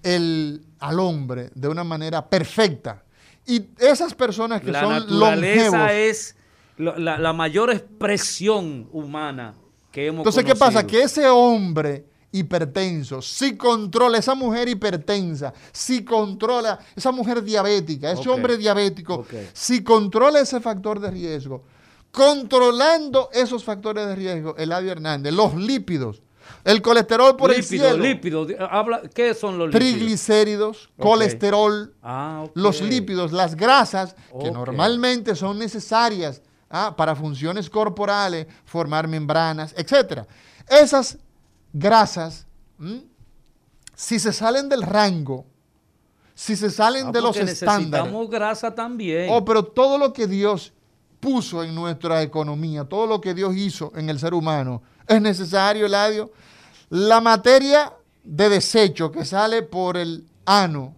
el, 0.03 0.65
al 0.79 0.99
hombre 0.99 1.51
de 1.55 1.69
una 1.69 1.85
manera 1.85 2.27
perfecta. 2.27 3.05
Y 3.47 3.67
esas 3.79 4.15
personas 4.15 4.63
que 4.63 4.73
son 4.73 4.91
naturaleza 4.91 5.93
es 5.93 6.37
la, 6.77 7.33
mayor 7.33 7.71
expresión 7.71 8.89
humana 8.93 9.55
que 9.93 10.07
hemos 10.07 10.21
Entonces, 10.21 10.45
¿qué 10.45 10.55
pasa? 10.55 10.87
Que 10.87 11.03
ese 11.03 11.29
hombre 11.29 12.07
hipertenso, 12.33 13.23
si 13.23 13.57
controla, 13.57 14.19
esa 14.19 14.35
mujer 14.35 14.69
hipertensa, 14.69 15.55
si 15.71 16.05
controla, 16.05 16.81
esa 16.97 17.13
mujer 17.13 17.43
diabética, 17.45 18.11
ese 18.11 18.29
hombre 18.29 18.57
diabético, 18.57 19.25
si 19.53 19.85
controla 19.85 20.41
ese 20.41 20.61
factor 20.61 20.99
de 20.99 21.13
riesgo, 21.13 21.63
controlando 22.11 23.29
esos 23.33 23.63
factores 23.63 24.07
de 24.09 24.17
riesgo, 24.17 24.57
Eladio 24.57 24.91
Hernández, 24.91 25.33
los 25.33 25.55
lípidos, 25.55 26.23
el 26.65 26.83
colesterol 26.83 27.37
por 27.37 27.53
el 27.53 27.63
cielo. 27.63 27.97
Lípidos, 27.99 28.49
habla, 28.59 29.03
¿qué 29.15 29.35
son 29.35 29.59
los 29.59 29.69
lípidos? 29.69 29.93
Triglicéridos, 29.93 30.91
colesterol, 30.99 31.95
ah, 32.03 32.47
los 32.55 32.81
lípidos, 32.81 33.33
las 33.33 33.55
grasas, 33.55 34.17
que 34.41 34.51
normalmente 34.51 35.35
son 35.35 35.59
necesarias 35.59 36.43
ah, 36.71 36.95
para 36.97 37.15
funciones 37.15 37.69
corporales, 37.69 38.47
formar 38.65 39.07
membranas, 39.09 39.75
etc. 39.77 40.23
Esas 40.69 41.19
grasas, 41.73 42.47
si 43.95 44.19
se 44.19 44.33
salen 44.33 44.69
del 44.69 44.83
rango, 44.83 45.45
si 46.35 46.57
se 46.57 46.71
salen 46.71 47.09
ah, 47.09 47.13
de 47.13 47.21
los 47.21 47.37
estándares. 47.37 47.91
Necesitamos 47.91 48.31
grasa 48.31 48.75
también. 48.75 49.29
Oh, 49.31 49.45
pero 49.45 49.63
todo 49.63 49.99
lo 49.99 50.13
que 50.13 50.27
Dios 50.27 50.73
puso 51.21 51.63
en 51.63 51.75
nuestra 51.75 52.23
economía, 52.23 52.85
todo 52.85 53.07
lo 53.07 53.21
que 53.21 53.33
Dios 53.33 53.57
hizo 53.57 53.93
en 53.97 54.11
el 54.11 54.19
ser 54.19 54.35
humano, 54.35 54.83
es 55.07 55.21
necesario, 55.21 55.87
Eladio. 55.87 56.31
La 56.91 57.21
materia 57.21 57.93
de 58.23 58.49
desecho 58.49 59.11
que 59.11 59.25
sale 59.25 59.63
por 59.63 59.97
el 59.97 60.25
ano 60.45 60.95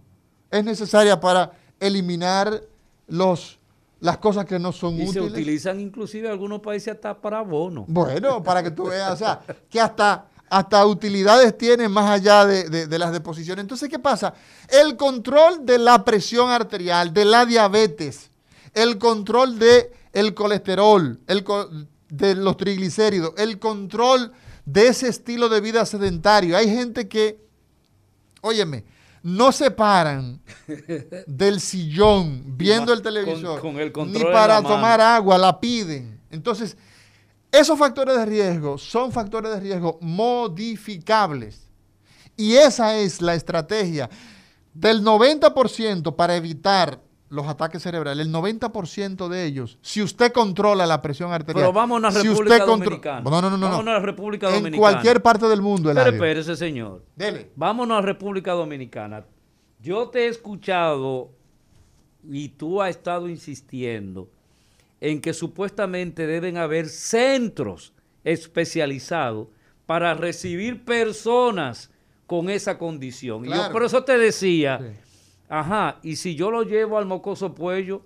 es 0.49 0.63
necesaria 0.63 1.19
para 1.19 1.51
eliminar 1.79 2.61
los, 3.07 3.59
las 3.99 4.17
cosas 4.17 4.45
que 4.45 4.59
no 4.59 4.71
son 4.71 4.95
útiles. 4.95 5.09
Y 5.09 5.13
se 5.13 5.21
utilizan 5.21 5.79
inclusive 5.79 6.27
en 6.27 6.33
algunos 6.33 6.61
países 6.61 6.93
hasta 6.93 7.19
para 7.19 7.39
abono. 7.39 7.85
Bueno, 7.87 8.41
para 8.43 8.63
que 8.63 8.71
tú 8.71 8.85
veas, 8.85 9.13
o 9.13 9.17
sea, 9.17 9.41
que 9.69 9.79
hasta, 9.79 10.27
hasta 10.49 10.85
utilidades 10.85 11.57
tienen 11.57 11.91
más 11.91 12.09
allá 12.09 12.45
de, 12.45 12.97
las 12.97 13.11
deposiciones. 13.11 13.63
Entonces, 13.63 13.89
¿qué 13.89 13.99
pasa? 13.99 14.33
El 14.67 14.95
control 14.95 15.65
de 15.65 15.77
la 15.77 16.03
presión 16.03 16.49
arterial, 16.49 17.13
de 17.13 17.25
la 17.25 17.45
diabetes, 17.45 18.29
el 18.73 18.97
control 18.97 19.59
del 19.59 19.89
el 20.13 20.33
colesterol, 20.33 21.19
el, 21.27 21.43
de 22.09 22.35
los 22.35 22.57
triglicéridos, 22.57 23.33
el 23.37 23.59
control 23.59 24.31
de 24.65 24.87
ese 24.87 25.07
estilo 25.07 25.49
de 25.49 25.61
vida 25.61 25.85
sedentario. 25.85 26.57
Hay 26.57 26.69
gente 26.69 27.07
que, 27.07 27.39
óyeme, 28.41 28.83
no 29.23 29.51
se 29.51 29.71
paran 29.71 30.41
del 31.27 31.59
sillón 31.59 32.57
viendo 32.57 32.93
el 32.93 33.01
televisor, 33.01 33.63
ni 34.07 34.23
para 34.23 34.61
tomar 34.61 35.01
agua, 35.01 35.37
la 35.37 35.59
piden. 35.59 36.19
Entonces, 36.29 36.77
esos 37.51 37.77
factores 37.77 38.15
de 38.17 38.25
riesgo 38.25 38.77
son 38.77 39.11
factores 39.11 39.51
de 39.53 39.59
riesgo 39.59 39.97
modificables. 40.01 41.67
Y 42.35 42.53
esa 42.53 42.95
es 42.97 43.21
la 43.21 43.33
estrategia 43.33 44.09
del 44.73 45.03
90% 45.03 46.15
para 46.15 46.35
evitar 46.35 47.01
los 47.29 47.47
ataques 47.47 47.81
cerebrales, 47.83 48.25
el 48.25 48.33
90% 48.33 49.27
de 49.27 49.45
ellos, 49.45 49.77
si 49.81 50.01
usted 50.01 50.31
controla 50.31 50.85
la 50.85 51.01
presión 51.01 51.31
arterial. 51.33 51.63
Pero 51.65 51.73
vamos 51.73 51.97
a 52.03 52.09
la 52.11 52.21
República 52.21 52.65
Dominicana. 52.65 53.21
No, 53.21 53.41
no, 53.41 53.49
no, 53.49 53.57
no. 53.57 53.69
Vámonos 53.69 53.87
a 53.91 53.99
la 53.99 54.05
República 54.05 54.47
Dominicana. 54.47 54.75
En 54.75 54.79
cualquier 54.79 55.21
parte 55.21 55.45
del 55.47 55.61
mundo. 55.61 55.91
Pero 55.93 56.09
espérese, 56.09 56.55
señor. 56.55 57.03
Dele. 57.15 57.51
Vámonos 57.55 57.97
a 57.97 58.01
la 58.01 58.05
República 58.05 58.53
Dominicana. 58.53 59.25
Yo 59.81 60.07
te 60.09 60.25
he 60.25 60.27
escuchado 60.27 61.29
y 62.29 62.49
tú 62.49 62.81
has 62.81 62.91
estado 62.91 63.27
insistiendo 63.29 64.29
en 65.01 65.21
que 65.21 65.33
supuestamente 65.33 66.25
deben 66.25 66.57
haber 66.57 66.87
centros 66.89 67.93
especializados 68.23 69.47
para 69.85 70.13
recibir 70.13 70.83
personas 70.83 71.89
con 72.25 72.49
esa 72.49 72.77
condición. 72.77 73.45
Y 73.45 73.49
yo 73.49 73.53
Claro. 73.53 73.71
por 73.73 73.83
eso 73.83 74.03
te 74.03 74.17
decía, 74.17 74.79
Sí. 74.79 74.85
Ajá, 75.49 75.99
y 76.03 76.15
si 76.15 76.35
yo 76.35 76.51
lo 76.51 76.63
llevo 76.63 76.97
al 76.97 77.05
Mocoso 77.05 77.53
Puello 77.55 78.01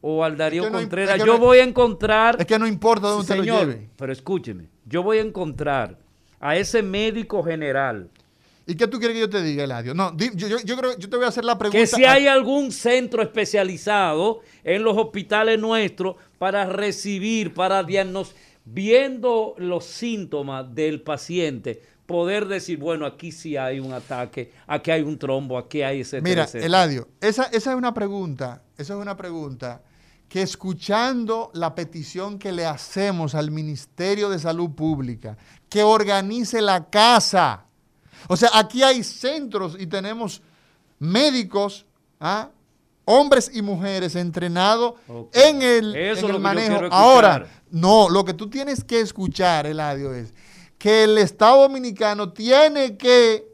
o 0.00 0.24
al 0.24 0.36
Darío 0.36 0.64
que 0.64 0.70
no 0.70 0.78
im- 0.78 0.82
Contreras, 0.82 1.14
es 1.16 1.20
que 1.22 1.26
yo 1.26 1.34
no- 1.34 1.38
voy 1.38 1.58
a 1.58 1.64
encontrar... 1.64 2.36
Es 2.38 2.46
que 2.46 2.58
no 2.58 2.66
importa 2.66 3.08
dónde 3.08 3.22
usted 3.22 3.36
lo 3.36 3.44
lleve. 3.64 3.90
pero 3.96 4.12
escúcheme, 4.12 4.68
yo 4.86 5.02
voy 5.02 5.18
a 5.18 5.22
encontrar 5.22 5.98
a 6.38 6.56
ese 6.56 6.82
médico 6.82 7.42
general 7.42 8.08
¿Y 8.66 8.76
qué 8.76 8.86
tú 8.86 8.98
quieres 8.98 9.16
que 9.16 9.20
yo 9.22 9.28
te 9.30 9.42
diga, 9.42 9.64
Eladio? 9.64 9.94
No, 9.94 10.16
yo, 10.16 10.28
yo, 10.34 10.58
yo 10.64 10.76
creo 10.76 10.96
yo 10.96 11.08
te 11.10 11.16
voy 11.16 11.24
a 11.24 11.28
hacer 11.28 11.44
la 11.44 11.58
pregunta. 11.58 11.80
que 11.80 11.86
si 11.88 12.04
hay 12.04 12.28
algún 12.28 12.70
centro 12.70 13.20
especializado 13.20 14.42
en 14.62 14.84
los 14.84 14.96
hospitales 14.96 15.58
nuestros 15.58 16.14
para 16.38 16.66
recibir, 16.66 17.52
para 17.52 17.82
diagnosticar, 17.82 18.40
viendo 18.64 19.54
los 19.58 19.84
síntomas 19.86 20.72
del 20.72 21.00
paciente, 21.02 21.82
poder 22.10 22.48
decir, 22.48 22.76
bueno, 22.76 23.06
aquí 23.06 23.30
sí 23.30 23.56
hay 23.56 23.78
un 23.78 23.92
ataque, 23.92 24.52
aquí 24.66 24.90
hay 24.90 25.02
un 25.02 25.16
trombo, 25.16 25.56
aquí 25.56 25.82
hay 25.82 26.00
ese 26.00 26.20
Mira, 26.20 26.48
Eladio, 26.52 27.06
esa, 27.20 27.44
esa 27.44 27.70
es 27.70 27.76
una 27.76 27.94
pregunta, 27.94 28.62
esa 28.76 28.94
es 28.94 29.00
una 29.00 29.16
pregunta 29.16 29.80
que 30.28 30.42
escuchando 30.42 31.52
la 31.54 31.72
petición 31.76 32.40
que 32.40 32.50
le 32.50 32.66
hacemos 32.66 33.36
al 33.36 33.52
Ministerio 33.52 34.28
de 34.28 34.40
Salud 34.40 34.70
Pública, 34.70 35.36
que 35.68 35.84
organice 35.84 36.60
la 36.60 36.90
casa. 36.90 37.66
O 38.26 38.36
sea, 38.36 38.50
aquí 38.54 38.82
hay 38.82 39.04
centros 39.04 39.76
y 39.78 39.86
tenemos 39.86 40.42
médicos, 40.98 41.86
¿ah? 42.18 42.50
hombres 43.04 43.52
y 43.54 43.62
mujeres 43.62 44.16
entrenados 44.16 44.94
en 45.32 45.62
el, 45.62 45.94
Eso 45.94 46.28
en 46.28 46.34
el 46.34 46.40
manejo. 46.40 46.86
Ahora, 46.90 47.46
no, 47.70 48.08
lo 48.08 48.24
que 48.24 48.34
tú 48.34 48.50
tienes 48.50 48.82
que 48.82 49.00
escuchar, 49.00 49.66
Eladio, 49.66 50.12
es 50.12 50.34
que 50.80 51.04
el 51.04 51.18
Estado 51.18 51.60
Dominicano 51.60 52.32
tiene 52.32 52.96
que 52.96 53.46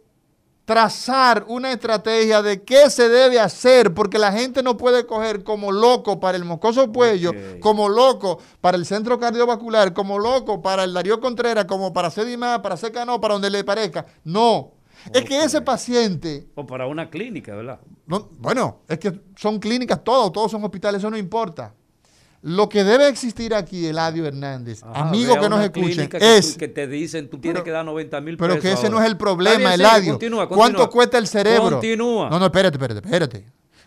trazar 0.65 1.45
una 1.49 1.73
estrategia 1.73 2.41
de 2.41 2.63
qué 2.63 2.89
se 2.89 3.09
debe 3.09 3.41
hacer, 3.41 3.93
porque 3.95 4.17
la 4.17 4.31
gente 4.31 4.63
no 4.63 4.77
puede 4.77 5.07
coger 5.07 5.43
como 5.43 5.73
loco 5.73 6.21
para 6.21 6.39
el 6.39 6.45
Moscoso 6.45 6.93
Puello, 6.93 7.33
como 7.59 7.89
loco 7.89 8.39
para 8.61 8.77
el 8.77 8.87
centro 8.87 9.19
cardiovascular, 9.19 9.93
como 9.93 10.21
loco 10.21 10.63
para 10.63 10.85
el 10.85 10.95
Darío 10.95 11.21
Contreras, 11.21 11.65
como 11.65 11.93
para 11.93 12.11
Sedima, 12.11 12.63
para 12.63 12.77
Secano, 12.77 13.21
para 13.21 13.35
donde 13.35 13.51
le 13.51 13.65
parezca. 13.65 14.07
No. 14.23 14.75
Es 15.13 15.25
que 15.25 15.43
ese 15.43 15.61
paciente, 15.63 16.47
O 16.55 16.65
para 16.65 16.87
una 16.87 17.11
clínica, 17.11 17.57
¿verdad? 17.57 17.81
no, 18.07 18.29
bueno, 18.39 18.83
es 18.87 19.01
que 19.01 19.21
son 19.35 19.59
clínicas 19.59 20.05
todos, 20.05 20.33
todos 20.33 20.53
son 20.53 20.63
hospitales, 20.63 21.01
eso 21.01 21.11
no 21.11 21.17
importa. 21.17 21.75
Lo 22.49 22.69
que 22.69 22.85
debe 22.85 23.09
existir 23.09 23.55
aquí, 23.57 23.87
Eladio 23.87 24.25
Hernández, 24.25 24.81
Ajá, 24.85 25.09
amigos 25.09 25.35
ve 25.35 25.39
a 25.39 25.43
que 25.43 25.49
nos 25.49 25.61
escuchen, 25.65 26.09
que, 26.09 26.37
es 26.39 26.53
tú- 26.53 26.59
que 26.61 26.69
te 26.69 26.87
dicen, 26.87 27.29
tú 27.29 27.39
tienes 27.39 27.55
Pero- 27.57 27.65
que 27.65 27.71
dar 27.73 27.85
90 27.85 28.21
mil 28.21 28.37
pesos. 28.37 28.49
Pero 28.49 28.63
que 28.63 28.73
ese 28.73 28.89
no 28.89 29.01
es 29.01 29.07
el 29.07 29.17
problema, 29.17 29.59
bien, 29.59 29.73
Eladio. 29.73 30.13
continúa, 30.13 30.49
¿Cuánto 30.49 30.89
cuesta 30.89 31.19
el 31.19 31.27
cerebro? 31.27 31.71
Continúa. 31.71 32.31
No, 32.31 32.39
no, 32.39 32.45
espérate, 32.47 32.77
espérate, 32.77 33.01
espérate. 33.05 33.45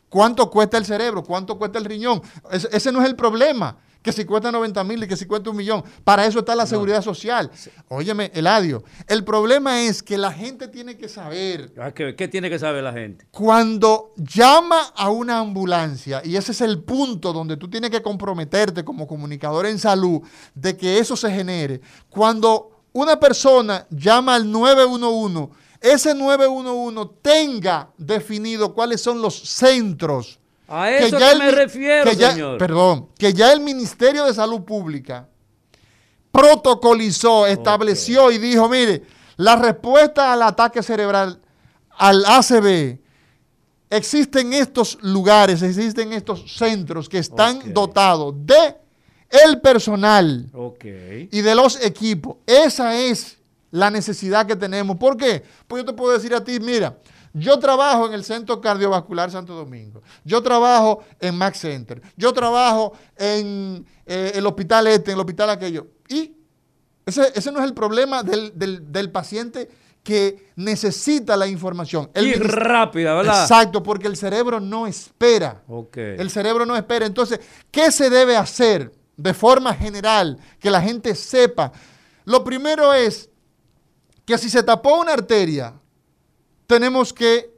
¿Cuánto 0.10 0.50
cuesta 0.50 0.78
el 0.78 0.86
cerebro? 0.86 1.24
¿Cuánto 1.24 1.58
cuesta 1.58 1.80
el 1.80 1.86
riñón? 1.86 2.22
Ese 2.52 2.92
no 2.92 3.00
es 3.02 3.08
el 3.08 3.16
problema. 3.16 3.78
Que 4.10 4.22
si 4.22 4.26
cuesta 4.26 4.52
90 4.52 4.84
mil 4.84 5.04
y 5.04 5.08
que 5.08 5.16
si 5.16 5.26
cuesta 5.26 5.50
un 5.50 5.56
millón. 5.58 5.84
Para 6.04 6.26
eso 6.26 6.40
está 6.40 6.56
la 6.56 6.66
seguridad 6.66 7.02
social. 7.04 7.52
Óyeme, 7.90 8.32
Eladio, 8.34 8.84
el 9.08 9.24
problema 9.24 9.82
es 9.82 10.02
que 10.02 10.18
la 10.18 10.32
gente 10.32 10.68
tiene 10.68 10.98
que 10.98 11.08
saber 11.08 11.72
Ah, 11.78 11.92
¿Qué, 11.92 12.16
qué 12.16 12.28
tiene 12.28 12.50
que 12.50 12.58
saber 12.60 12.84
la 12.84 12.94
gente? 12.94 13.26
cuando 13.32 14.14
llama 14.18 14.80
a 14.96 15.10
una 15.10 15.40
ambulancia, 15.40 16.22
y 16.24 16.36
ese 16.36 16.52
es 16.54 16.62
el 16.62 16.80
punto 16.84 17.34
donde 17.34 17.58
tú 17.58 17.70
tienes 17.70 17.90
que 17.92 18.02
comprometerte 18.02 18.84
como 18.84 19.08
comunicador 19.08 19.66
en 19.66 19.78
salud, 19.80 20.22
de 20.56 20.76
que 20.76 20.98
eso 21.00 21.16
se 21.16 21.32
genere, 21.32 21.82
cuando 22.10 22.84
una 22.94 23.20
persona 23.20 23.86
llama 23.92 24.36
al 24.36 24.52
911, 24.52 25.50
ese 25.82 26.16
911 26.16 27.12
tenga 27.22 27.92
definido 27.98 28.74
cuáles 28.74 29.02
son 29.02 29.22
los 29.22 29.36
centros. 29.40 30.39
A 30.70 30.92
eso 30.92 31.18
ya 31.18 31.28
que 31.30 31.32
el 31.34 31.40
me 31.40 31.52
refiero, 31.52 32.10
que 32.10 32.16
ya- 32.16 32.32
señor. 32.32 32.58
Perdón, 32.58 33.10
que 33.18 33.34
ya 33.34 33.52
el 33.52 33.60
Ministerio 33.62 34.26
de 34.26 34.34
Salud 34.34 34.62
Pública 34.62 35.28
protocolizó, 36.32 37.48
estableció 37.48 38.32
y 38.32 38.38
dijo, 38.38 38.70
mire, 38.70 39.04
la 39.38 39.56
respuesta 39.56 40.32
al 40.34 40.44
ataque 40.44 40.84
cerebral, 40.84 41.40
al 41.98 42.24
ACV, 42.26 43.00
existen 43.90 44.54
estos 44.54 44.98
lugares, 45.02 45.62
existen 45.62 46.14
estos 46.14 46.56
centros 46.56 47.10
que 47.10 47.18
están 47.20 47.74
dotados 47.74 48.34
de 48.46 48.76
el 49.30 49.60
personal 49.62 50.50
y 51.32 51.42
de 51.42 51.56
los 51.56 51.84
equipos. 51.84 52.38
Esa 52.46 52.96
es 52.98 53.38
la 53.72 53.90
necesidad 53.92 54.46
que 54.46 54.56
tenemos. 54.56 54.98
¿Por 54.98 55.18
qué? 55.18 55.44
Pues 55.68 55.84
yo 55.84 55.86
te 55.86 55.94
puedo 55.94 56.14
decir 56.14 56.34
a 56.34 56.44
ti, 56.44 56.60
mira, 56.60 56.98
yo 57.34 57.60
trabajo 57.60 58.08
en 58.08 58.14
el 58.14 58.24
Centro 58.24 58.60
Cardiovascular 58.62 59.30
Santo 59.32 59.54
Domingo, 59.54 60.02
yo 60.24 60.42
trabajo 60.42 61.04
en 61.20 61.36
Max 61.36 61.60
Center, 61.60 62.02
yo 62.18 62.34
trabajo 62.34 62.94
en 63.18 63.86
eh, 64.06 64.32
el 64.36 64.46
hospital 64.46 64.88
este, 64.88 65.12
en 65.12 65.16
el 65.16 65.22
hospital 65.22 65.50
aquello. 65.52 65.88
Y 66.08 66.34
ese, 67.06 67.32
ese 67.36 67.52
no 67.52 67.60
es 67.60 67.66
el 67.66 67.74
problema 67.74 68.24
del, 68.24 68.52
del- 68.58 68.92
del 68.92 69.12
paciente 69.12 69.70
que 70.04 70.52
necesita 70.56 71.36
la 71.38 71.46
información. 71.46 72.10
El 72.14 72.28
y 72.28 72.34
rápida, 72.36 73.14
¿verdad? 73.16 73.42
Exacto, 73.44 73.84
porque 73.84 74.08
el 74.08 74.16
cerebro 74.16 74.60
no 74.60 74.88
espera. 74.88 75.62
El 76.20 76.30
cerebro 76.32 76.66
no 76.66 76.76
espera. 76.76 77.06
Entonces, 77.06 77.40
¿qué 77.70 77.92
se 77.92 78.10
debe 78.10 78.36
hacer 78.38 78.92
de 79.18 79.34
forma 79.34 79.74
general? 79.74 80.40
Que 80.60 80.72
la 80.72 80.82
gente 80.82 81.14
sepa. 81.16 81.72
Lo 82.26 82.44
primero 82.44 82.94
es 82.94 83.30
que 84.26 84.38
si 84.38 84.50
se 84.50 84.64
tapó 84.64 85.00
una 85.00 85.14
arteria, 85.14 85.74
tenemos 86.70 87.12
que 87.12 87.52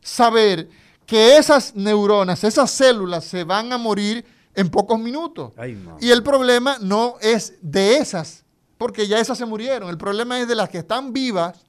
saber 0.00 0.70
que 1.04 1.36
esas 1.36 1.74
neuronas, 1.74 2.42
esas 2.42 2.70
células 2.70 3.22
se 3.26 3.44
van 3.44 3.70
a 3.70 3.76
morir 3.76 4.24
en 4.54 4.70
pocos 4.70 4.98
minutos. 4.98 5.52
Ay. 5.58 5.78
Y 6.00 6.10
el 6.10 6.22
problema 6.22 6.78
no 6.80 7.16
es 7.20 7.52
de 7.60 7.98
esas, 7.98 8.46
porque 8.78 9.06
ya 9.06 9.18
esas 9.18 9.36
se 9.36 9.44
murieron. 9.44 9.90
El 9.90 9.98
problema 9.98 10.40
es 10.40 10.48
de 10.48 10.54
las 10.54 10.70
que 10.70 10.78
están 10.78 11.12
vivas 11.12 11.66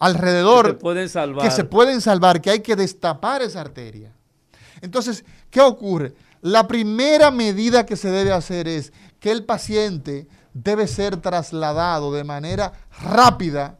alrededor 0.00 0.66
Que 0.66 0.72
se 0.72 0.78
pueden 0.80 1.08
salvar. 1.08 1.44
que 1.44 1.50
se 1.52 1.64
pueden 1.64 2.00
salvar, 2.00 2.40
que 2.40 2.50
hay 2.50 2.60
que 2.60 2.74
destapar 2.74 3.42
esa 3.42 3.60
arteria. 3.60 4.12
Entonces, 4.80 5.24
¿qué 5.48 5.60
ocurre? 5.60 6.12
La 6.40 6.66
primera 6.66 7.30
medida 7.30 7.86
que 7.86 7.96
se 7.96 8.10
debe 8.10 8.32
hacer 8.32 8.66
es 8.66 8.92
que 9.20 9.30
el 9.30 9.44
paciente 9.44 10.26
debe 10.54 10.88
ser 10.88 11.18
trasladado 11.18 12.12
de 12.12 12.24
manera 12.24 12.72
rápida, 13.00 13.78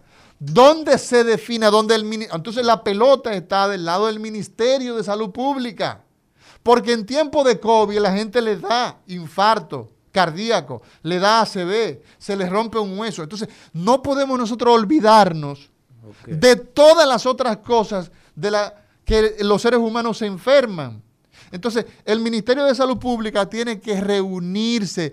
donde 0.52 0.98
se 0.98 1.24
defina, 1.24 1.70
donde 1.70 1.94
el 1.94 2.28
entonces 2.30 2.64
la 2.66 2.84
pelota 2.84 3.32
está 3.32 3.68
del 3.68 3.84
lado 3.84 4.06
del 4.06 4.20
Ministerio 4.20 4.94
de 4.96 5.04
Salud 5.04 5.30
Pública, 5.30 6.02
porque 6.62 6.92
en 6.92 7.06
tiempo 7.06 7.44
de 7.44 7.58
COVID 7.58 7.98
la 7.98 8.12
gente 8.12 8.42
le 8.42 8.56
da 8.56 8.98
infarto 9.06 9.90
cardíaco, 10.12 10.82
le 11.02 11.18
da 11.18 11.40
ACV, 11.40 12.00
se 12.18 12.36
le 12.36 12.48
rompe 12.48 12.78
un 12.78 12.98
hueso. 12.98 13.22
Entonces, 13.22 13.48
no 13.72 14.02
podemos 14.02 14.38
nosotros 14.38 14.74
olvidarnos 14.74 15.70
de 16.26 16.56
todas 16.56 17.08
las 17.08 17.26
otras 17.26 17.58
cosas 17.58 18.10
de 18.34 18.50
la 18.50 18.74
que 19.04 19.36
los 19.40 19.62
seres 19.62 19.80
humanos 19.80 20.18
se 20.18 20.26
enferman. 20.26 21.02
Entonces, 21.50 21.86
el 22.04 22.20
Ministerio 22.20 22.64
de 22.64 22.74
Salud 22.74 22.98
Pública 22.98 23.48
tiene 23.48 23.80
que 23.80 24.00
reunirse 24.00 25.12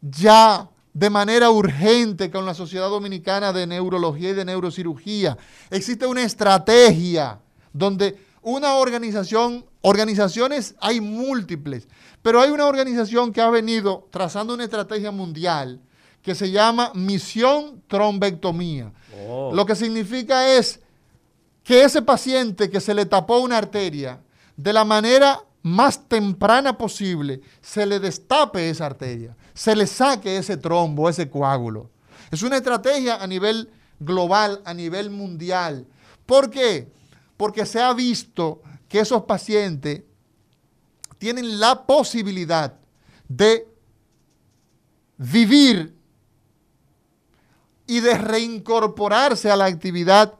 ya 0.00 0.68
de 0.98 1.10
manera 1.10 1.50
urgente 1.52 2.28
con 2.28 2.44
la 2.44 2.54
Sociedad 2.54 2.88
Dominicana 2.88 3.52
de 3.52 3.68
Neurología 3.68 4.30
y 4.30 4.34
de 4.34 4.44
Neurocirugía. 4.44 5.38
Existe 5.70 6.06
una 6.08 6.24
estrategia 6.24 7.38
donde 7.72 8.18
una 8.42 8.74
organización, 8.74 9.64
organizaciones 9.80 10.74
hay 10.80 11.00
múltiples, 11.00 11.86
pero 12.20 12.40
hay 12.40 12.50
una 12.50 12.66
organización 12.66 13.32
que 13.32 13.40
ha 13.40 13.48
venido 13.48 14.08
trazando 14.10 14.54
una 14.54 14.64
estrategia 14.64 15.12
mundial 15.12 15.80
que 16.20 16.34
se 16.34 16.50
llama 16.50 16.90
Misión 16.96 17.80
Trombectomía. 17.86 18.92
Oh. 19.24 19.52
Lo 19.54 19.64
que 19.66 19.76
significa 19.76 20.56
es 20.56 20.80
que 21.62 21.84
ese 21.84 22.02
paciente 22.02 22.70
que 22.70 22.80
se 22.80 22.92
le 22.92 23.06
tapó 23.06 23.38
una 23.38 23.56
arteria, 23.56 24.20
de 24.56 24.72
la 24.72 24.84
manera 24.84 25.44
más 25.62 26.08
temprana 26.08 26.76
posible, 26.76 27.40
se 27.60 27.86
le 27.86 28.00
destape 28.00 28.70
esa 28.70 28.86
arteria, 28.86 29.36
se 29.58 29.74
le 29.74 29.88
saque 29.88 30.36
ese 30.36 30.56
trombo, 30.56 31.08
ese 31.08 31.28
coágulo. 31.28 31.90
Es 32.30 32.44
una 32.44 32.58
estrategia 32.58 33.16
a 33.16 33.26
nivel 33.26 33.68
global, 33.98 34.62
a 34.64 34.72
nivel 34.72 35.10
mundial. 35.10 35.84
¿Por 36.26 36.48
qué? 36.48 36.92
Porque 37.36 37.66
se 37.66 37.80
ha 37.80 37.92
visto 37.92 38.62
que 38.88 39.00
esos 39.00 39.24
pacientes 39.24 40.04
tienen 41.18 41.58
la 41.58 41.84
posibilidad 41.84 42.78
de 43.26 43.66
vivir 45.16 45.92
y 47.84 47.98
de 47.98 48.16
reincorporarse 48.16 49.50
a 49.50 49.56
la 49.56 49.64
actividad 49.64 50.34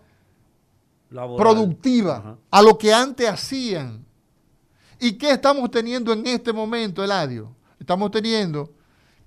Laboral. 1.11 1.45
productiva, 1.45 2.17
Ajá. 2.19 2.39
a 2.53 2.63
lo 2.63 2.79
que 2.79 2.95
antes 2.95 3.29
hacían. 3.29 4.07
¿Y 5.01 5.15
qué 5.15 5.33
estamos 5.33 5.69
teniendo 5.73 6.13
en 6.13 6.25
este 6.25 6.53
momento, 6.53 7.03
Eladio? 7.03 7.53
Estamos 7.81 8.13
teniendo 8.13 8.78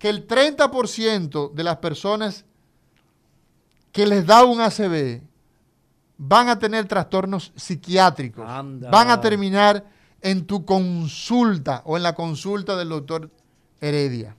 que 0.02 0.10
el 0.10 0.28
30% 0.28 1.54
de 1.54 1.64
las 1.64 1.78
personas 1.78 2.43
que 3.91 4.08
les 4.08 4.26
da 4.26 4.43
un 4.43 4.60
ACV 4.60 5.22
van 6.18 6.49
a 6.49 6.58
tener 6.58 6.88
trastornos 6.88 7.54
psiquiátricos. 7.56 8.43
Anda. 8.49 8.89
Van 8.89 9.12
a 9.12 9.22
terminar 9.22 9.86
en 10.20 10.47
tu 10.47 10.66
consulta 10.66 11.84
o 11.86 11.97
en 11.97 12.04
la 12.04 12.16
consulta 12.16 12.76
del 12.76 12.89
doctor 12.89 13.30
Heredia. 13.80 14.36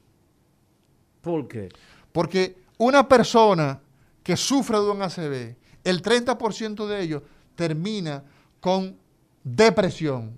¿Por 1.21 1.47
qué? 1.47 1.69
Porque 2.11 2.57
una 2.79 3.07
persona 3.07 3.81
que 4.25 4.37
sufre 4.37 4.79
de 4.79 4.91
un 4.91 5.01
ACV, 5.01 5.57
el 5.85 6.03
30% 6.03 6.87
de 6.89 7.03
ellos 7.03 7.23
termina 7.55 8.25
con 8.59 8.97
depresión, 9.45 10.35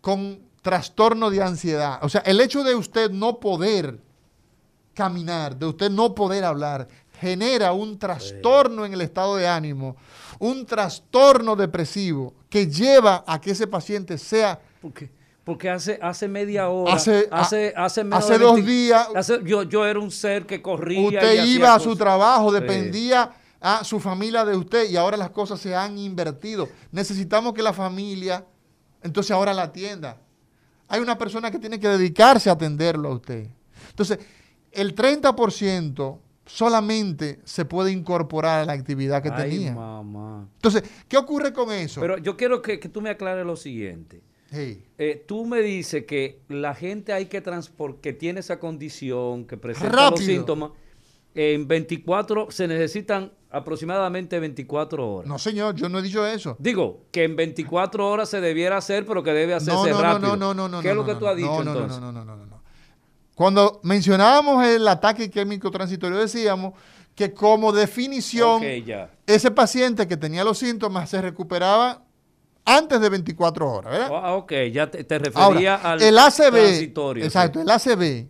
con 0.00 0.42
trastorno 0.62 1.28
de 1.28 1.42
ansiedad. 1.42 1.98
O 2.02 2.08
sea, 2.08 2.20
el 2.20 2.40
hecho 2.40 2.62
de 2.62 2.76
usted 2.76 3.10
no 3.10 3.40
poder 3.40 4.06
caminar, 5.02 5.56
de 5.56 5.64
usted 5.66 5.90
no 5.90 6.12
poder 6.12 6.42
hablar, 6.44 6.88
genera 7.20 7.72
un 7.72 7.96
trastorno 7.96 8.84
en 8.84 8.92
el 8.94 9.00
estado 9.00 9.36
de 9.36 9.46
ánimo, 9.46 9.94
un 10.40 10.66
trastorno 10.66 11.54
depresivo 11.54 12.34
que 12.50 12.66
lleva 12.66 13.22
a 13.26 13.40
que 13.40 13.52
ese 13.52 13.68
paciente 13.68 14.18
sea 14.18 14.60
Porque, 14.82 15.08
porque 15.44 15.70
hace, 15.70 16.00
hace 16.02 16.26
media 16.26 16.68
hora, 16.68 16.94
Hace- 16.94 17.28
hace, 17.30 17.72
hace, 17.76 18.04
hace 18.10 18.38
dos 18.38 18.54
20 18.56 18.70
días- 18.70 19.08
hace- 19.14 19.40
yo, 19.44 19.62
yo 19.62 19.86
era 19.86 20.00
un 20.00 20.10
ser 20.10 20.46
que 20.46 20.60
corría. 20.60 21.06
Usted 21.20 21.44
iba 21.46 21.72
a 21.74 21.78
su 21.78 21.94
trabajo, 21.94 22.48
Sí. 22.52 22.54
dependía 22.60 23.32
a 23.60 23.84
su 23.84 24.00
familia 24.00 24.44
de 24.44 24.56
usted 24.56 24.90
y 24.90 24.96
ahora 24.96 25.16
las 25.16 25.30
cosas 25.30 25.60
se 25.60 25.74
han 25.76 25.96
invertido. 25.96 26.68
Necesitamos 26.90 27.52
que 27.54 27.62
la 27.62 27.72
familia, 27.72 28.44
entonces 29.02 29.30
ahora 29.30 29.54
la 29.54 29.62
atienda. 29.62 30.16
Hay 30.88 31.00
una 31.00 31.16
persona 31.18 31.50
que 31.52 31.58
tiene 31.60 31.78
que 31.78 31.88
dedicarse 31.88 32.48
a 32.50 32.54
atenderlo 32.54 33.08
a 33.10 33.14
usted. 33.14 33.46
Entonces, 33.90 34.18
el 34.80 34.94
30% 34.94 36.18
solamente 36.46 37.40
se 37.44 37.64
puede 37.64 37.92
incorporar 37.92 38.60
a 38.60 38.64
la 38.64 38.72
actividad 38.72 39.22
que 39.22 39.30
Ay, 39.30 39.50
tenía. 39.50 39.74
mamá. 39.74 40.48
Entonces, 40.54 40.82
¿qué 41.08 41.16
ocurre 41.16 41.52
con 41.52 41.70
eso? 41.72 42.00
Pero 42.00 42.18
yo 42.18 42.36
quiero 42.36 42.62
que, 42.62 42.80
que 42.80 42.88
tú 42.88 43.00
me 43.00 43.10
aclares 43.10 43.44
lo 43.44 43.56
siguiente. 43.56 44.22
Hey, 44.50 44.82
Eh, 44.96 45.22
tú 45.28 45.44
me 45.44 45.60
dices 45.60 46.04
que 46.06 46.40
la 46.48 46.74
gente 46.74 47.12
hay 47.12 47.26
que 47.26 47.42
transportar, 47.42 48.00
que 48.00 48.12
tiene 48.14 48.40
esa 48.40 48.58
condición, 48.58 49.44
que 49.44 49.58
presenta 49.58 49.94
los 49.94 50.10
Rápido. 50.12 50.26
síntomas, 50.26 50.70
en 51.34 51.68
24, 51.68 52.50
se 52.50 52.66
necesitan 52.66 53.30
aproximadamente 53.50 54.40
24 54.40 55.06
horas. 55.16 55.28
no, 55.28 55.38
señor, 55.38 55.74
yo 55.74 55.88
no 55.90 55.98
he 55.98 56.02
dicho 56.02 56.26
eso. 56.26 56.56
Digo, 56.58 57.04
que 57.12 57.24
en 57.24 57.36
24 57.36 58.08
horas 58.08 58.30
se 58.30 58.40
debiera 58.40 58.78
hacer, 58.78 59.04
pero 59.04 59.22
que 59.22 59.32
debe 59.32 59.52
hacerse 59.54 59.74
No, 59.74 59.86
no, 59.86 59.92
no, 59.96 60.02
rápido. 60.02 60.36
no, 60.36 60.36
no, 60.36 60.54
no, 60.54 60.68
no. 60.68 60.80
¿Qué 60.82 60.88
es 60.88 60.94
no, 60.96 61.02
lo 61.02 61.06
que 61.06 61.14
tú 61.16 61.26
has 61.28 61.36
dicho 61.36 61.58
entonces? 61.58 62.00
No, 62.00 62.10
no, 62.12 62.24
no, 62.24 62.36
no, 62.36 62.46
no. 62.46 62.57
Cuando 63.38 63.78
mencionábamos 63.84 64.66
el 64.66 64.88
ataque 64.88 65.30
químico 65.30 65.70
transitorio, 65.70 66.18
decíamos 66.18 66.74
que 67.14 67.32
como 67.32 67.70
definición, 67.70 68.60
ese 69.28 69.52
paciente 69.52 70.08
que 70.08 70.16
tenía 70.16 70.42
los 70.42 70.58
síntomas 70.58 71.08
se 71.08 71.22
recuperaba 71.22 72.02
antes 72.64 73.00
de 73.00 73.08
24 73.08 73.72
horas, 73.72 73.92
¿verdad? 73.92 74.10
Ah, 74.12 74.34
ok, 74.34 74.52
ya 74.72 74.90
te, 74.90 75.04
te 75.04 75.20
refería 75.20 75.76
Ahora, 75.76 75.92
al 75.92 76.02
el 76.02 76.16
transitorio. 76.16 77.24
exacto, 77.24 77.60
el 77.60 77.70
ACV, 77.70 78.26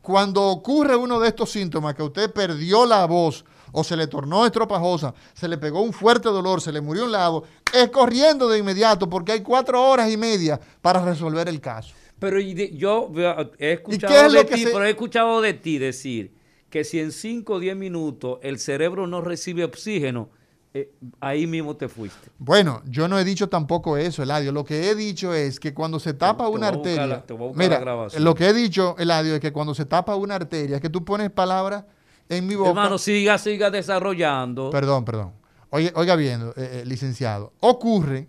cuando 0.00 0.42
ocurre 0.48 0.96
uno 0.96 1.20
de 1.20 1.28
estos 1.28 1.48
síntomas, 1.48 1.94
que 1.94 2.02
usted 2.02 2.32
perdió 2.32 2.84
la 2.84 3.06
voz 3.06 3.44
o 3.70 3.84
se 3.84 3.96
le 3.96 4.08
tornó 4.08 4.44
estropajosa, 4.44 5.14
se 5.34 5.46
le 5.46 5.56
pegó 5.56 5.82
un 5.82 5.92
fuerte 5.92 6.28
dolor, 6.30 6.60
se 6.60 6.72
le 6.72 6.80
murió 6.80 7.04
un 7.04 7.12
lado, 7.12 7.44
es 7.72 7.90
corriendo 7.90 8.48
de 8.48 8.58
inmediato 8.58 9.08
porque 9.08 9.30
hay 9.30 9.40
cuatro 9.42 9.80
horas 9.88 10.10
y 10.10 10.16
media 10.16 10.58
para 10.80 11.00
resolver 11.00 11.48
el 11.48 11.60
caso. 11.60 11.94
Pero 12.22 12.40
yo 12.40 13.10
he 13.58 13.72
escuchado 13.72 14.26
es 14.26 14.32
de 14.32 14.44
ti, 14.44 14.62
se- 14.64 14.70
pero 14.72 14.84
he 14.84 14.90
escuchado 14.90 15.40
de 15.40 15.52
ti 15.54 15.78
decir 15.78 16.32
que 16.70 16.84
si 16.84 17.00
en 17.00 17.12
5 17.12 17.54
o 17.54 17.58
10 17.60 17.76
minutos 17.76 18.38
el 18.42 18.58
cerebro 18.58 19.06
no 19.06 19.20
recibe 19.20 19.64
oxígeno, 19.64 20.30
eh, 20.74 20.90
ahí 21.20 21.46
mismo 21.46 21.76
te 21.76 21.86
fuiste. 21.88 22.30
Bueno, 22.38 22.80
yo 22.86 23.06
no 23.06 23.18
he 23.18 23.24
dicho 23.24 23.48
tampoco 23.50 23.98
eso, 23.98 24.22
Eladio. 24.22 24.52
Lo 24.52 24.64
que 24.64 24.88
he 24.88 24.94
dicho 24.94 25.34
es 25.34 25.60
que 25.60 25.74
cuando 25.74 26.00
se 26.00 26.14
tapa 26.14 26.44
te 26.44 26.50
una 26.50 26.68
arteria. 26.68 27.06
la- 27.06 27.26
te 27.26 27.34
mira, 27.54 28.08
lo 28.18 28.34
que 28.34 28.48
he 28.48 28.52
dicho, 28.54 28.96
Eladio, 28.98 29.34
es 29.34 29.40
que 29.40 29.52
cuando 29.52 29.74
se 29.74 29.84
tapa 29.84 30.16
una 30.16 30.36
arteria, 30.36 30.76
es 30.76 30.82
que 30.82 30.88
tú 30.88 31.04
pones 31.04 31.30
palabras 31.30 31.84
en 32.28 32.46
mi 32.46 32.54
boca. 32.54 32.70
Hermano, 32.70 32.96
siga, 32.96 33.36
siga 33.36 33.70
desarrollando. 33.70 34.70
Perdón, 34.70 35.04
perdón. 35.04 35.32
Oye, 35.68 35.92
oiga 35.94 36.16
bien, 36.16 36.40
eh, 36.56 36.80
eh, 36.80 36.82
licenciado. 36.86 37.52
Ocurre 37.60 38.28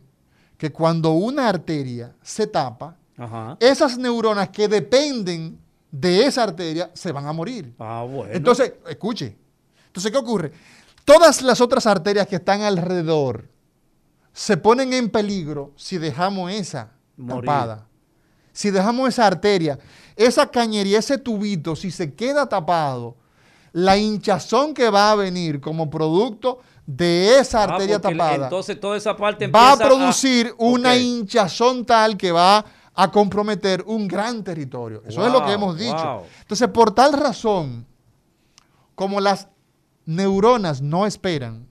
que 0.57 0.71
cuando 0.71 1.11
una 1.11 1.47
arteria 1.47 2.15
se 2.21 2.47
tapa, 2.47 2.97
Ajá. 3.17 3.57
esas 3.59 3.97
neuronas 3.97 4.49
que 4.49 4.67
dependen 4.67 5.59
de 5.91 6.25
esa 6.25 6.43
arteria 6.43 6.89
se 6.93 7.11
van 7.11 7.27
a 7.27 7.33
morir. 7.33 7.73
Ah, 7.79 8.05
bueno. 8.09 8.33
Entonces, 8.33 8.73
escuche. 8.89 9.35
Entonces, 9.87 10.11
¿qué 10.11 10.17
ocurre? 10.17 10.51
Todas 11.05 11.41
las 11.41 11.61
otras 11.61 11.85
arterias 11.85 12.25
que 12.27 12.37
están 12.37 12.61
alrededor 12.61 13.47
se 14.31 14.57
ponen 14.57 14.93
en 14.93 15.09
peligro 15.09 15.71
si 15.75 15.97
dejamos 15.99 16.51
esa 16.51 16.91
Morir. 17.17 17.45
tapada. 17.45 17.87
Si 18.51 18.71
dejamos 18.71 19.09
esa 19.09 19.27
arteria, 19.27 19.77
esa 20.15 20.47
cañería, 20.49 20.99
ese 20.99 21.17
tubito, 21.17 21.75
si 21.75 21.91
se 21.91 22.13
queda 22.13 22.47
tapado, 22.47 23.15
la 23.71 23.97
hinchazón 23.97 24.73
que 24.73 24.89
va 24.89 25.11
a 25.11 25.15
venir 25.15 25.59
como 25.59 25.89
producto 25.89 26.59
de 26.85 27.39
esa 27.39 27.61
Ah, 27.61 27.63
arteria 27.65 27.99
tapada 27.99 28.45
Entonces 28.45 28.79
toda 28.79 28.97
esa 28.97 29.15
parte 29.15 29.47
va 29.47 29.71
a 29.73 29.77
producir 29.77 30.53
una 30.57 30.95
hinchazón 30.95 31.85
tal 31.85 32.15
que 32.17 32.31
va 32.31 32.57
a 32.59 32.65
comprometer 33.11 33.83
un 33.87 34.07
gran 34.07 34.43
territorio. 34.43 35.01
Eso 35.05 35.25
es 35.25 35.31
lo 35.33 35.43
que 35.45 35.53
hemos 35.53 35.77
dicho. 35.77 35.95
wow. 35.95 36.23
Entonces, 36.41 36.67
por 36.69 36.93
tal 36.93 37.13
razón, 37.13 37.85
como 38.95 39.19
las 39.19 39.47
neuronas 40.05 40.81
no 40.81 41.05
esperan, 41.05 41.67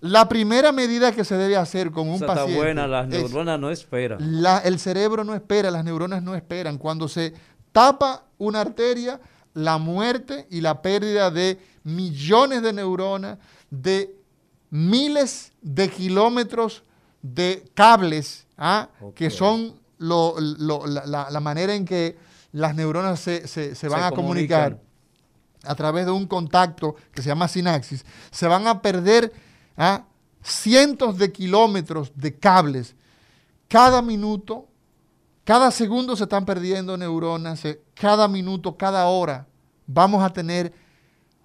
la 0.00 0.28
primera 0.28 0.72
medida 0.72 1.12
que 1.12 1.24
se 1.24 1.36
debe 1.36 1.56
hacer 1.56 1.92
con 1.92 2.08
un 2.08 2.16
Esa 2.16 2.26
paciente 2.26 2.52
está 2.54 2.64
buena, 2.64 2.86
las 2.88 3.04
es- 3.06 3.10
neuronas 3.22 3.60
no 3.60 3.70
esperan. 3.70 4.18
la- 4.42 4.58
el 4.58 4.80
cerebro 4.80 5.22
no 5.22 5.34
espera, 5.34 5.70
las 5.70 5.84
neuronas 5.84 6.22
no 6.24 6.34
esperan. 6.34 6.76
Cuando 6.78 7.06
se 7.06 7.34
tapa 7.70 8.24
una 8.38 8.60
arteria, 8.62 9.20
la 9.54 9.78
muerte 9.78 10.48
y 10.50 10.60
la 10.60 10.82
pérdida 10.82 11.30
de 11.30 11.60
millones 11.84 12.62
de 12.62 12.72
neuronas, 12.72 13.38
de 13.70 14.12
miles 14.70 15.52
de 15.60 15.88
kilómetros 15.88 16.82
de 17.20 17.70
cables, 17.74 18.46
¿ah? 18.56 18.88
que 19.14 19.30
son 19.30 19.74
lo- 20.02 20.34
lo- 20.38 20.86
la, 20.86 21.40
manera 21.40 21.74
en 21.74 21.84
que 21.84 22.16
las 22.52 22.74
neuronas 22.74 23.20
se, 23.20 23.46
se- 23.48 23.74
se 23.74 23.88
van 23.88 24.00
Se 24.00 24.06
a 24.06 24.10
comunicar 24.10 24.80
a 25.64 25.74
través 25.74 26.04
de 26.06 26.10
un 26.12 26.26
contacto 26.26 26.96
que 27.12 27.22
se 27.22 27.28
llama 27.28 27.48
sinapsis, 27.48 28.04
se 28.30 28.46
van 28.48 28.66
a 28.66 28.82
perder 28.82 29.32
¿ah? 29.76 30.04
cientos 30.42 31.16
de 31.18 31.30
kilómetros 31.32 32.12
de 32.16 32.36
cables. 32.36 32.94
Cada 33.68 34.02
minuto, 34.02 34.66
cada 35.44 35.70
segundo 35.70 36.16
se 36.16 36.24
están 36.24 36.44
perdiendo 36.44 36.96
neuronas, 36.96 37.60
se- 37.60 37.80
cada 37.94 38.28
minuto, 38.28 38.76
cada 38.76 39.06
hora 39.06 39.46
vamos 39.86 40.22
a 40.22 40.30
tener 40.30 40.72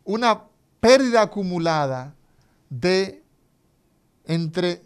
una 0.04 0.42
pérdida 0.80 1.22
acumulada 1.22 2.14
de 2.70 3.24
entre 4.26 4.82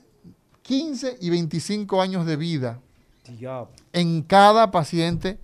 15 0.62 1.18
y 1.22 1.30
25 1.30 2.02
años 2.02 2.26
de 2.26 2.36
vida 2.36 2.80
Diablo. 3.28 3.72
en 3.94 4.22
cada 4.24 4.72
paciente 4.72 5.40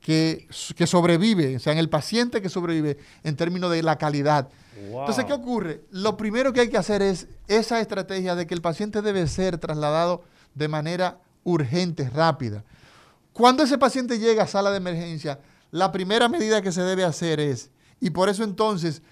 que, 0.00 0.46
que 0.76 0.86
sobrevive, 0.86 1.56
o 1.56 1.58
sea, 1.58 1.72
en 1.72 1.78
el 1.78 1.88
paciente 1.88 2.40
que 2.40 2.48
sobrevive 2.48 2.98
en 3.24 3.36
términos 3.36 3.70
de 3.70 3.82
la 3.82 3.98
calidad. 3.98 4.48
Wow. 4.90 5.00
Entonces, 5.00 5.24
¿qué 5.24 5.32
ocurre? 5.32 5.82
Lo 5.90 6.16
primero 6.16 6.52
que 6.52 6.60
hay 6.60 6.68
que 6.68 6.76
hacer 6.76 7.02
es 7.02 7.26
esa 7.48 7.80
estrategia 7.80 8.34
de 8.34 8.46
que 8.46 8.54
el 8.54 8.60
paciente 8.62 9.02
debe 9.02 9.26
ser 9.26 9.58
trasladado 9.58 10.22
de 10.54 10.68
manera 10.68 11.18
urgente, 11.42 12.08
rápida. 12.10 12.64
Cuando 13.32 13.62
ese 13.62 13.78
paciente 13.78 14.18
llega 14.18 14.44
a 14.44 14.46
sala 14.46 14.70
de 14.70 14.78
emergencia, 14.78 15.40
la 15.70 15.92
primera 15.92 16.28
medida 16.28 16.62
que 16.62 16.72
se 16.72 16.82
debe 16.82 17.04
hacer 17.04 17.40
es, 17.40 17.70
y 18.00 18.10
por 18.10 18.28
eso 18.28 18.44
entonces, 18.44 19.02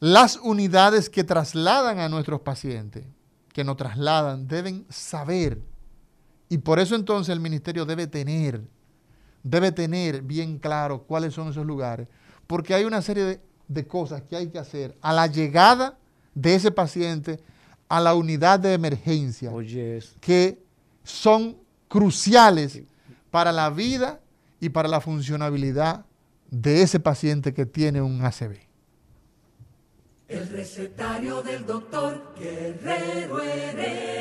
las 0.00 0.36
unidades 0.36 1.08
que 1.08 1.24
trasladan 1.24 1.98
a 1.98 2.08
nuestros 2.08 2.40
pacientes, 2.40 3.04
que 3.52 3.64
nos 3.64 3.76
trasladan, 3.76 4.46
deben 4.46 4.84
saber, 4.90 5.58
y 6.48 6.58
por 6.58 6.78
eso 6.78 6.94
entonces 6.94 7.32
el 7.32 7.40
ministerio 7.40 7.84
debe 7.84 8.06
tener, 8.06 8.60
debe 9.42 9.72
tener 9.72 10.22
bien 10.22 10.58
claro 10.58 11.02
cuáles 11.02 11.34
son 11.34 11.48
esos 11.48 11.66
lugares, 11.66 12.08
porque 12.46 12.74
hay 12.74 12.84
una 12.84 13.02
serie 13.02 13.24
de, 13.24 13.40
de 13.68 13.86
cosas 13.86 14.22
que 14.22 14.36
hay 14.36 14.48
que 14.48 14.58
hacer 14.58 14.96
a 15.00 15.12
la 15.12 15.26
llegada 15.26 15.98
de 16.34 16.54
ese 16.54 16.70
paciente 16.70 17.40
a 17.88 18.00
la 18.00 18.14
unidad 18.14 18.58
de 18.58 18.72
emergencia 18.74 19.50
que 20.20 20.62
son 21.02 21.56
cruciales 21.88 22.82
para 23.30 23.52
la 23.52 23.70
vida 23.70 24.20
y 24.60 24.70
para 24.70 24.88
la 24.88 25.00
funcionabilidad 25.00 26.04
de 26.50 26.82
ese 26.82 26.98
paciente 27.00 27.54
que 27.54 27.66
tiene 27.66 28.02
un 28.02 28.24
ACV. 28.24 28.58
El 30.28 30.48
recetario 30.48 31.42
del 31.42 31.66
doctor 31.66 32.34
Guerrero 32.38 33.42
Heredia. 33.42 34.14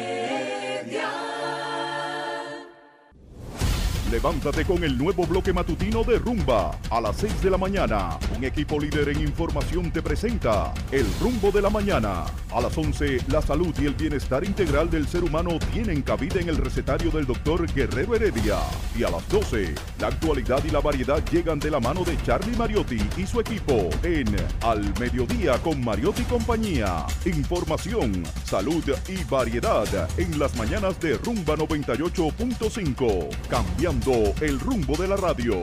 Levántate 4.14 4.64
con 4.64 4.84
el 4.84 4.96
nuevo 4.96 5.26
bloque 5.26 5.52
matutino 5.52 6.04
de 6.04 6.20
Rumba. 6.20 6.78
A 6.92 7.02
las 7.02 7.16
6 7.16 7.42
de 7.42 7.50
la 7.50 7.58
mañana, 7.58 8.20
un 8.38 8.44
equipo 8.44 8.80
líder 8.80 9.10
en 9.10 9.22
información 9.22 9.92
te 9.92 10.04
presenta 10.04 10.72
El 10.92 11.08
Rumbo 11.20 11.50
de 11.50 11.64
la 11.64 11.72
Mañana. 11.72 12.26
A 12.52 12.62
las 12.62 12.78
11, 12.78 13.22
la 13.30 13.42
salud 13.42 13.74
y 13.82 13.88
el 13.88 13.96
bienestar 13.96 14.44
integral 14.44 14.88
del 14.92 15.08
ser 15.08 15.24
humano 15.24 15.58
tienen 15.74 16.04
cabida 16.04 16.40
en 16.40 16.50
el 16.50 16.58
recetario 16.58 17.10
del 17.10 17.26
doctor 17.26 17.66
Guerrero 17.74 18.14
Heredia. 18.14 18.60
Y 18.96 19.02
a 19.02 19.10
las 19.10 19.28
12, 19.30 19.74
la 20.00 20.10
actualidad 20.10 20.64
y 20.64 20.70
la 20.70 20.80
variedad 20.80 21.26
llegan 21.32 21.58
de 21.58 21.72
la 21.72 21.80
mano 21.80 22.04
de 22.04 22.16
Charlie 22.22 22.56
Mariotti 22.56 23.00
y 23.18 23.26
su 23.26 23.40
equipo 23.40 23.90
en 24.04 24.28
Al 24.62 24.94
Mediodía 25.00 25.58
con 25.58 25.84
Mariotti 25.84 26.22
compañía. 26.26 27.08
Información, 27.26 28.24
salud 28.44 28.84
y 29.08 29.24
variedad 29.24 29.88
en 30.20 30.38
las 30.38 30.56
mañanas 30.56 31.00
de 31.00 31.18
Rumba 31.18 31.56
98.5. 31.56 33.30
Cambiando 33.50 34.03
el 34.06 34.60
rumbo 34.60 34.98
de 34.98 35.08
la 35.08 35.16
radio. 35.16 35.62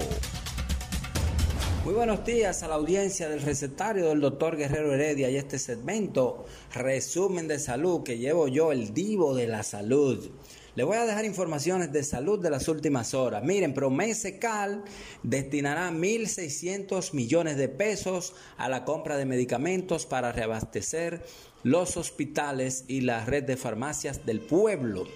Muy 1.85 1.93
buenos 1.93 2.25
días 2.25 2.63
a 2.63 2.69
la 2.69 2.77
audiencia 2.77 3.29
del 3.29 3.43
recetario 3.43 4.09
del 4.09 4.21
doctor 4.21 4.57
Guerrero 4.57 4.95
Heredia 4.95 5.29
y 5.29 5.37
este 5.37 5.59
segmento, 5.59 6.47
resumen 6.73 7.49
de 7.49 7.59
salud 7.59 8.03
que 8.03 8.17
llevo 8.17 8.49
yo, 8.49 8.73
el 8.73 8.95
divo 8.95 9.35
de 9.35 9.47
la 9.47 9.63
salud. 9.63 10.31
Le 10.75 10.85
voy 10.85 10.97
a 10.97 11.05
dejar 11.05 11.27
informaciones 11.27 11.93
de 11.93 12.03
salud 12.03 12.41
de 12.41 12.49
las 12.49 12.67
últimas 12.69 13.13
horas. 13.13 13.45
Miren, 13.45 13.75
Promese 13.75 14.39
Cal 14.39 14.85
destinará 15.23 15.91
1.600 15.91 17.13
millones 17.13 17.59
de 17.59 17.69
pesos 17.69 18.33
a 18.57 18.71
la 18.71 18.87
compra 18.87 19.19
de 19.19 19.27
medicamentos 19.27 20.07
para 20.07 20.33
reabastecer 20.33 21.27
los 21.63 21.99
hospitales 21.99 22.85
y 22.89 23.03
la 23.03 23.23
red 23.27 23.45
de 23.45 23.59
farmacias 23.59 24.25
del 24.25 24.41
pueblo. 24.41 25.07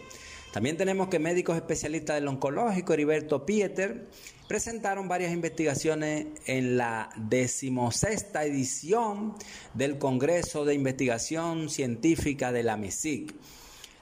También 0.55 0.77
tenemos 0.77 1.09
que 1.09 1.19
médicos 1.19 1.57
especialistas 1.57 2.15
del 2.15 2.29
oncológico, 2.29 2.93
Heriberto 2.93 3.45
Pieter, 3.45 4.07
presentaron 4.47 5.09
varias 5.09 5.33
investigaciones 5.33 6.29
en 6.47 6.77
la 6.77 7.11
decimosexta 7.17 8.45
edición 8.45 9.35
del 9.75 9.99
Congreso 9.99 10.65
de 10.65 10.75
Investigación 10.75 11.69
Científica 11.69 12.53
de 12.53 12.63
la 12.63 12.77
MESIC. 12.77 13.35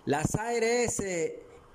Las 0.04 0.34
ARS 0.34 1.02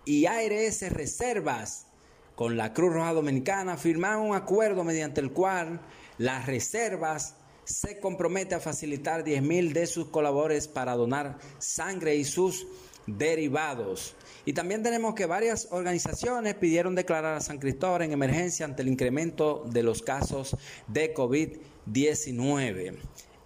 y 0.05 0.27
ARS 0.27 0.91
Reservas 0.91 1.87
con 2.35 2.55
la 2.55 2.71
Cruz 2.71 2.93
Roja 2.93 3.13
Dominicana 3.13 3.77
firmaron 3.77 4.27
un 4.27 4.35
acuerdo 4.35 4.83
mediante 4.83 5.21
el 5.21 5.31
cual 5.31 5.81
las 6.19 6.45
reservas 6.45 7.33
se 7.63 7.99
compromete 7.99 8.53
a 8.53 8.59
facilitar 8.59 9.23
10.000 9.23 9.73
de 9.73 9.87
sus 9.87 10.09
colaboradores 10.09 10.67
para 10.67 10.95
donar 10.95 11.39
sangre 11.57 12.15
y 12.15 12.23
sus 12.23 12.67
derivados. 13.07 14.13
Y 14.47 14.53
también 14.53 14.81
tenemos 14.81 15.13
que 15.13 15.25
varias 15.25 15.67
organizaciones 15.71 16.55
pidieron 16.55 16.95
declarar 16.95 17.35
a 17.35 17.41
San 17.41 17.57
Cristóbal 17.57 18.03
en 18.03 18.13
emergencia 18.13 18.65
ante 18.65 18.81
el 18.81 18.87
incremento 18.87 19.65
de 19.67 19.83
los 19.83 20.01
casos 20.01 20.55
de 20.87 21.13
COVID-19. 21.13 22.97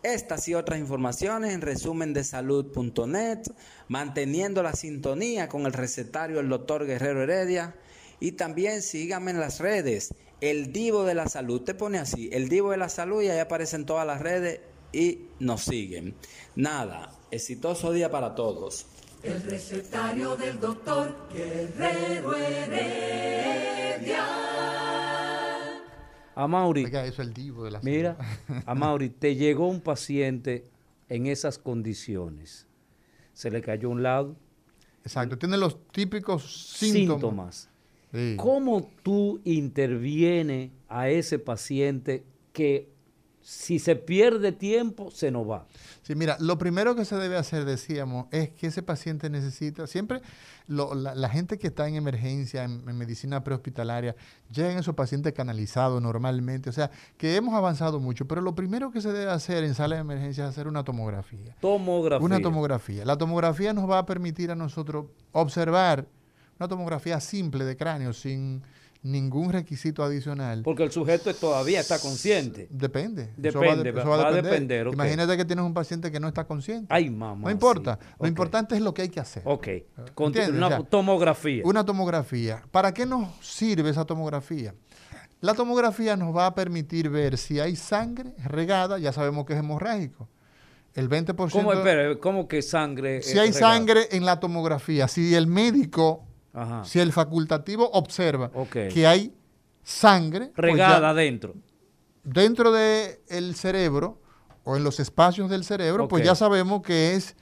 Estas 0.04 0.48
y 0.48 0.54
otras 0.54 0.78
informaciones 0.78 1.56
en 1.56 1.62
resumen 1.62 2.14
de 2.14 2.24
salud.net, 2.24 3.40
manteniendo 3.88 4.62
la 4.62 4.74
sintonía 4.74 5.48
con 5.48 5.66
el 5.66 5.74
recetario 5.74 6.38
del 6.38 6.50
doctor 6.50 6.86
Guerrero 6.86 7.24
Heredia. 7.24 7.76
Y 8.20 8.34
también 8.34 8.84
síganme 8.84 9.32
en 9.32 9.40
las 9.40 9.60
redes, 9.60 10.14
el 10.40 10.72
Divo 10.72 11.04
de 11.04 11.16
la 11.16 11.28
Salud. 11.28 11.64
Te 11.64 11.74
pone 11.74 11.98
así, 11.98 12.30
el 12.32 12.48
Divo 12.48 12.70
de 12.70 12.78
la 12.78 12.90
Salud, 12.90 13.24
y 13.24 13.30
ahí 13.30 13.40
aparecen 13.40 13.88
todas 13.88 14.06
las 14.06 14.22
redes 14.22 14.60
y 14.94 15.30
nos 15.40 15.64
siguen. 15.64 16.14
Nada, 16.56 17.18
exitoso 17.32 17.92
día 17.92 18.12
para 18.12 18.36
todos. 18.36 18.86
El 19.24 19.42
recetario 19.44 20.36
del 20.36 20.60
doctor 20.60 21.16
Guerrero 21.34 22.36
Heredia. 22.36 24.26
A 26.34 26.48
Mauri, 26.48 26.86
Oiga, 26.86 27.06
eso 27.06 27.22
es 27.22 27.28
el 27.28 27.34
divo 27.34 27.66
de 27.66 27.72
la 27.72 27.82
mira, 27.82 28.18
a 28.66 28.74
Mauri, 28.74 29.10
te 29.10 29.36
llegó 29.36 29.68
un 29.68 29.82
paciente 29.82 30.66
en 31.10 31.28
esas 31.28 31.60
condiciones. 31.60 32.68
Se 33.34 33.52
le 33.52 33.62
cayó 33.62 33.90
un 33.90 34.02
lado, 34.02 34.36
Exacto, 35.04 35.38
tiene 35.38 35.58
los 35.58 35.78
típicos 35.92 36.76
síntomas. 36.78 37.16
síntomas. 37.16 37.70
Sí. 38.14 38.36
¿Cómo 38.38 38.90
tú 39.04 39.42
intervienes 39.46 40.70
a 40.88 41.10
ese 41.10 41.40
paciente 41.40 42.24
que 42.54 42.90
si 43.44 43.80
se 43.80 43.96
pierde 43.96 44.52
tiempo, 44.52 45.12
se 45.12 45.32
nos 45.32 45.50
va? 45.50 45.66
Sí, 46.04 46.16
mira, 46.16 46.38
lo 46.40 46.58
primero 46.58 46.96
que 46.96 47.06
se 47.06 47.16
debe 47.16 47.38
hacer, 47.38 47.66
decíamos, 47.66 48.28
es 48.32 48.50
que 48.50 48.68
ese 48.68 48.84
paciente 48.84 49.30
necesita, 49.30 49.88
siempre 49.88 50.22
lo- 50.68 50.94
la, 50.96 51.16
la 51.16 51.30
gente 51.30 51.58
que 51.58 51.68
está 51.68 51.88
en 51.88 51.96
emergencia, 51.96 52.64
en, 52.64 52.88
en 52.88 52.98
medicina 52.98 53.44
prehospitalaria, 53.44 54.16
llegan 54.52 54.78
esos 54.78 54.96
pacientes 54.96 55.34
canalizados 55.34 56.02
normalmente, 56.02 56.70
o 56.70 56.74
sea, 56.74 56.92
que 57.18 57.36
hemos 57.36 57.54
avanzado 57.56 58.00
mucho, 58.00 58.28
pero 58.28 58.42
lo 58.42 58.54
primero 58.56 58.92
que 58.92 59.02
se 59.02 59.12
debe 59.12 59.32
hacer 59.32 59.64
en 59.64 59.74
sala 59.74 59.96
de 59.96 60.02
emergencia 60.02 60.44
es 60.46 60.50
hacer 60.52 60.68
una 60.68 60.84
tomografía. 60.84 61.56
Tomografía. 61.60 62.26
Una 62.26 62.42
tomografía. 62.42 63.06
La 63.06 63.18
tomografía 63.18 63.74
nos 63.74 63.90
va 63.90 64.00
a 64.00 64.06
permitir 64.06 64.52
a 64.52 64.56
nosotros 64.56 65.06
observar 65.32 66.08
una 66.60 66.68
tomografía 66.68 67.20
simple 67.20 67.66
de 67.66 67.76
cráneo, 67.76 68.14
sin 68.14 68.62
ningún 69.04 69.52
requisito 69.52 70.04
adicional. 70.04 70.62
Porque 70.64 70.84
el 70.84 70.92
sujeto 70.92 71.34
todavía 71.34 71.80
está 71.80 72.00
consciente. 72.00 72.68
Depende. 72.70 73.34
Depende, 73.36 73.92
va- 73.92 74.04
va 74.04 74.28
a 74.28 74.32
depender. 74.32 74.88
Imagínate 74.88 75.36
que 75.38 75.46
tienes 75.46 75.66
un 75.66 75.74
paciente 75.74 76.12
que 76.12 76.20
no 76.20 76.28
está 76.28 76.46
consciente. 76.46 76.86
Ay, 76.90 77.10
mamá. 77.10 77.42
no 77.46 77.50
importa. 77.52 77.98
sí. 78.02 78.08
Lo 78.20 78.28
importante 78.28 78.76
es 78.76 78.82
lo 78.82 78.94
que 78.94 79.02
hay 79.04 79.10
que 79.10 79.20
hacer. 79.20 79.44
Ok. 79.46 79.68
Una 80.18 80.68
O 80.68 80.70
sea, 80.70 80.84
tomografía. 80.84 81.62
Una 81.66 81.84
tomografía. 81.86 82.64
¿Para 82.72 82.94
qué 82.94 83.06
nos 83.06 83.28
sirve 83.44 83.90
esa 83.90 84.06
tomografía? 84.06 84.76
La 85.40 85.56
tomografía 85.56 86.16
nos 86.16 86.36
va 86.36 86.46
a 86.46 86.54
permitir 86.54 87.10
ver 87.10 87.36
si 87.40 87.60
hay 87.60 87.76
sangre 87.76 88.34
regada, 88.46 89.00
ya 89.00 89.12
sabemos 89.12 89.46
que 89.48 89.54
es 89.54 89.60
hemorrágico. 89.60 90.30
El 90.94 91.10
20%. 91.10 91.50
¿Cómo, 91.52 91.74
espera, 91.74 92.16
¿Cómo 92.20 92.48
que 92.48 92.62
sangre? 92.62 93.24
si 93.24 93.40
hay 93.40 93.52
regada? 93.52 93.74
sangre 93.76 94.02
en 94.12 94.26
la 94.26 94.40
tomografía, 94.40 95.08
si 95.08 95.34
el 95.34 95.48
médico, 95.48 96.28
Ajá. 96.54 96.84
si 96.84 97.00
el 97.00 97.12
facultativo 97.14 97.90
observa 97.94 98.52
que 98.72 99.08
hay 99.08 99.34
sangre 99.84 100.48
pues 100.56 100.72
regada 100.74 101.10
adentro. 101.12 101.56
dentro 102.24 102.72
del 102.72 103.56
cerebro 103.56 104.20
o 104.64 104.76
en 104.78 104.84
los 104.84 105.00
espacios 105.00 105.50
del 105.50 105.64
cerebro, 105.64 106.08
pues 106.08 106.24
ya 106.24 106.36
sabemos 106.36 106.82
que 106.82 107.16
es 107.16 107.36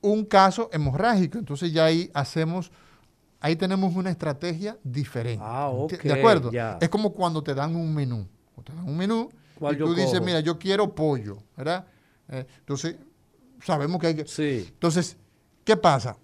un 0.00 0.24
caso 0.24 0.70
hemorrágico. 0.72 1.38
Entonces 1.38 1.72
ya 1.72 1.84
ahí 1.84 2.10
hacemos, 2.14 2.72
ahí 3.40 3.54
tenemos 3.54 3.94
una 3.94 4.10
estrategia 4.10 4.76
diferente. 4.82 5.42
Ah, 5.46 5.70
¿Enti- 5.72 5.94
ok, 5.98 6.02
¿De 6.02 6.12
acuerdo? 6.12 6.50
ya. 6.50 6.78
Es 6.80 6.88
como 6.88 7.12
cuando 7.12 7.42
te 7.42 7.54
dan 7.54 7.76
un 7.76 7.94
menú. 7.94 8.26
Cuando 8.54 8.72
Te 8.72 8.76
dan 8.76 8.88
un 8.88 8.96
menú 8.96 9.30
¿Cuál 9.56 9.74
y 9.74 9.78
tú 9.78 9.94
dices, 9.94 10.12
cojo? 10.14 10.24
mira, 10.24 10.40
yo 10.40 10.58
quiero 10.58 10.92
pollo, 10.94 11.38
¿verdad? 11.56 11.86
Eh, 12.28 12.44
entonces, 12.60 12.96
sabemos 13.62 14.00
que 14.00 14.06
hay 14.08 14.14
que... 14.16 14.26
Sí. 14.26 14.66
Entonces, 14.68 15.16
¿qué 15.64 15.76
pasa? 15.76 16.16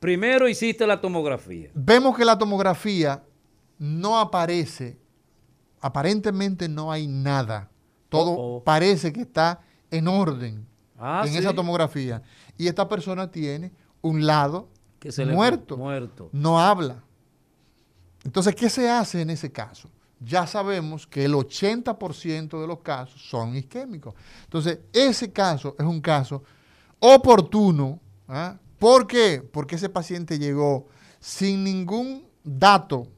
Primero 0.00 0.48
hiciste 0.48 0.86
la 0.86 1.00
tomografía. 1.00 1.70
Vemos 1.74 2.16
que 2.16 2.24
la 2.24 2.38
tomografía 2.38 3.22
no 3.78 4.18
aparece, 4.18 4.98
aparentemente 5.80 6.68
no 6.68 6.90
hay 6.92 7.06
nada. 7.06 7.68
Todo 8.08 8.30
Oh, 8.32 8.56
oh. 8.58 8.64
parece 8.64 9.12
que 9.12 9.20
está 9.22 9.60
en 9.90 10.08
orden 10.08 10.66
Ah, 10.98 11.22
en 11.26 11.32
sí. 11.32 11.38
esa 11.38 11.52
tomografía. 11.54 12.22
Y 12.56 12.66
esta 12.68 12.88
persona 12.88 13.30
tiene 13.30 13.72
un 14.00 14.26
lado 14.26 14.68
Que 14.98 15.12
se 15.12 15.24
le- 15.24 15.32
muerto, 15.32 15.76
muerto. 15.76 16.28
no 16.32 16.58
habla. 16.60 17.02
Entonces, 18.24 18.54
¿qué 18.54 18.68
se 18.68 18.88
hace 18.90 19.20
en 19.20 19.30
ese 19.30 19.50
caso? 19.52 19.88
Ya 20.20 20.46
sabemos 20.46 21.06
que 21.06 21.24
el 21.24 21.34
80% 21.34 22.60
de 22.60 22.66
los 22.66 22.80
casos 22.80 23.22
son 23.28 23.54
isquémicos. 23.54 24.14
Entonces, 24.44 24.80
ese 24.92 25.30
caso 25.32 25.76
es 25.78 25.86
un 25.86 26.00
caso 26.00 26.42
oportuno. 26.98 28.00
¿ah? 28.26 28.56
¿Por 28.78 29.06
qué? 29.06 29.42
Porque 29.52 29.76
ese 29.76 29.88
paciente 29.88 30.38
llegó 30.38 30.86
sin 31.20 31.64
ningún 31.64 32.26
dato 32.44 33.08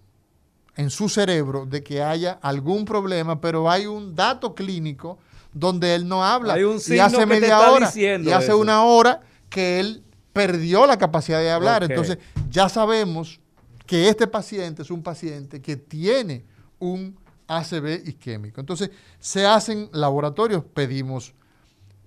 en 0.76 0.90
su 0.90 1.08
cerebro 1.08 1.66
de 1.66 1.82
que 1.82 2.02
haya 2.02 2.38
algún 2.40 2.84
problema, 2.84 3.40
pero 3.40 3.70
hay 3.70 3.86
un 3.86 4.14
dato 4.14 4.54
clínico 4.54 5.18
donde 5.52 5.94
él 5.94 6.08
no 6.08 6.24
habla. 6.24 6.54
Hay 6.54 6.62
un 6.62 6.78
y 6.86 6.98
hace 6.98 7.26
media 7.26 7.70
hora 7.70 7.90
y 7.94 8.30
hace 8.30 8.46
eso. 8.46 8.58
una 8.58 8.84
hora 8.84 9.20
que 9.48 9.80
él 9.80 10.02
perdió 10.32 10.86
la 10.86 10.96
capacidad 10.96 11.40
de 11.40 11.50
hablar. 11.50 11.82
Entonces, 11.82 12.18
ya 12.50 12.68
sabemos 12.68 13.40
que 13.86 14.08
este 14.08 14.26
paciente 14.26 14.82
es 14.82 14.90
un 14.90 15.02
paciente 15.02 15.60
que 15.60 15.76
tiene 15.76 16.44
un 16.78 17.18
ACV 17.48 18.06
isquémico. 18.06 18.60
Entonces, 18.60 18.90
se 19.18 19.44
hacen 19.44 19.90
laboratorios, 19.92 20.64
pedimos 20.64 21.34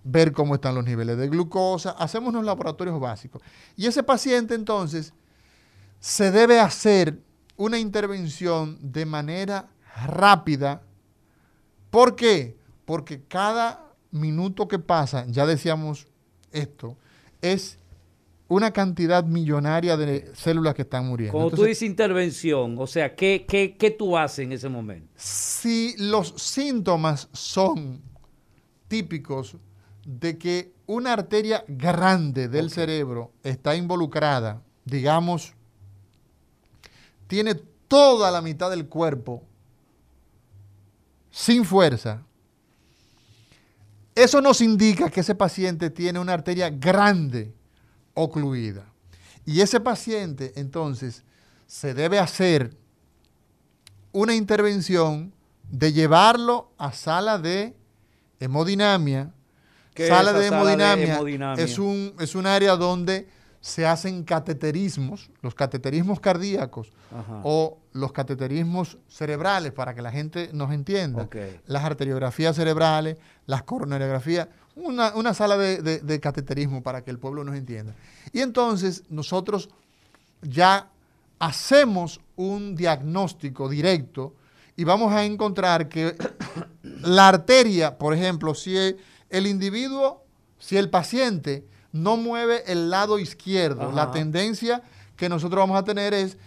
ver 0.03 0.31
cómo 0.31 0.55
están 0.55 0.75
los 0.75 0.85
niveles 0.85 1.17
de 1.17 1.27
glucosa, 1.29 1.91
hacemos 1.91 2.29
unos 2.29 2.45
laboratorios 2.45 2.99
básicos. 2.99 3.41
Y 3.75 3.87
ese 3.87 4.03
paciente 4.03 4.53
entonces 4.55 5.13
se 5.99 6.31
debe 6.31 6.59
hacer 6.59 7.19
una 7.55 7.79
intervención 7.79 8.77
de 8.81 9.05
manera 9.05 9.69
rápida. 10.05 10.81
¿Por 11.89 12.15
qué? 12.15 12.57
Porque 12.85 13.21
cada 13.27 13.93
minuto 14.11 14.67
que 14.67 14.79
pasa, 14.79 15.25
ya 15.27 15.45
decíamos 15.45 16.07
esto, 16.51 16.97
es 17.41 17.79
una 18.47 18.71
cantidad 18.71 19.23
millonaria 19.23 19.97
de 19.97 20.29
células 20.35 20.75
que 20.75 20.83
están 20.83 21.07
muriendo. 21.07 21.33
Cuando 21.33 21.55
tú 21.55 21.63
dices 21.63 21.83
intervención, 21.83 22.75
o 22.77 22.85
sea, 22.85 23.15
¿qué, 23.15 23.45
qué, 23.47 23.75
qué 23.77 23.91
tú 23.91 24.17
haces 24.17 24.39
en 24.39 24.51
ese 24.51 24.69
momento? 24.69 25.07
si 25.15 25.95
los 25.97 26.33
síntomas 26.37 27.29
son 27.31 28.01
típicos 28.87 29.57
de 30.05 30.37
que 30.37 30.73
una 30.85 31.13
arteria 31.13 31.63
grande 31.67 32.47
del 32.47 32.69
cerebro 32.69 33.31
está 33.43 33.75
involucrada, 33.75 34.61
digamos, 34.85 35.53
tiene 37.27 37.55
toda 37.87 38.31
la 38.31 38.41
mitad 38.41 38.69
del 38.69 38.87
cuerpo 38.87 39.43
sin 41.31 41.65
fuerza, 41.65 42.23
eso 44.15 44.41
nos 44.41 44.61
indica 44.61 45.09
que 45.09 45.21
ese 45.21 45.33
paciente 45.33 45.89
tiene 45.89 46.19
una 46.19 46.33
arteria 46.33 46.69
grande 46.69 47.53
ocluida. 48.13 48.85
Y 49.45 49.61
ese 49.61 49.79
paciente, 49.79 50.53
entonces, 50.55 51.23
se 51.65 51.93
debe 51.93 52.19
hacer 52.19 52.77
una 54.11 54.35
intervención 54.35 55.33
de 55.69 55.91
llevarlo 55.91 56.71
a 56.77 56.91
sala 56.91 57.39
de 57.39 57.75
hemodinamia. 58.39 59.33
¿Qué 59.93 60.03
es 60.03 60.09
Sala 60.09 60.33
de 60.33 60.47
sala 60.47 60.57
de 60.57 60.71
hemodinamia, 60.73 61.13
hemodinamia? 61.15 61.63
Es, 61.63 61.77
un, 61.79 62.13
es 62.19 62.35
un 62.35 62.45
área 62.47 62.75
donde 62.75 63.27
se 63.61 63.85
hacen 63.85 64.23
cateterismos, 64.23 65.29
los 65.41 65.55
cateterismos 65.55 66.19
cardíacos 66.19 66.91
Ajá. 67.11 67.39
o 67.43 67.77
los 67.93 68.11
cateterismos 68.11 68.97
cerebrales, 69.07 69.71
para 69.71 69.93
que 69.95 70.01
la 70.01 70.11
gente 70.11 70.49
nos 70.51 70.73
entienda. 70.73 71.23
Las 71.67 71.83
arteriografías 71.85 72.55
cerebrales, 72.57 73.15
las 73.45 73.63
coronariografías, 73.63 74.49
una, 74.75 75.13
una 75.15 75.33
sala 75.33 75.55
de, 75.57 75.81
de- 75.81 75.99
de 75.99 76.19
cateterismo 76.19 76.83
para 76.83 77.03
que 77.03 77.11
el 77.11 77.19
pueblo 77.19 77.43
nos 77.45 77.55
entienda. 77.55 77.93
Y 78.33 78.41
entonces 78.41 79.03
nosotros 79.09 79.69
ya 80.41 80.89
hacemos 81.39 82.19
un 82.35 82.75
diagnóstico 82.75 83.69
directo 83.69 84.33
y 84.75 84.83
vamos 84.83 85.13
a 85.13 85.23
encontrar 85.23 85.87
que 85.87 86.15
la 86.83 87.27
arteria, 87.29 87.97
por 87.97 88.13
ejemplo, 88.13 88.55
si 88.55 88.75
el, 88.75 88.97
el 89.33 89.47
individuo, 89.47 90.23
si 90.59 90.77
el 90.77 90.89
paciente 90.89 91.65
no 91.91 92.15
mueve 92.17 92.63
el 92.71 92.89
lado 92.89 93.19
izquierdo, 93.19 93.83
Ajá. 93.83 93.91
la 93.93 94.11
tendencia 94.11 94.81
que 95.17 95.27
nosotros 95.29 95.59
vamos 95.59 95.77
a 95.77 95.83
tener 95.83 96.13
es, 96.13 96.37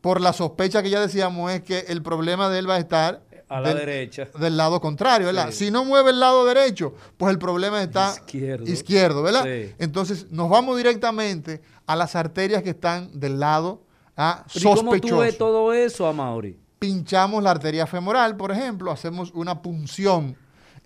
por 0.00 0.20
la 0.20 0.32
sospecha 0.32 0.82
que 0.82 0.90
ya 0.90 1.00
decíamos, 1.00 1.50
es 1.50 1.62
que 1.62 1.80
el 1.88 2.02
problema 2.02 2.48
de 2.48 2.60
él 2.60 2.70
va 2.70 2.76
a 2.76 2.78
estar 2.78 3.22
A 3.48 3.60
la 3.60 3.68
del- 3.70 3.78
derecha. 3.78 4.28
del 4.38 4.56
lado 4.56 4.80
contrario, 4.80 5.26
¿verdad? 5.26 5.48
Sí. 5.50 5.66
Si 5.66 5.70
no 5.70 5.84
mueve 5.84 6.10
el 6.10 6.20
lado 6.20 6.44
derecho, 6.46 6.94
pues 7.16 7.32
el 7.32 7.38
problema 7.38 7.82
está 7.82 8.12
Izquierdo. 8.14 8.66
izquierdo, 8.70 9.22
¿verdad? 9.22 9.44
Sí. 9.44 9.74
Entonces 9.78 10.30
nos 10.30 10.48
vamos 10.48 10.76
directamente 10.76 11.60
a 11.86 11.96
las 11.96 12.14
arterias 12.16 12.62
que 12.62 12.70
están 12.70 13.10
del 13.18 13.40
lado 13.40 13.82
ah, 14.16 14.44
¿Y 14.54 14.62
cómo 14.62 14.76
tú 14.76 14.90
ves 14.92 15.00
sospechoso. 15.02 15.36
todo 15.38 15.72
eso, 15.72 16.06
Amaury? 16.06 16.58
Pinchamos 16.78 17.42
la 17.42 17.50
arteria 17.50 17.86
femoral, 17.86 18.36
por 18.36 18.50
ejemplo, 18.52 18.90
hacemos 18.92 19.30
una 19.34 19.60
punción 19.62 20.36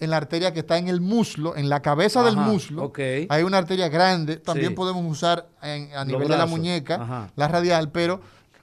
en 0.01 0.11
la 0.11 0.17
arteria 0.17 0.53
que 0.53 0.61
está 0.61 0.79
en 0.79 0.89
el 0.89 1.01
muslo, 1.01 1.55
en 1.57 1.69
la 1.69 1.81
cabeza 1.83 2.23
del 2.23 2.37
muslo. 2.37 2.83
Hay 3.29 3.43
una 3.43 3.59
arteria 3.59 3.89
grande, 3.89 4.37
también 4.39 4.71
Sí. 4.71 4.75
podemos 4.75 5.05
usar 5.11 5.47
en- 5.63 5.95
a 5.95 6.05
nivel 6.05 6.27
de 6.29 6.37
la 6.39 6.47
muñeca, 6.47 6.95
Ajá. 6.97 7.31
la 7.37 7.49
radial, 7.49 7.91
pero 7.93 8.21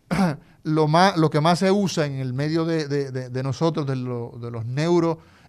lo, 0.64 0.88
más, 0.88 1.16
lo 1.18 1.30
que 1.30 1.40
más 1.40 1.60
se 1.60 1.72
usa 1.72 2.06
en 2.06 2.14
el 2.16 2.34
medio 2.34 2.66
de, 2.66 2.88
de- 2.88 3.12
de- 3.12 3.30
de 3.30 3.44
nosotros, 3.44 3.86
de, 3.88 3.96
lo- 3.96 4.34
de 4.42 4.52
los 4.52 4.66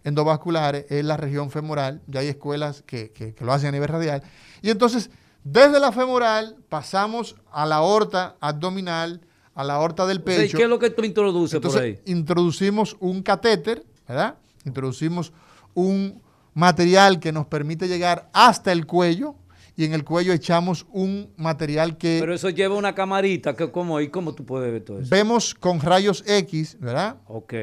neuroendovasculares, 0.05 0.87
es 0.91 1.05
la 1.05 1.17
región 1.17 1.51
femoral. 1.51 2.03
Ya 2.07 2.21
hay 2.21 2.29
escuelas 2.29 2.83
que, 2.87 3.11
que- 3.13 3.35
que 3.35 3.45
lo 3.45 3.53
hacen 3.53 3.69
a 3.69 3.73
nivel 3.73 3.89
radial. 3.89 4.23
Y 4.63 4.71
entonces, 4.71 5.11
desde 5.45 5.81
la 5.81 5.93
femoral 5.93 6.57
pasamos 6.69 7.37
a 7.51 7.65
la 7.67 7.77
aorta 7.77 8.37
abdominal, 8.41 9.21
a 9.55 9.65
la 9.65 9.75
aorta 9.75 10.07
del 10.07 10.19
O 10.19 10.23
sea, 10.27 10.35
¿y 10.35 10.39
pecho. 10.39 10.57
¿Qué 10.59 10.65
es 10.65 10.69
lo 10.71 10.79
que 10.79 10.91
tú 10.91 11.03
introduces 11.05 11.55
Entonces, 11.55 11.81
por 11.81 11.87
ahí? 11.87 12.01
introducimos 12.07 12.97
un 13.01 13.23
catéter, 13.23 13.85
¿verdad? 14.07 14.37
Introducimos 14.65 15.33
un 15.79 16.21
material 16.55 17.21
que 17.21 17.31
nos 17.33 17.47
permite 17.47 17.87
llegar 17.87 18.29
hasta 18.33 18.73
el 18.73 18.85
cuello 18.87 19.37
y 19.77 19.85
en 19.85 19.93
el 19.93 20.03
cuello 20.05 20.33
echamos 20.33 20.87
un 20.91 21.31
material 21.37 21.97
que 21.97 22.19
Pero 22.21 22.35
eso 22.35 22.51
lleva 22.51 22.75
una 22.75 22.95
camarita, 22.97 23.55
que 23.55 23.71
¿cómo, 23.71 24.01
¿y 24.01 24.09
cómo 24.09 24.35
tú 24.35 24.45
puedes 24.45 24.73
ver 24.73 24.83
todo 24.85 24.99
eso? 24.99 25.09
vemos 25.09 25.55
con 25.55 25.81
rayos 25.81 26.25
X, 26.27 26.77
¿verdad? 26.81 27.17
Ok. 27.29 27.55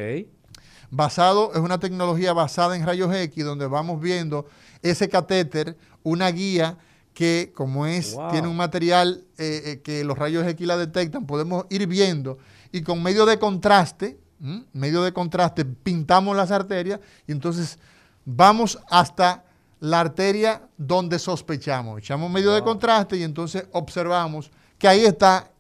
Basado, 0.92 1.52
es 1.54 1.60
una 1.60 1.78
tecnología 1.80 2.32
basada 2.32 2.76
en 2.78 2.86
rayos 2.86 3.14
X 3.14 3.44
donde 3.44 3.68
vamos 3.68 4.00
viendo 4.00 4.46
ese 4.82 5.10
catéter, 5.10 5.76
una 6.04 6.30
guía 6.32 6.78
que 7.14 7.52
como 7.54 7.86
es, 7.86 8.14
Wow. 8.14 8.32
tiene 8.32 8.48
un 8.48 8.56
material 8.56 9.26
eh, 9.38 9.62
eh, 9.66 9.82
que 9.84 10.04
los 10.06 10.18
rayos 10.18 10.48
X 10.48 10.66
la 10.66 10.78
detectan, 10.78 11.26
podemos 11.26 11.66
ir 11.70 11.86
viendo 11.88 12.38
y 12.72 12.82
con 12.82 13.02
medio 13.04 13.26
de 13.26 13.40
contraste, 13.40 14.18
¿m? 14.42 14.64
medio 14.74 15.02
de 15.04 15.12
contraste, 15.12 15.66
pintamos 15.66 16.36
las 16.38 16.52
arterias 16.52 17.00
y 17.28 17.32
entonces 17.34 17.78
vamos 18.26 18.80
hasta 18.90 19.44
la 19.80 20.00
arteria 20.02 20.62
donde 20.78 21.20
sospechamos. 21.20 22.00
Echamos 22.00 22.30
medio 22.30 22.52
de 22.54 22.62
contraste 22.64 23.18
y 23.18 23.24
entonces 23.24 23.68
observamos 23.72 24.52
que 24.78 24.88
ahí 24.88 25.06
está 25.06 25.52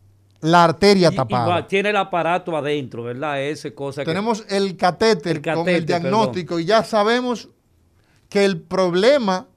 la 0.41 0.63
arteria 0.63 1.09
Y- 1.11 1.15
tapada. 1.15 1.67
tiene 1.67 1.89
el 1.89 1.95
aparato 1.97 2.55
adentro, 2.57 3.03
¿verdad? 3.03 3.41
Ese 3.41 3.73
cosa 3.73 4.01
que... 4.01 4.05
Tenemos 4.05 4.43
el 4.49 4.75
catéter, 4.77 5.37
El 5.37 5.41
con 5.41 5.69
el 5.69 5.85
diagnóstico 5.85 6.59
y 6.59 6.65
ya 6.65 6.83
sabemos 6.83 7.49
que 8.29 8.45
el 8.45 8.61
problema 8.61 9.47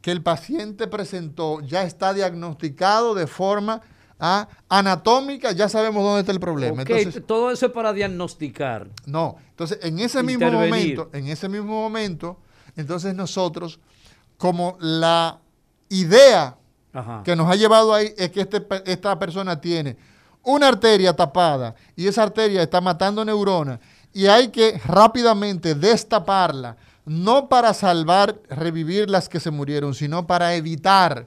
que 0.00 0.10
el 0.10 0.22
paciente 0.22 0.86
presentó 0.86 1.60
ya 1.60 1.82
está 1.82 2.12
diagnosticado 2.14 3.14
de 3.14 3.26
forma 3.26 3.82
ah, 4.20 4.48
anatómica, 4.68 5.52
ya 5.52 5.68
sabemos 5.68 6.04
dónde 6.04 6.20
está 6.20 6.32
el 6.32 6.40
problema. 6.40 6.82
Entonces, 6.82 7.26
todo 7.26 7.50
eso 7.50 7.66
es 7.66 7.72
para 7.72 7.92
diagnosticar. 7.92 8.88
no, 9.06 9.36
entonces 9.50 9.78
en 9.82 9.98
ese 9.98 10.22
mismo 10.22 10.50
momento, 10.50 11.10
en 11.12 11.28
ese 11.28 11.48
mismo 11.48 11.72
momento, 11.72 12.38
entonces 12.76 13.14
nosotros, 13.14 13.80
como 14.36 14.76
la 14.80 15.38
idea 15.88 16.56
Ajá. 16.92 17.22
que 17.24 17.34
nos 17.36 17.50
ha 17.50 17.56
llevado 17.56 17.92
ahí 17.94 18.14
es 18.16 18.30
que 18.30 18.42
este 18.42 18.64
esta 18.86 19.18
persona 19.18 19.60
tiene 19.60 19.96
una 20.42 20.68
arteria 20.68 21.14
tapada 21.14 21.74
y 21.96 22.06
esa 22.06 22.22
arteria 22.22 22.62
está 22.62 22.80
matando 22.80 23.24
neuronas 23.24 23.80
y 24.12 24.26
hay 24.26 24.48
que 24.48 24.80
rápidamente 24.86 25.74
destaparla, 25.74 26.76
no 27.04 27.48
para 27.48 27.74
salvar, 27.74 28.40
revivir 28.48 29.08
las 29.08 29.28
que 29.28 29.40
se 29.40 29.50
murieron, 29.50 29.94
sino 29.94 30.26
para 30.26 30.54
evitar 30.54 31.26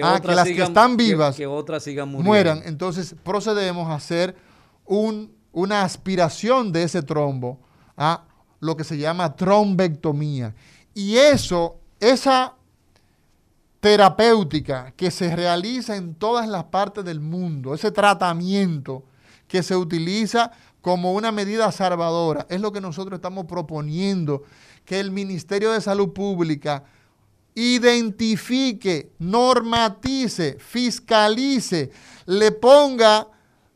Que, 0.00 0.06
ah, 0.08 0.14
otras 0.16 0.22
que 0.30 0.34
las 0.36 0.44
que 0.48 0.62
están 0.62 0.96
vivas 0.96 1.36
Que, 1.36 1.46
otras 1.46 1.82
sigan 1.82 2.08
muriendo. 2.08 2.28
mueran. 2.28 2.62
Entonces 2.64 3.14
procedemos 3.22 3.88
a 3.88 3.94
hacer 3.94 4.36
un- 4.84 5.32
una 5.52 5.82
aspiración 5.82 6.72
de 6.72 6.84
ese 6.84 7.02
trombo 7.02 7.58
a 7.96 8.24
lo 8.60 8.76
que 8.76 8.84
se 8.84 8.96
llama 8.98 9.34
trombectomía. 9.36 10.54
Y 10.94 11.16
eso, 11.16 11.76
esa 12.00 12.54
terapéutica 13.80 14.92
que 14.96 15.10
se 15.10 15.34
realiza 15.34 15.96
en 15.96 16.14
todas 16.14 16.48
las 16.48 16.64
partes 16.64 17.04
del 17.04 17.20
mundo, 17.20 17.74
ese 17.74 17.90
tratamiento 17.92 19.04
que 19.46 19.62
se 19.62 19.76
utiliza 19.76 20.50
como 20.80 21.12
una 21.14 21.30
medida 21.32 21.70
salvadora, 21.70 22.46
es 22.50 22.60
lo 22.60 22.72
que 22.72 22.80
nosotros 22.80 23.16
estamos 23.18 23.46
proponiendo, 23.46 24.42
que 24.84 24.98
el 25.00 25.10
Ministerio 25.10 25.72
de 25.72 25.80
Salud 25.80 26.12
Pública 26.12 26.84
identifique, 27.58 29.10
normatice, 29.18 30.56
fiscalice, 30.60 31.90
le 32.26 32.52
ponga, 32.52 33.26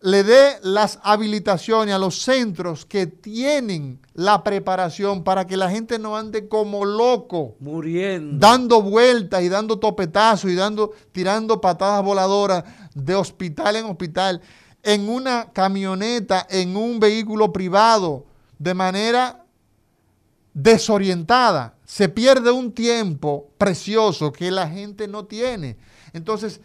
le 0.02 0.22
dé 0.22 0.58
las 0.62 1.00
habilitaciones 1.02 1.92
a 1.92 1.98
los 1.98 2.22
centros 2.22 2.86
que 2.86 3.08
tienen 3.08 3.98
la 4.14 4.44
preparación 4.44 5.24
para 5.24 5.48
que 5.48 5.56
la 5.56 5.68
gente 5.68 5.98
no 5.98 6.16
ande 6.16 6.46
como 6.46 6.84
loco 6.84 7.56
Muriendo. 7.58 8.38
dando 8.38 8.82
vueltas 8.82 9.42
y 9.42 9.48
dando 9.48 9.80
topetazos 9.80 10.48
y 10.48 10.54
dando, 10.54 10.92
tirando 11.10 11.60
patadas 11.60 12.04
voladoras 12.04 12.62
de 12.94 13.16
hospital 13.16 13.74
en 13.74 13.86
hospital, 13.86 14.40
en 14.84 15.08
una 15.08 15.50
camioneta, 15.52 16.46
en 16.48 16.76
un 16.76 17.00
vehículo 17.00 17.52
privado, 17.52 18.26
de 18.58 18.74
manera 18.74 19.41
desorientada. 20.54 21.74
Se 21.84 22.08
pierde 22.08 22.50
un 22.50 22.72
tiempo 22.72 23.50
precioso 23.58 24.32
que 24.32 24.50
la 24.50 24.68
gente 24.68 25.08
no 25.08 25.24
tiene. 25.24 25.76
Entonces, 26.12 26.60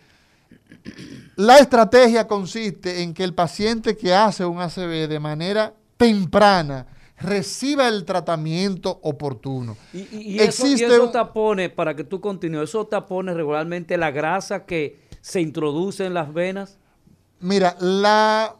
la 1.36 1.60
estrategia 1.60 2.28
consiste 2.28 3.02
en 3.02 3.14
que 3.14 3.24
el 3.24 3.34
paciente 3.34 3.96
que 3.98 4.14
hace 4.14 4.46
un 4.46 4.60
ACV 4.62 5.08
de 5.08 5.20
manera 5.20 5.74
temprana 5.98 6.88
reciba 7.20 7.88
el 7.88 8.06
tratamiento 8.06 9.00
oportuno. 9.02 9.76
Y, 9.94 10.00
y- 10.00 10.08
y 10.36 10.40
eso, 10.40 10.68
y 10.68 10.84
un- 10.84 11.12
tapones, 11.12 11.70
para 11.72 11.96
que 11.96 12.04
tú 12.04 12.22
continúes, 12.22 12.70
esos 12.70 12.90
tapones 12.90 13.36
regularmente 13.36 13.98
la 13.98 14.12
grasa 14.12 14.66
que 14.66 15.00
se 15.22 15.42
introduce 15.42 16.06
en 16.06 16.14
las 16.14 16.32
venas. 16.34 16.78
Mira, 17.40 17.76
la 17.80 18.56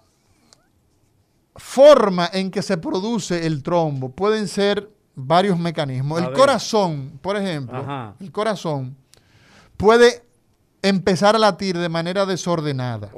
forma 1.56 2.30
en 2.34 2.52
que 2.52 2.62
se 2.62 2.78
produce 2.78 3.46
el 3.46 3.64
trombo 3.64 4.10
pueden 4.10 4.48
ser 4.48 4.90
varios 5.20 5.58
mecanismos. 5.58 6.20
A 6.20 6.22
el 6.22 6.28
ver. 6.30 6.38
corazón, 6.38 7.20
por 7.22 7.36
ejemplo, 7.36 7.76
Ajá. 7.76 8.14
el 8.20 8.32
corazón 8.32 8.96
puede 9.76 10.24
empezar 10.84 11.36
a 11.36 11.40
latir 11.40 11.78
de 11.78 11.90
manera 11.90 12.26
desordenada. 12.26 13.12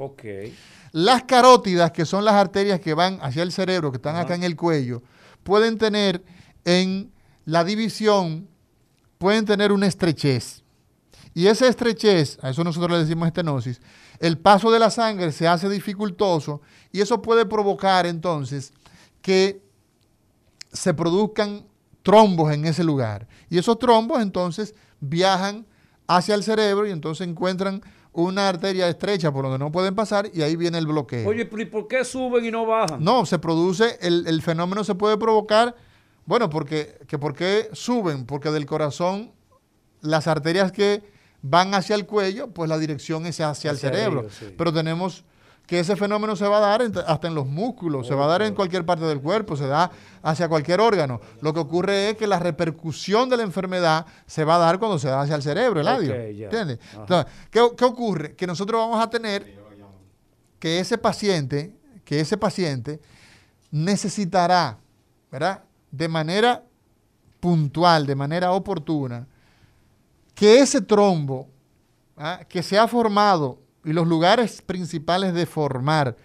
Las 0.92 1.24
carótidas, 1.24 1.92
que 1.92 2.06
son 2.06 2.24
las 2.24 2.34
arterias 2.34 2.80
que 2.80 2.94
van 2.94 3.18
hacia 3.20 3.42
el 3.42 3.52
cerebro, 3.52 3.92
que 3.92 3.98
están 3.98 4.16
acá 4.16 4.34
en 4.34 4.42
el 4.42 4.56
cuello, 4.56 5.02
pueden 5.44 5.76
tener 5.76 6.24
en 6.64 7.12
la 7.44 7.64
división, 7.64 8.48
pueden 9.18 9.44
tener 9.44 9.70
una 9.70 9.86
estrechez. 9.86 10.64
Y 11.34 11.46
esa 11.46 11.68
estrechez, 11.68 12.38
a 12.42 12.50
eso 12.50 12.64
nosotros 12.64 12.90
le 12.92 13.04
decimos 13.04 13.26
estenosis, 13.28 13.80
el 14.18 14.38
paso 14.38 14.70
de 14.70 14.78
la 14.78 14.90
sangre 14.90 15.32
se 15.32 15.46
hace 15.46 15.68
dificultoso 15.68 16.62
y 16.92 17.02
eso 17.02 17.20
puede 17.22 17.44
provocar 17.44 18.06
entonces 18.06 18.72
que 19.22 19.62
se 20.72 20.94
produzcan 20.94 21.69
trombos 22.02 22.52
en 22.52 22.64
ese 22.64 22.84
lugar. 22.84 23.26
Y 23.48 23.58
esos 23.58 23.78
trombos 23.78 24.22
entonces 24.22 24.74
viajan 25.00 25.66
hacia 26.06 26.34
el 26.34 26.42
cerebro 26.42 26.86
y 26.86 26.90
entonces 26.90 27.26
encuentran 27.26 27.82
una 28.12 28.48
arteria 28.48 28.88
estrecha 28.88 29.32
por 29.32 29.44
donde 29.44 29.58
no 29.58 29.70
pueden 29.70 29.94
pasar 29.94 30.28
y 30.32 30.42
ahí 30.42 30.56
viene 30.56 30.78
el 30.78 30.86
bloqueo. 30.86 31.28
Oye, 31.28 31.46
pero 31.46 31.62
¿y 31.62 31.66
por 31.66 31.86
qué 31.86 32.04
suben 32.04 32.44
y 32.44 32.50
no 32.50 32.66
bajan? 32.66 33.02
No, 33.02 33.24
se 33.24 33.38
produce, 33.38 33.98
el, 34.00 34.26
el 34.26 34.42
fenómeno 34.42 34.82
se 34.82 34.94
puede 34.94 35.16
provocar, 35.16 35.76
bueno, 36.26 36.50
porque, 36.50 36.98
que 37.06 37.18
¿por 37.18 37.34
qué 37.34 37.68
suben? 37.72 38.26
Porque 38.26 38.50
del 38.50 38.66
corazón, 38.66 39.32
las 40.00 40.26
arterias 40.26 40.72
que 40.72 41.02
van 41.42 41.74
hacia 41.74 41.94
el 41.94 42.06
cuello, 42.06 42.48
pues 42.48 42.68
la 42.68 42.78
dirección 42.78 43.26
es 43.26 43.40
hacia, 43.40 43.70
el 43.70 43.78
cerebro. 43.78 44.20
ellos, 44.22 44.34
sí. 44.34 44.54
Pero 44.56 44.72
tenemos 44.72 45.24
que 45.70 45.78
ese 45.78 45.94
fenómeno 45.94 46.34
se 46.34 46.48
va 46.48 46.56
a 46.56 46.60
dar 46.60 46.82
en- 46.82 46.92
hasta 47.06 47.28
en 47.28 47.34
los 47.36 47.46
músculos, 47.46 48.04
se 48.08 48.12
va 48.16 48.24
a 48.24 48.26
dar 48.26 48.42
en 48.42 48.56
cualquier 48.56 48.84
parte 48.84 49.04
del 49.04 49.20
cuerpo, 49.20 49.56
se 49.56 49.68
da 49.68 49.88
hacia 50.20 50.48
cualquier 50.48 50.80
órgano. 50.80 51.20
Lo 51.42 51.54
que 51.54 51.60
ocurre 51.60 52.10
es 52.10 52.16
que 52.16 52.26
la 52.26 52.40
repercusión 52.40 53.28
de 53.30 53.36
la 53.36 53.44
enfermedad 53.44 54.04
se 54.26 54.42
va 54.44 54.56
a 54.56 54.58
dar 54.58 54.80
cuando 54.80 54.98
se 54.98 55.06
da 55.06 55.20
hacia 55.20 55.36
el 55.36 55.42
cerebro, 55.42 55.80
el 55.80 55.86
Ok, 55.86 55.92
labio. 55.92 56.30
ya. 56.32 56.46
¿Entiendes? 56.46 56.80
Entonces, 56.92 57.32
¿qué, 57.52 57.60
qué 57.76 57.84
ocurre? 57.84 58.34
Que 58.34 58.48
nosotros 58.48 58.80
vamos 58.80 59.00
a 59.00 59.08
tener 59.08 59.60
que 60.58 60.80
ese 60.80 60.98
paciente, 60.98 61.72
que 62.04 62.18
ese 62.18 62.36
paciente 62.36 63.00
necesitará, 63.70 64.76
¿verdad? 65.30 65.62
De 65.92 66.08
manera 66.08 66.64
puntual, 67.38 68.06
de 68.06 68.16
manera 68.16 68.50
oportuna, 68.50 69.24
que 70.34 70.58
ese 70.58 70.80
trombo 70.80 71.46
¿ah? 72.16 72.40
que 72.48 72.60
se 72.62 72.76
ha 72.76 72.88
formado 72.88 73.58
y 73.84 73.92
los 73.92 74.06
lugares 74.06 74.62
principales 74.62 75.34
de 75.34 75.46
formar 75.46 76.16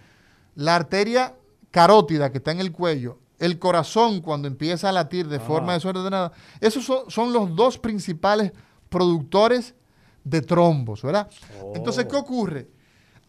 la 0.54 0.74
arteria 0.74 1.34
carótida 1.70 2.30
que 2.30 2.38
está 2.38 2.52
en 2.52 2.60
el 2.60 2.72
cuello, 2.72 3.18
el 3.38 3.58
corazón 3.58 4.20
cuando 4.20 4.48
empieza 4.48 4.88
a 4.88 4.92
latir 4.92 5.28
de 5.28 5.40
forma 5.40 5.74
desordenada, 5.74 6.32
esos 6.60 6.84
son, 6.84 7.10
son 7.10 7.32
los 7.32 7.54
dos 7.54 7.78
principales 7.78 8.52
productores 8.88 9.74
de 10.24 10.42
trombos, 10.42 11.02
¿verdad? 11.02 11.28
Entonces, 11.74 12.06
¿qué 12.06 12.16
ocurre? 12.16 12.68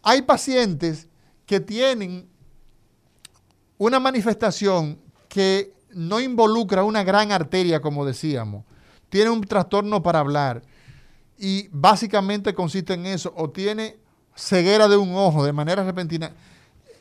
Hay 0.02 0.22
pacientes 0.22 1.08
que 1.46 1.60
tienen 1.60 2.28
una 3.76 4.00
manifestación 4.00 4.98
que 5.28 5.72
no 5.90 6.20
involucra 6.20 6.84
una 6.84 7.04
gran 7.04 7.32
arteria, 7.32 7.80
como 7.80 8.04
decíamos. 8.04 8.64
Tiene 9.08 9.30
un 9.30 9.42
trastorno 9.42 10.02
para 10.02 10.18
hablar 10.20 10.62
y 11.38 11.68
básicamente 11.70 12.54
consiste 12.54 12.94
en 12.94 13.06
eso, 13.06 13.32
o 13.36 13.50
tiene 13.50 13.96
ceguera 14.38 14.88
de 14.88 14.96
un 14.96 15.14
ojo 15.14 15.44
de 15.44 15.52
manera 15.52 15.84
repentina. 15.84 16.30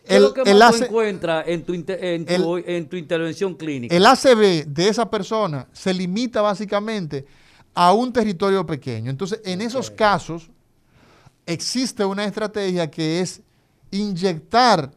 ¿Qué 0.06 0.16
es 0.16 0.22
lo 0.22 0.34
que 0.34 0.42
el 0.42 0.58
más 0.58 0.82
encuentras 0.82 1.48
en 1.48 1.64
tu, 1.64 1.74
inte- 1.74 1.98
en, 2.02 2.26
tu, 2.26 2.58
en 2.58 2.88
tu 2.88 2.96
intervención 2.96 3.56
clínica? 3.56 3.94
el 3.96 4.06
ACV 4.06 4.66
de 4.66 4.88
esa 4.90 5.10
persona 5.10 5.68
se 5.74 5.94
limita 5.94 6.42
básicamente 6.42 7.26
a 7.74 7.94
un 7.94 8.12
territorio 8.14 8.66
pequeño. 8.66 9.12
Entonces, 9.12 9.42
en 9.44 9.62
esos 9.62 9.92
casos, 9.92 10.50
existe 11.46 12.04
una 12.06 12.26
estrategia 12.26 12.90
que 12.90 13.20
es 13.22 13.42
inyectar 13.92 14.92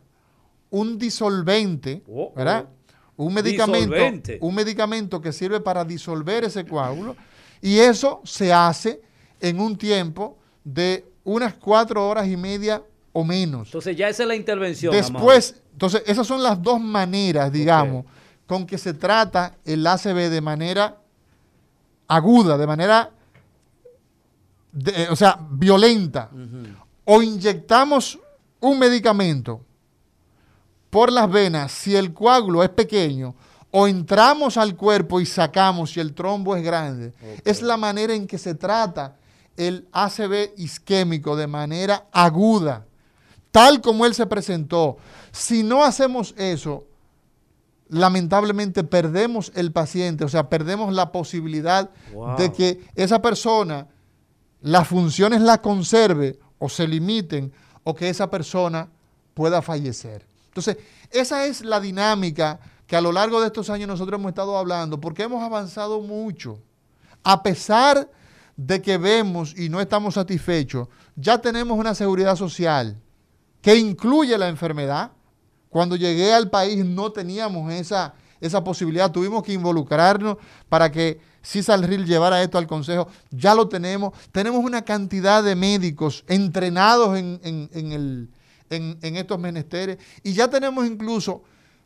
un 0.70 0.96
disolvente, 0.98 2.02
Oh, 2.08 2.30
oh. 2.30 2.32
¿verdad? 2.36 2.68
Un 3.16 3.34
medicamento, 3.34 3.94
Disolvente. 3.94 4.38
un 4.40 4.54
medicamento 4.54 5.20
que 5.20 5.32
sirve 5.32 5.60
para 5.60 5.84
disolver 5.84 6.44
ese 6.44 6.64
coágulo. 6.64 7.16
Y 7.60 7.78
eso 7.78 8.22
se 8.24 8.50
hace 8.52 9.02
en 9.40 9.60
un 9.60 9.76
tiempo 9.76 10.38
de 10.64 11.04
unas 11.24 11.54
cuatro 11.54 12.08
horas 12.08 12.26
y 12.28 12.36
media 12.36 12.82
o 13.12 13.24
menos. 13.24 13.68
Entonces 13.68 13.96
ya 13.96 14.08
esa 14.08 14.22
es 14.22 14.28
la 14.28 14.34
intervención. 14.36 14.92
Después, 14.92 15.62
entonces, 15.72 16.02
esas 16.06 16.26
son 16.26 16.42
las 16.42 16.60
dos 16.62 16.80
maneras, 16.80 17.50
digamos, 17.52 18.04
con 18.46 18.66
que 18.66 18.78
se 18.78 18.94
trata 18.94 19.56
el 19.64 19.86
ACV 19.86 20.28
de 20.30 20.40
manera 20.40 20.96
aguda, 22.08 22.56
de 22.58 22.66
manera, 22.66 23.10
de- 24.72 25.08
o 25.08 25.16
sea, 25.16 25.38
violenta. 25.50 26.30
O 27.04 27.22
inyectamos 27.22 28.18
un 28.60 28.78
medicamento 28.78 29.60
por 30.90 31.10
las 31.12 31.30
venas 31.30 31.72
si 31.72 31.94
el 31.96 32.12
coágulo 32.12 32.62
es 32.62 32.68
pequeño, 32.70 33.34
o 33.72 33.86
entramos 33.86 34.56
al 34.56 34.74
cuerpo 34.76 35.20
y 35.20 35.26
sacamos 35.26 35.92
si 35.92 36.00
el 36.00 36.12
trombo 36.14 36.56
es 36.56 36.62
grande. 36.64 37.12
Es 37.44 37.62
la 37.62 37.76
manera 37.76 38.12
en 38.14 38.26
que 38.26 38.38
se 38.38 38.54
trata 38.54 39.16
el 39.68 39.88
ACV 39.92 40.54
isquémico 40.56 41.36
de 41.36 41.46
manera 41.46 42.06
aguda, 42.12 42.86
tal 43.50 43.80
como 43.80 44.06
él 44.06 44.14
se 44.14 44.26
presentó. 44.26 44.96
Si 45.32 45.62
no 45.62 45.84
hacemos 45.84 46.34
eso, 46.38 46.84
lamentablemente 47.88 48.84
perdemos 48.84 49.52
el 49.54 49.72
paciente, 49.72 50.24
o 50.24 50.28
sea, 50.28 50.48
perdemos 50.48 50.92
la 50.94 51.12
posibilidad 51.12 51.90
Wow. 52.14 52.36
de 52.36 52.52
que 52.52 52.80
esa 52.94 53.20
persona 53.20 53.86
las 54.62 54.86
funciones 54.88 55.40
las 55.40 55.58
conserve 55.58 56.38
o 56.58 56.68
se 56.68 56.86
limiten 56.86 57.52
o 57.84 57.94
que 57.94 58.08
esa 58.08 58.30
persona 58.30 58.88
pueda 59.34 59.62
fallecer. 59.62 60.26
Entonces, 60.46 60.76
esa 61.10 61.46
es 61.46 61.62
la 61.64 61.80
dinámica 61.80 62.60
que 62.86 62.96
a 62.96 63.00
lo 63.00 63.12
largo 63.12 63.40
de 63.40 63.46
estos 63.48 63.70
años 63.70 63.88
nosotros 63.88 64.18
hemos 64.18 64.30
estado 64.30 64.56
hablando, 64.56 65.00
porque 65.00 65.22
hemos 65.22 65.42
avanzado 65.42 66.00
mucho. 66.00 66.58
A 67.22 67.42
pesar 67.42 68.08
de 68.66 68.82
que 68.82 68.98
vemos 68.98 69.58
y 69.58 69.70
no 69.70 69.80
estamos 69.80 70.14
satisfechos, 70.14 70.88
ya 71.16 71.38
tenemos 71.38 71.78
una 71.78 71.94
seguridad 71.94 72.36
social 72.36 73.00
que 73.62 73.76
incluye 73.76 74.36
la 74.36 74.48
enfermedad. 74.48 75.12
Cuando 75.70 75.96
llegué 75.96 76.34
al 76.34 76.50
país 76.50 76.84
no 76.84 77.10
teníamos 77.10 77.72
esa, 77.72 78.12
esa 78.40 78.62
posibilidad, 78.62 79.10
tuvimos 79.10 79.42
que 79.42 79.54
involucrarnos 79.54 80.36
para 80.68 80.90
que 80.90 81.20
César 81.40 81.80
Ril 81.80 82.04
llevara 82.04 82.42
esto 82.42 82.58
al 82.58 82.66
Consejo. 82.66 83.08
Ya 83.30 83.54
lo 83.54 83.66
tenemos. 83.68 84.12
Tenemos 84.30 84.62
una 84.62 84.82
cantidad 84.82 85.42
de 85.42 85.54
médicos 85.56 86.24
entrenados 86.28 87.16
en, 87.18 87.40
en- 87.42 87.70
en 87.72 87.92
el- 87.92 88.28
en 88.68 89.16
estos 89.16 89.38
menesteres 89.38 89.98
y 90.22 90.32
ya 90.32 90.48
tenemos 90.48 90.86
incluso 90.86 91.42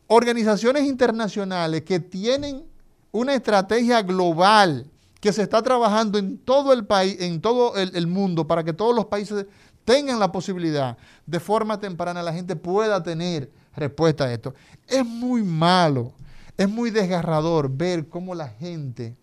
organizaciones 0.09 0.83
internacionales 0.85 1.83
que 1.83 1.99
tienen 2.01 2.65
una 3.13 3.33
estrategia 3.35 4.03
global 4.03 4.91
que 5.25 5.33
se 5.33 5.41
está 5.41 5.63
trabajando 5.63 6.19
en 6.19 6.37
todo 6.37 6.75
el 6.75 6.85
país, 6.85 7.17
en 7.19 7.41
todo 7.41 7.77
el, 7.77 7.97
el 7.97 8.07
mundo, 8.07 8.47
para 8.47 8.63
que 8.63 8.75
todos 8.75 8.95
los 8.95 9.07
países 9.07 9.47
tengan 9.87 10.19
la 10.21 10.31
posibilidad 10.31 10.99
de 11.25 11.41
forma 11.41 11.81
temprana 11.81 12.23
la 12.23 12.35
gente 12.35 12.57
pueda 12.57 13.03
tener 13.03 13.51
respuesta 13.75 14.25
a 14.25 14.33
esto. 14.35 14.55
Es 14.87 15.03
muy 15.03 15.43
malo, 15.43 16.13
es 16.59 16.69
muy 16.69 16.91
desgarrador 16.91 17.71
ver 17.71 18.07
cómo 18.07 18.35
la 18.35 18.49
gente 18.49 19.17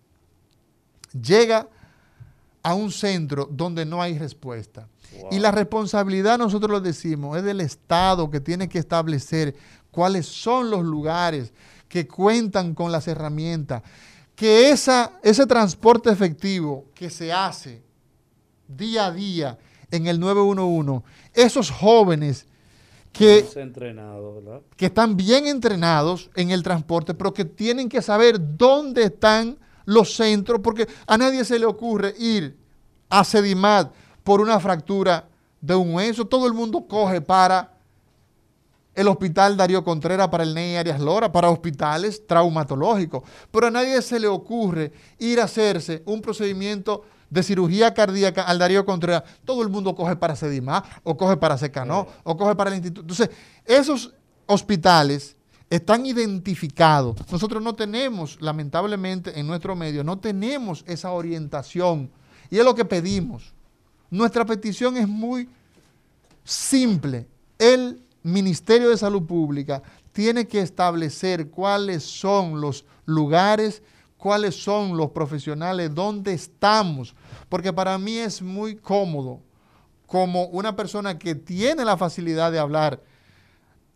llega 1.12 1.68
a 2.64 2.74
un 2.74 2.90
centro 2.90 3.48
donde 3.48 3.86
no 3.86 4.02
hay 4.02 4.18
respuesta. 4.18 4.88
Y 5.30 5.38
la 5.38 5.52
responsabilidad, 5.52 6.36
nosotros 6.36 6.72
lo 6.72 6.80
decimos, 6.80 7.38
es 7.38 7.44
del 7.44 7.60
Estado 7.60 8.28
que 8.28 8.40
tiene 8.40 8.68
que 8.68 8.80
establecer 8.80 9.54
cuáles 9.92 10.26
son 10.26 10.68
los 10.68 10.82
lugares 10.82 11.52
que 11.86 12.08
cuentan 12.08 12.74
con 12.74 12.90
las 12.90 13.06
herramientas, 13.06 13.84
que 14.42 14.70
esa, 14.70 15.12
ese 15.22 15.46
transporte 15.46 16.10
efectivo 16.10 16.86
que 16.96 17.10
se 17.10 17.32
hace 17.32 17.80
día 18.66 19.06
a 19.06 19.12
día 19.12 19.56
en 19.88 20.08
el 20.08 20.18
911, 20.18 21.04
esos 21.32 21.70
jóvenes 21.70 22.48
que 23.12 23.46
que 24.76 24.86
están 24.86 25.16
bien 25.16 25.46
entrenados 25.46 26.28
en 26.34 26.50
el 26.50 26.64
transporte, 26.64 27.14
pero 27.14 27.32
que 27.32 27.44
tienen 27.44 27.88
que 27.88 28.02
saber 28.02 28.56
dónde 28.56 29.04
están 29.04 29.58
los 29.84 30.16
centros, 30.16 30.60
porque 30.60 30.88
a 31.06 31.16
nadie 31.16 31.44
se 31.44 31.60
le 31.60 31.66
ocurre 31.66 32.12
ir 32.18 32.58
a 33.10 33.22
Sedimat 33.22 33.92
por 34.24 34.40
una 34.40 34.58
fractura 34.58 35.28
de 35.60 35.76
un 35.76 35.94
hueso. 35.94 36.26
Todo 36.26 36.48
el 36.48 36.52
mundo 36.52 36.84
coge 36.88 37.20
para 37.20 37.71
el 38.94 39.08
hospital 39.08 39.56
Darío 39.56 39.82
Contreras, 39.84 40.28
para 40.28 40.44
el 40.44 40.54
NEI 40.54 40.76
Arias 40.76 41.00
Lora, 41.00 41.32
para 41.32 41.50
hospitales 41.50 42.26
traumatológicos. 42.26 43.22
Pero 43.50 43.68
a 43.68 43.70
nadie 43.70 44.00
se 44.02 44.20
le 44.20 44.28
ocurre 44.28 44.92
ir 45.18 45.40
a 45.40 45.44
hacerse 45.44 46.02
un 46.06 46.20
procedimiento 46.20 47.04
de 47.30 47.42
cirugía 47.42 47.94
cardíaca 47.94 48.42
al 48.42 48.58
Darío 48.58 48.84
Contreras. 48.84 49.22
Todo 49.44 49.62
el 49.62 49.70
mundo 49.70 49.94
coge 49.94 50.16
para 50.16 50.36
Sedimá, 50.36 50.84
o 51.02 51.16
coge 51.16 51.38
para 51.38 51.56
Secanó, 51.56 52.06
o 52.24 52.36
coge 52.36 52.54
para 52.54 52.68
el 52.70 52.76
instituto. 52.76 53.00
Entonces, 53.00 53.30
esos 53.64 54.12
hospitales 54.46 55.36
están 55.70 56.04
identificados. 56.04 57.16
Nosotros 57.30 57.62
no 57.62 57.74
tenemos, 57.74 58.36
lamentablemente, 58.42 59.40
en 59.40 59.46
nuestro 59.46 59.74
medio, 59.74 60.04
no 60.04 60.18
tenemos 60.18 60.84
esa 60.86 61.12
orientación. 61.12 62.10
Y 62.50 62.58
es 62.58 62.64
lo 62.64 62.74
que 62.74 62.84
pedimos. 62.84 63.54
Nuestra 64.10 64.44
petición 64.44 64.98
es 64.98 65.08
muy 65.08 65.48
simple. 66.44 67.26
El 67.58 68.02
Ministerio 68.22 68.90
de 68.90 68.96
Salud 68.96 69.22
Pública 69.22 69.82
tiene 70.12 70.46
que 70.46 70.60
establecer 70.60 71.48
cuáles 71.50 72.02
son 72.02 72.60
los 72.60 72.84
lugares, 73.04 73.82
cuáles 74.16 74.54
son 74.54 74.96
los 74.96 75.10
profesionales, 75.10 75.94
dónde 75.94 76.32
estamos. 76.32 77.14
Porque 77.48 77.72
para 77.72 77.98
mí 77.98 78.18
es 78.18 78.40
muy 78.42 78.76
cómodo 78.76 79.40
como 80.06 80.44
una 80.46 80.76
persona 80.76 81.18
que 81.18 81.34
tiene 81.34 81.84
la 81.84 81.96
facilidad 81.96 82.52
de 82.52 82.58
hablar 82.58 83.02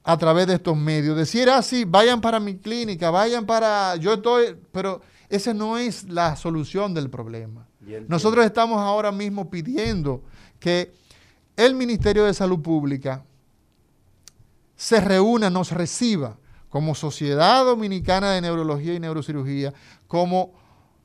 a 0.02 0.16
través 0.16 0.46
de 0.46 0.54
estos 0.54 0.76
medios. 0.76 1.16
Decir 1.16 1.50
así, 1.50 1.82
ah, 1.82 1.88
vayan 1.88 2.20
para 2.20 2.40
mi 2.40 2.56
clínica, 2.56 3.10
vayan 3.10 3.44
para, 3.44 3.96
yo 3.96 4.14
estoy, 4.14 4.56
pero 4.72 5.02
esa 5.28 5.52
no 5.52 5.76
es 5.76 6.04
la 6.04 6.36
solución 6.36 6.94
del 6.94 7.10
problema. 7.10 7.66
Nosotros 8.08 8.44
estamos 8.44 8.78
ahora 8.80 9.12
mismo 9.12 9.50
pidiendo 9.50 10.22
que 10.58 10.92
el 11.56 11.74
Ministerio 11.74 12.24
de 12.24 12.34
Salud 12.34 12.60
Pública 12.60 13.24
se 14.76 15.00
reúna, 15.00 15.50
nos 15.50 15.72
reciba 15.72 16.38
como 16.68 16.94
Sociedad 16.94 17.64
Dominicana 17.64 18.32
de 18.32 18.42
Neurología 18.42 18.94
y 18.94 19.00
Neurocirugía, 19.00 19.72
como 20.06 20.52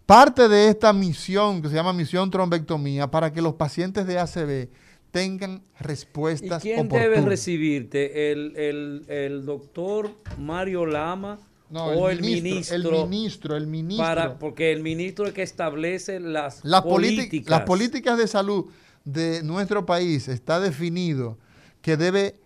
parte 0.06 0.50
de 0.50 0.68
esta 0.68 0.92
misión 0.92 1.62
que 1.62 1.70
se 1.70 1.76
llama 1.76 1.94
Misión 1.94 2.30
Trombectomía, 2.30 3.10
para 3.10 3.32
que 3.32 3.42
los 3.42 3.54
pacientes 3.54 4.06
de 4.06 4.20
ACV 4.20 4.70
tengan 5.12 5.62
respuestas. 5.80 6.66
¿Y 6.66 6.74
quién 6.74 6.90
debe 6.90 7.22
recibirte? 7.22 8.32
¿El, 8.32 9.44
doctor 9.46 10.12
Mario 10.38 10.86
Lama? 10.86 11.40
o 11.74 12.10
el, 12.10 12.20
ministro, 12.20 12.76
El 12.76 13.08
ministro, 13.08 13.56
el 13.56 13.68
ministro. 13.68 14.06
Para, 14.06 14.38
porque 14.38 14.74
el 14.74 14.84
ministro 14.84 15.26
es 15.26 15.34
que 15.34 15.42
establece 15.42 16.20
las, 16.20 16.62
políticas. 16.84 17.50
Las 17.50 17.62
políticas 17.62 18.18
de 18.18 18.28
salud 18.28 18.66
de 19.06 19.42
nuestro 19.42 19.86
país 19.86 20.28
está 20.28 20.60
definido 20.60 21.38
que 21.82 21.96
debe 21.96 22.41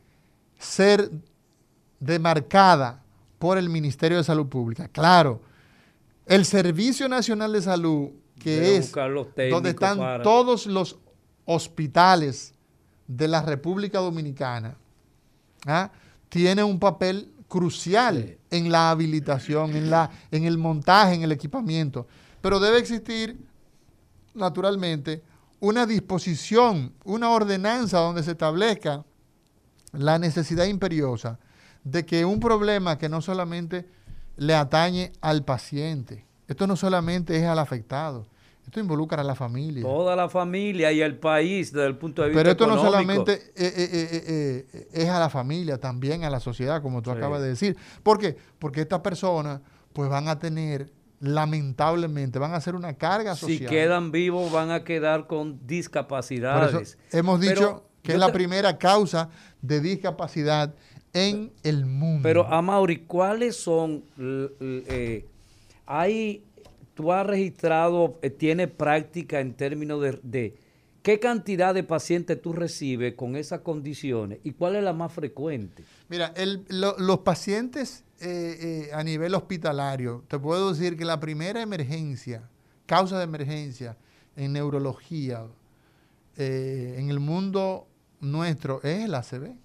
ser 0.65 1.11
demarcada 1.99 3.01
por 3.39 3.57
el 3.57 3.69
Ministerio 3.69 4.17
de 4.17 4.23
Salud 4.23 4.47
Pública. 4.47 4.87
Claro, 4.87 5.41
el 6.25 6.45
Servicio 6.45 7.07
Nacional 7.07 7.53
de 7.53 7.61
Salud, 7.61 8.09
que 8.39 8.77
es 8.77 8.91
donde 8.91 9.69
están 9.69 10.21
todos 10.23 10.65
los 10.65 10.97
hospitales 11.45 12.53
de 13.07 13.27
la 13.27 13.41
República 13.41 13.99
Dominicana, 13.99 14.75
¿ah? 15.65 15.91
tiene 16.29 16.63
un 16.63 16.79
papel 16.79 17.31
crucial 17.47 18.37
en 18.49 18.71
la 18.71 18.89
habilitación, 18.89 19.75
en, 19.75 19.89
la, 19.89 20.09
en 20.31 20.45
el 20.45 20.57
montaje, 20.57 21.13
en 21.13 21.21
el 21.21 21.31
equipamiento. 21.31 22.07
Pero 22.41 22.59
debe 22.59 22.79
existir, 22.79 23.37
naturalmente, 24.33 25.21
una 25.59 25.85
disposición, 25.85 26.91
una 27.03 27.29
ordenanza 27.29 27.99
donde 27.99 28.23
se 28.23 28.31
establezca 28.31 29.03
la 29.97 30.19
necesidad 30.19 30.65
imperiosa 30.65 31.39
de 31.84 32.05
que 32.05 32.26
un 32.26 32.39
problema 32.39 32.97
que 32.97 33.09
no 33.09 33.22
solamente 33.22 33.88
le 34.38 34.55
atañe 34.55 35.11
al 35.22 35.45
paciente, 35.45 36.26
esto 36.47 36.67
no 36.67 36.76
solamente 36.76 37.38
es 37.38 37.43
al 37.45 37.59
afectado, 37.59 38.26
esto 38.65 38.80
involucra 38.80 39.22
a 39.22 39.23
la 39.23 39.35
familia. 39.35 39.84
Toda 39.84 40.15
la 40.15 40.27
familia 40.27 40.91
y 40.91 41.01
el 41.01 41.17
país 41.17 41.72
desde 41.72 41.88
el 41.88 41.97
punto 41.97 42.23
de 42.23 42.30
vista 42.30 42.39
Pero 42.39 42.51
esto 42.51 42.67
no 42.67 42.81
solamente 42.81 43.34
eh, 43.34 43.73
eh, 43.77 44.65
eh, 44.73 44.88
es 44.91 45.07
a 45.07 45.19
la 45.19 45.30
familia, 45.30 45.80
también 45.80 46.23
a 46.23 46.30
la 46.31 46.39
sociedad, 46.39 46.81
como 46.81 47.01
tú 47.03 47.11
acabas 47.11 47.41
de 47.41 47.49
decir. 47.49 47.77
¿Por 48.01 48.17
qué? 48.17 48.35
Porque 48.57 48.81
estas 48.81 49.01
personas 49.01 49.61
pues 49.93 50.09
van 50.09 50.27
a 50.27 50.39
tener, 50.39 50.91
lamentablemente, 51.19 52.39
van 52.39 52.53
a 52.53 52.59
ser 52.59 52.76
una 52.76 52.95
carga 52.95 53.35
social. 53.35 53.59
Si 53.59 53.65
quedan 53.65 54.11
vivos 54.11 54.51
van 54.51 54.72
a 54.72 54.84
quedar 54.84 55.27
con 55.27 55.65
discapacidades. 55.67 56.97
hemos 57.11 57.39
dicho 57.39 57.84
que 58.06 58.14
es 58.14 58.19
la 58.19 58.32
primera 58.32 58.77
causa 58.77 59.30
de 59.61 59.82
discapacidad 59.82 60.73
en 61.14 61.52
el 61.64 61.86
mundo. 61.86 62.22
Pero, 62.23 62.45
Amaury, 62.48 62.99
¿cuáles 62.99 63.56
son... 63.56 64.03
hay 65.86 66.44
tú 66.95 67.11
has 67.11 67.27
registrado, 67.27 68.18
eh, 68.23 68.32
tiene 68.32 68.68
práctica 68.68 69.40
en 69.40 69.53
términos 69.53 70.02
de, 70.23 70.56
qué 71.03 71.19
cantidad 71.19 71.76
de 71.76 71.84
pacientes 71.84 72.41
tú 72.41 72.53
recibes 72.53 73.14
con 73.14 73.36
esas 73.36 73.60
condiciones 73.60 74.40
y 74.44 74.53
cuál 74.53 74.77
es 74.77 74.84
la 74.84 74.94
más 74.94 75.14
frecuente. 75.14 75.84
Mira, 76.10 76.34
los 76.69 77.19
pacientes 77.19 78.03
eh, 78.22 78.88
eh, 78.88 78.90
a 78.94 79.03
nivel 79.03 79.36
hospitalario, 79.36 80.23
te 80.27 80.40
puedo 80.40 80.73
decir 80.73 80.98
que 80.98 81.06
la 81.06 81.19
primera 81.19 81.61
emergencia, 81.61 82.49
causa 82.88 83.18
de 83.18 83.26
emergencia 83.26 83.98
en 84.36 84.53
neurología 84.53 85.45
en 86.38 87.10
el 87.10 87.22
mundo 87.22 87.88
nuestro 88.19 88.81
es 88.83 89.05
el 89.05 89.15
ACV. 89.15 89.55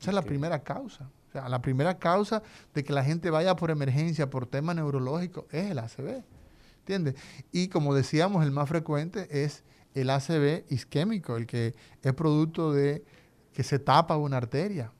Esa 0.00 0.10
es 0.10 0.14
la 0.14 0.22
primera 0.22 0.62
causa. 0.62 1.10
O 1.28 1.32
sea, 1.32 1.48
la 1.48 1.60
primera 1.60 1.98
causa 1.98 2.42
de 2.74 2.84
que 2.84 2.92
la 2.92 3.04
gente 3.04 3.30
vaya 3.30 3.56
por 3.56 3.70
emergencia 3.70 4.30
por 4.30 4.46
tema 4.46 4.74
neurológico 4.74 5.46
es 5.50 5.70
el 5.70 5.78
ACV. 5.78 6.22
¿Entiendes? 6.80 7.16
Y 7.50 7.68
como 7.68 7.94
decíamos, 7.94 8.44
el 8.44 8.52
más 8.52 8.68
frecuente 8.68 9.26
es 9.44 9.64
el 9.94 10.10
ACV 10.10 10.64
isquémico, 10.68 11.36
el 11.36 11.46
que 11.46 11.74
es 12.02 12.12
producto 12.12 12.72
de 12.72 13.02
que 13.52 13.62
se 13.62 13.78
tapa 13.78 14.16
una 14.16 14.36
arteria. 14.36 14.92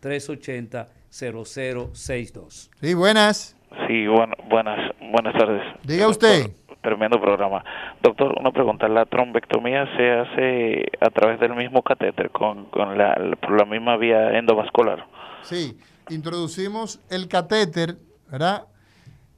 1-833-380-0062. 0.02 2.70
Sí, 2.82 2.94
buenas. 2.94 3.56
Sí, 3.88 4.08
bueno, 4.08 4.34
buenas, 4.50 4.96
buenas 5.00 5.34
tardes. 5.38 5.62
Diga 5.84 6.08
usted. 6.08 6.52
tremendo 6.82 7.22
programa. 7.22 7.64
Doctor, 8.02 8.36
una 8.40 8.52
pregunta. 8.52 8.88
¿La 8.88 9.06
trombectomía 9.06 9.86
se 9.96 10.12
hace 10.12 10.86
a 11.00 11.10
través 11.10 11.40
del 11.40 11.56
mismo 11.56 11.84
catéter, 11.84 12.32
con, 12.32 12.66
con 12.66 12.98
la, 12.98 13.16
por 13.40 13.58
la 13.58 13.66
misma 13.66 13.98
vía 13.98 14.38
endovascular? 14.38 15.06
Sí, 15.44 15.78
introducimos 16.10 17.00
el 17.10 17.28
catéter, 17.28 17.98
¿verdad? 18.30 18.64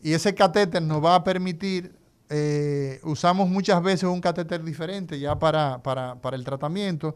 Y 0.02 0.14
ese 0.14 0.34
catéter 0.34 0.82
nos 0.82 1.04
va 1.04 1.16
a 1.16 1.24
permitir, 1.24 1.92
eh, 2.30 3.00
usamos 3.04 3.50
muchas 3.50 3.82
veces 3.84 4.04
un 4.04 4.22
catéter 4.22 4.64
diferente 4.64 5.20
ya 5.20 5.38
para, 5.38 5.82
para, 5.84 6.16
para 6.16 6.36
el 6.36 6.44
tratamiento 6.44 7.16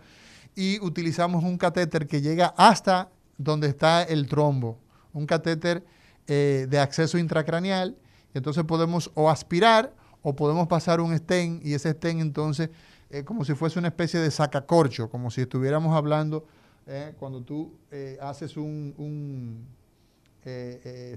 y 0.56 0.80
utilizamos 0.82 1.44
un 1.44 1.58
catéter 1.58 2.08
que 2.08 2.22
llega 2.22 2.54
hasta 2.58 3.10
donde 3.38 3.68
está 3.68 4.04
el 4.04 4.28
trombo. 4.28 4.78
Un 5.14 5.26
catéter 5.26 5.84
eh, 6.28 6.68
de 6.70 6.80
acceso 6.80 7.18
intracraneal. 7.18 7.96
Entonces 8.34 8.64
podemos 8.64 9.12
o 9.14 9.30
aspirar 9.30 9.94
o 10.22 10.36
podemos 10.36 10.68
pasar 10.68 11.00
un 11.00 11.18
stent 11.18 11.66
y 11.66 11.74
ese 11.74 11.92
stent 11.92 12.22
entonces 12.22 12.70
es 13.10 13.24
como 13.24 13.46
si 13.46 13.54
fuese 13.54 13.80
una 13.80 13.88
especie 13.88 14.20
de 14.20 14.30
sacacorcho, 14.30 15.10
como 15.10 15.32
si 15.32 15.42
estuviéramos 15.42 15.96
hablando 15.96 16.46
eh, 16.86 17.14
cuando 17.18 17.42
tú 17.42 17.74
eh, 17.90 18.18
haces 18.22 18.58
un, 18.58 19.66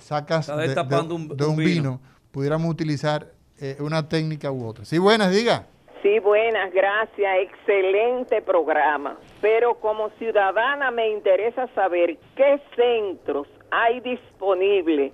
sacas 0.00 0.46
de, 0.46 1.44
un, 1.46 1.56
vino. 1.56 2.00
pudiéramos 2.30 2.70
utilizar 2.70 3.32
una 3.80 4.08
técnica 4.08 4.50
u 4.50 4.64
otra. 4.64 4.84
Sí, 4.84 4.96
buenas, 4.98 5.30
diga. 5.32 5.66
Sí, 6.02 6.18
buenas, 6.18 6.72
gracias. 6.72 7.36
Excelente 7.42 8.40
programa. 8.42 9.18
Pero 9.40 9.74
como 9.80 10.10
ciudadana 10.18 10.90
me 10.90 11.10
interesa 11.10 11.68
saber 11.74 12.18
qué 12.36 12.60
centros 12.74 13.46
hay 13.70 14.00
disponible 14.00 15.12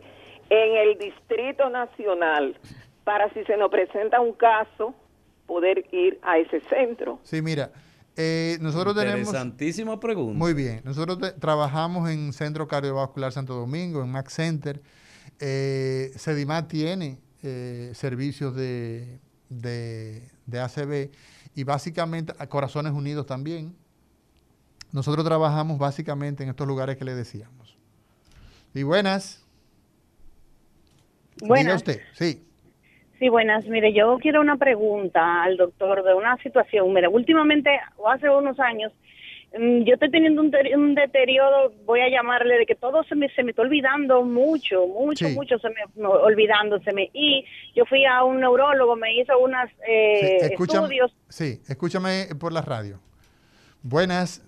en 0.48 0.76
el 0.76 0.98
Distrito 0.98 1.68
Nacional 1.70 2.58
para 3.04 3.32
si 3.32 3.44
se 3.44 3.56
nos 3.56 3.70
presenta 3.70 4.20
un 4.20 4.32
caso 4.32 4.94
poder 5.46 5.84
ir 5.92 6.18
a 6.22 6.38
ese 6.38 6.60
centro. 6.68 7.18
Sí, 7.22 7.42
mira, 7.42 7.70
eh, 8.16 8.56
nosotros 8.60 8.94
tenemos... 8.94 9.20
Interesantísima 9.20 10.00
pregunta. 10.00 10.38
Muy 10.38 10.54
bien, 10.54 10.80
nosotros 10.84 11.18
trabajamos 11.38 12.08
en 12.10 12.32
Centro 12.32 12.66
Cardiovascular 12.66 13.32
Santo 13.32 13.54
Domingo, 13.54 14.02
en 14.02 14.10
Max 14.10 14.34
Center. 14.34 14.80
Eh, 15.40 16.12
tiene 16.68 17.18
eh, 17.42 17.90
servicios 17.94 18.54
de, 18.56 19.20
de, 19.48 20.22
de, 20.46 20.60
ACB 20.60 21.10
y 21.54 21.64
básicamente 21.64 22.32
a 22.38 22.46
Corazones 22.46 22.92
Unidos 22.92 23.26
también. 23.26 23.74
nosotros 24.92 25.24
trabajamos 25.24 25.78
básicamente 25.78 26.42
en 26.42 26.50
estos 26.50 26.66
lugares 26.66 26.96
que 26.96 27.04
le 27.04 27.14
decíamos. 27.14 27.76
Y 28.74 28.82
buenas. 28.82 29.42
Diga 31.36 31.48
Buenas. 31.48 31.76
usted, 31.76 32.00
sí. 32.12 32.46
Sí, 33.18 33.28
buenas. 33.30 33.64
Mire, 33.66 33.92
yo 33.94 34.18
quiero 34.20 34.40
una 34.40 34.56
pregunta 34.56 35.42
al 35.42 35.56
doctor 35.56 36.02
de 36.04 36.14
una 36.14 36.36
situación. 36.38 36.92
Mire, 36.92 37.08
últimamente, 37.08 37.70
o 37.96 38.08
hace 38.08 38.28
unos 38.28 38.60
años, 38.60 38.92
yo 39.84 39.94
estoy 39.94 40.10
teniendo 40.10 40.40
un, 40.42 40.50
ter- 40.50 40.76
un 40.76 40.94
deterioro, 40.94 41.72
voy 41.84 42.00
a 42.00 42.08
llamarle, 42.08 42.58
de 42.58 42.66
que 42.66 42.74
todo 42.74 43.02
se 43.04 43.14
me, 43.14 43.28
se 43.30 43.42
me 43.42 43.50
está 43.50 43.62
olvidando 43.62 44.22
mucho, 44.24 44.86
mucho, 44.86 45.26
Sí. 45.28 45.34
mucho 45.34 45.58
se 45.58 45.68
me 45.70 46.06
olvidándoseme. 46.06 47.10
Y 47.12 47.44
yo 47.74 47.84
fui 47.86 48.04
a 48.04 48.24
un 48.24 48.40
neurólogo, 48.40 48.96
me 48.96 49.14
hizo 49.18 49.38
unos 49.38 49.68
Sí, 49.84 49.86
escúchame, 50.42 50.84
estudios. 50.86 51.16
sí, 51.28 51.60
escúchame 51.68 52.26
por 52.38 52.52
la 52.52 52.62
radio. 52.62 52.98
Buenas. 53.82 54.42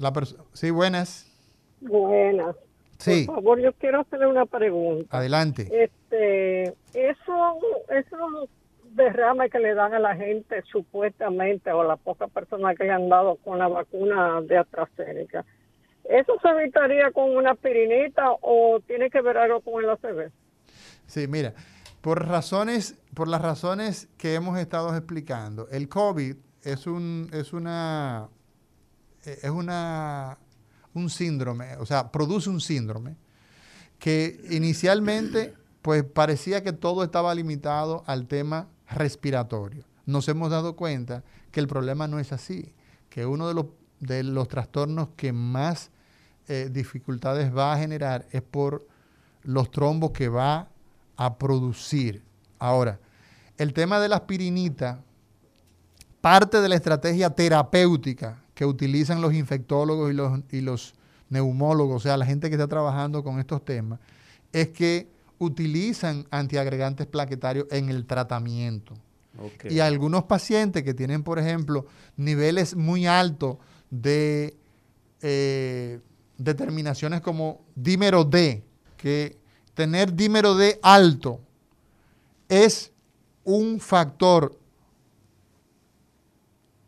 La 0.00 0.12
perso- 0.12 0.44
sí, 0.52 0.70
buenas. 0.70 1.30
Buenas. 1.80 2.56
Sí, 2.98 3.24
Por 3.26 3.34
favor, 3.36 3.60
yo 3.60 3.72
quiero 3.74 4.00
hacerle 4.00 4.26
una 4.26 4.46
pregunta. 4.46 5.16
adelante. 5.18 5.68
Este, 5.70 6.62
eso, 6.94 7.58
esos 7.90 8.48
derrames 8.94 9.50
que 9.50 9.58
le 9.58 9.74
dan 9.74 9.94
a 9.94 9.98
la 9.98 10.16
gente 10.16 10.62
supuestamente 10.70 11.70
o 11.72 11.80
a 11.80 11.84
las 11.84 12.00
pocas 12.00 12.30
personas 12.30 12.76
que 12.76 12.84
le 12.84 12.90
han 12.90 13.08
dado 13.08 13.36
con 13.36 13.58
la 13.58 13.68
vacuna 13.68 14.40
de 14.42 14.58
AstraZeneca, 14.58 15.44
¿eso 16.04 16.34
se 16.40 16.48
evitaría 16.48 17.10
con 17.12 17.36
una 17.36 17.52
aspirinita 17.52 18.32
o 18.40 18.80
tiene 18.86 19.10
que 19.10 19.20
ver 19.20 19.38
algo 19.38 19.60
con 19.60 19.82
el 19.82 19.90
ACV? 19.90 20.30
Sí, 21.06 21.26
mira, 21.28 21.54
por 22.00 22.26
razones, 22.28 22.98
por 23.14 23.28
las 23.28 23.42
razones 23.42 24.08
que 24.18 24.34
hemos 24.34 24.58
estado 24.58 24.94
explicando, 24.96 25.68
el 25.70 25.88
COVID 25.88 26.36
es 26.62 26.86
un, 26.86 27.30
es 27.32 27.52
una, 27.52 28.28
es 29.24 29.50
una, 29.50 30.38
un 30.94 31.10
síndrome, 31.10 31.76
o 31.76 31.86
sea, 31.86 32.10
produce 32.10 32.48
un 32.48 32.60
síndrome 32.60 33.16
que 33.98 34.40
inicialmente, 34.50 35.54
pues 35.82 36.04
parecía 36.04 36.62
que 36.62 36.72
todo 36.72 37.04
estaba 37.04 37.34
limitado 37.34 38.04
al 38.06 38.26
tema 38.26 38.68
respiratorio. 38.94 39.84
Nos 40.06 40.28
hemos 40.28 40.50
dado 40.50 40.76
cuenta 40.76 41.24
que 41.50 41.60
el 41.60 41.68
problema 41.68 42.06
no 42.08 42.18
es 42.18 42.32
así, 42.32 42.74
que 43.08 43.26
uno 43.26 43.48
de 43.48 43.54
los, 43.54 43.66
de 44.00 44.22
los 44.22 44.48
trastornos 44.48 45.08
que 45.16 45.32
más 45.32 45.90
eh, 46.48 46.68
dificultades 46.70 47.56
va 47.56 47.72
a 47.72 47.78
generar 47.78 48.26
es 48.30 48.42
por 48.42 48.86
los 49.42 49.70
trombos 49.70 50.10
que 50.10 50.28
va 50.28 50.68
a 51.16 51.38
producir. 51.38 52.22
Ahora, 52.58 52.98
el 53.56 53.72
tema 53.72 54.00
de 54.00 54.08
la 54.08 54.16
aspirinita, 54.16 55.00
parte 56.20 56.60
de 56.60 56.68
la 56.68 56.74
estrategia 56.74 57.30
terapéutica 57.30 58.42
que 58.54 58.64
utilizan 58.64 59.20
los 59.20 59.34
infectólogos 59.34 60.10
y 60.10 60.14
los, 60.14 60.40
y 60.50 60.60
los 60.60 60.94
neumólogos, 61.28 61.96
o 61.96 62.00
sea, 62.00 62.16
la 62.16 62.26
gente 62.26 62.48
que 62.48 62.56
está 62.56 62.68
trabajando 62.68 63.22
con 63.22 63.38
estos 63.38 63.64
temas, 63.64 64.00
es 64.52 64.68
que 64.68 65.13
utilizan 65.38 66.26
antiagregantes 66.30 67.06
plaquetarios 67.06 67.66
en 67.70 67.88
el 67.88 68.06
tratamiento. 68.06 68.94
Y 69.68 69.80
algunos 69.80 70.24
pacientes 70.24 70.84
que 70.84 70.94
tienen, 70.94 71.24
por 71.24 71.38
ejemplo, 71.38 71.86
niveles 72.16 72.76
muy 72.76 73.06
altos 73.06 73.56
de 73.90 74.56
eh, 75.22 76.00
determinaciones 76.38 77.20
como 77.20 77.62
dímero 77.74 78.24
D, 78.24 78.62
que 78.96 79.36
tener 79.74 80.14
dímero 80.14 80.54
D 80.54 80.78
alto 80.82 81.40
es 82.48 82.92
un 83.42 83.80
factor 83.80 84.56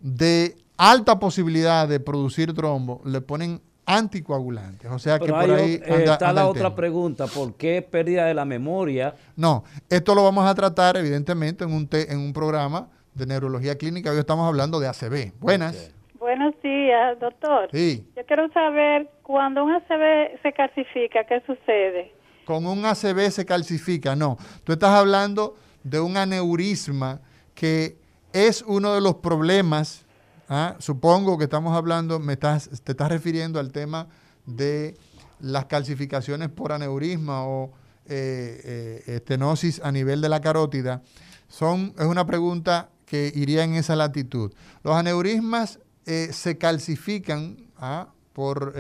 de 0.01 0.56
alta 0.77 1.18
posibilidad 1.18 1.89
de 1.89 1.98
producir 1.98 2.52
trombo, 2.55 3.01
le 3.05 3.20
ponen 3.20 3.60
anticoagulantes. 3.86 4.90
O 4.90 4.98
sea 4.98 5.18
que 5.18 5.26
por 5.28 5.50
ahí 5.50 5.74
eh, 5.74 5.82
anda- 5.86 6.12
está 6.14 6.28
anda 6.28 6.32
la 6.32 6.40
el 6.42 6.46
otra 6.48 6.62
tema. 6.64 6.76
pregunta, 6.76 7.26
¿por 7.26 7.54
qué 7.54 7.82
pérdida 7.82 8.26
de 8.26 8.34
la 8.34 8.44
memoria? 8.44 9.14
No, 9.36 9.64
esto 9.88 10.14
lo 10.14 10.24
vamos 10.24 10.44
a 10.46 10.54
tratar 10.54 10.96
evidentemente 10.96 11.64
en 11.64 11.72
un, 11.72 11.86
te- 11.86 12.12
en 12.12 12.18
un 12.18 12.32
programa 12.32 12.88
de 13.14 13.26
neurología 13.26 13.76
clínica. 13.76 14.10
Hoy 14.10 14.18
estamos 14.18 14.46
hablando 14.46 14.78
de 14.80 14.88
ACV. 14.88 15.32
Buenas. 15.40 15.92
Buenos 16.18 16.54
días, 16.62 17.18
doctor. 17.20 17.68
Sí, 17.72 18.06
Yo 18.16 18.24
quiero 18.26 18.50
saber, 18.52 19.08
cuando 19.22 19.64
un 19.64 19.72
ACV 19.72 20.40
se 20.42 20.52
calcifica, 20.52 21.24
¿qué 21.24 21.40
sucede? 21.46 22.12
con 22.44 22.64
un 22.64 22.84
ACV 22.84 23.30
se 23.32 23.44
calcifica. 23.44 24.14
No, 24.14 24.38
tú 24.62 24.72
estás 24.72 24.90
hablando 24.90 25.56
de 25.82 25.98
un 25.98 26.16
aneurisma 26.16 27.20
que 27.54 27.96
es 28.32 28.62
uno 28.62 28.94
de 28.94 29.00
los 29.00 29.16
problemas. 29.16 30.05
¿Ah? 30.48 30.77
Supongo 30.78 31.39
que 31.39 31.44
estamos 31.44 31.77
hablando, 31.77 32.20
te 32.20 32.93
estás 32.93 33.09
refiriendo 33.09 33.60
al 33.60 33.73
tema 33.73 34.09
de 34.47 34.97
las 35.40 35.66
calcificaciones 35.66 36.48
por 36.48 36.73
aneurisma 36.73 37.44
o 37.44 37.73
eh, 38.06 39.02
eh, 39.06 39.16
estenosis 39.16 39.81
a 39.82 39.93
nivel 39.93 40.20
de 40.20 40.28
la 40.28 40.40
carótida. 40.40 41.02
Es 41.48 41.60
una 41.60 42.27
pregunta 42.27 42.90
que 43.05 43.32
iría 43.35 43.64
en 43.64 43.74
esa 43.74 43.97
latitud. 43.97 44.52
Los 44.82 44.97
aneurismas 44.97 45.81
eh, 46.06 46.31
se 46.32 46.59
calcifican 46.59 47.56
¿ah? 47.78 48.09
por 48.32 48.74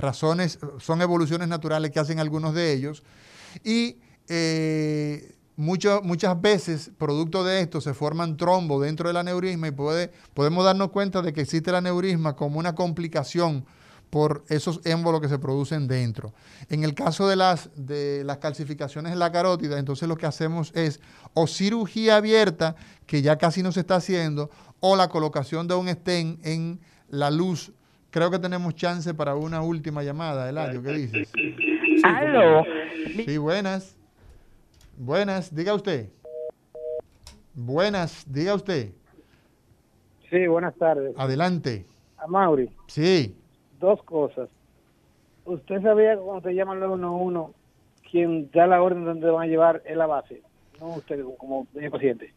razones, 0.00 0.58
son 0.78 1.02
evoluciones 1.02 1.48
naturales 1.48 1.90
que 1.90 1.98
hacen 1.98 2.20
algunos 2.20 2.54
de 2.54 2.72
ellos. 2.72 3.02
Y 3.64 3.98
mucho- 5.56 6.00
muchas 6.02 6.40
veces, 6.40 6.90
producto 6.98 7.44
de 7.44 7.60
esto, 7.60 7.80
se 7.80 7.94
forman 7.94 8.36
trombos 8.36 8.82
dentro 8.82 9.08
del 9.08 9.16
aneurisma 9.18 9.68
y 9.68 9.70
puede, 9.70 10.10
podemos 10.34 10.64
darnos 10.64 10.90
cuenta 10.90 11.22
de 11.22 11.32
que 11.32 11.42
existe 11.42 11.70
el 11.70 11.76
aneurisma 11.76 12.34
como 12.36 12.58
una 12.58 12.74
complicación 12.74 13.64
por 14.10 14.44
esos 14.48 14.80
émbolos 14.84 15.20
que 15.20 15.28
se 15.28 15.38
producen 15.40 15.88
dentro. 15.88 16.32
En 16.68 16.84
el 16.84 16.94
caso 16.94 17.26
de 17.26 17.34
las, 17.34 17.70
de 17.74 18.22
las 18.24 18.38
calcificaciones 18.38 19.12
en 19.12 19.18
la 19.18 19.32
carótida, 19.32 19.78
entonces 19.78 20.08
lo 20.08 20.16
que 20.16 20.26
hacemos 20.26 20.70
es 20.76 21.00
o 21.34 21.46
cirugía 21.48 22.16
abierta, 22.16 22.76
que 23.06 23.22
ya 23.22 23.36
casi 23.38 23.62
no 23.62 23.72
se 23.72 23.80
está 23.80 23.96
haciendo, 23.96 24.50
o 24.78 24.94
la 24.94 25.08
colocación 25.08 25.66
de 25.66 25.74
un 25.74 25.88
stent 25.88 26.46
en 26.46 26.78
la 27.08 27.30
luz. 27.32 27.72
Creo 28.10 28.30
que 28.30 28.38
tenemos 28.38 28.76
chance 28.76 29.12
para 29.14 29.34
una 29.34 29.62
última 29.62 30.04
llamada, 30.04 30.48
Eladio, 30.48 30.80
¿qué 30.82 30.92
dices? 30.92 31.28
Aló. 32.04 32.62
Sí, 33.26 33.36
buenas. 33.38 33.96
Buenas, 34.96 35.54
diga 35.54 35.74
usted. 35.74 36.08
Buenas, 37.54 38.24
diga 38.26 38.54
usted. 38.54 38.92
Sí, 40.30 40.46
buenas 40.46 40.74
tardes. 40.76 41.14
Adelante. 41.16 41.86
A 42.18 42.26
Mauri, 42.26 42.70
Sí. 42.88 43.36
dos 43.80 44.02
cosas. 44.04 44.48
¿Usted 45.44 45.82
sabía 45.82 46.14
que 46.14 46.20
cuando 46.22 46.42
te 46.48 46.54
llaman 46.54 46.82
al 46.82 46.88
911, 46.88 47.52
quien 48.10 48.50
da 48.50 48.66
la 48.66 48.82
orden 48.82 49.04
donde 49.04 49.30
van 49.30 49.42
a 49.42 49.46
llevar 49.46 49.82
es 49.84 49.96
la 49.96 50.06
base? 50.06 50.42
No 50.80 50.94
usted 50.94 51.22
como, 51.38 51.66
paciente. 51.90 52.32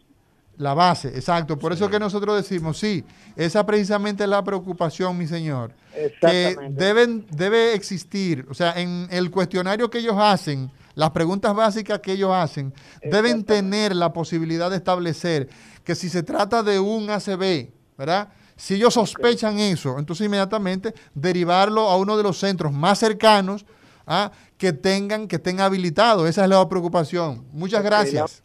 La 0.57 0.73
base, 0.73 1.09
exacto. 1.09 1.57
Por 1.57 1.71
eso 1.71 1.89
que 1.89 1.99
nosotros 1.99 2.35
decimos, 2.35 2.77
sí, 2.79 3.03
esa 3.35 3.65
precisamente 3.65 4.23
es 4.23 4.29
la 4.29 4.43
preocupación, 4.43 5.17
mi 5.17 5.27
señor. 5.27 5.71
Que 5.93 6.05
Exactamente. 6.05 6.83
deben, 6.83 7.25
debe 7.31 7.73
existir, 7.73 8.45
o 8.49 8.53
sea, 8.53 8.73
en 8.73 9.07
el 9.11 9.29
cuestionario 9.31 9.89
que 9.89 9.99
ellos 9.99 10.15
hacen, 10.17 10.69
las 10.97 11.11
preguntas 11.11 11.53
básicas 11.53 11.99
que 11.99 12.13
ellos 12.13 12.31
hacen, 12.33 12.73
deben 13.03 13.43
tener 13.43 13.95
la 13.95 14.11
posibilidad 14.11 14.71
de 14.71 14.77
establecer 14.77 15.47
que 15.83 15.93
si 15.93 16.09
se 16.09 16.23
trata 16.23 16.63
de 16.63 16.79
un 16.79 17.07
ACV, 17.11 17.69
¿verdad? 17.95 18.29
Si 18.55 18.73
ellos 18.73 18.95
sospechan 18.95 19.59
eso, 19.59 19.99
entonces 19.99 20.25
inmediatamente 20.25 20.95
derivarlo 21.13 21.87
a 21.87 21.97
uno 21.97 22.17
de 22.17 22.23
los 22.23 22.39
centros 22.39 22.73
más 22.73 22.97
cercanos 22.97 23.63
¿ah? 24.07 24.31
que 24.57 24.73
tengan, 24.73 25.27
que 25.27 25.35
estén 25.35 25.59
habilitados. 25.59 26.27
Esa 26.27 26.45
es 26.45 26.49
la 26.49 26.67
preocupación. 26.67 27.45
Muchas 27.53 27.83
gracias. 27.83 28.41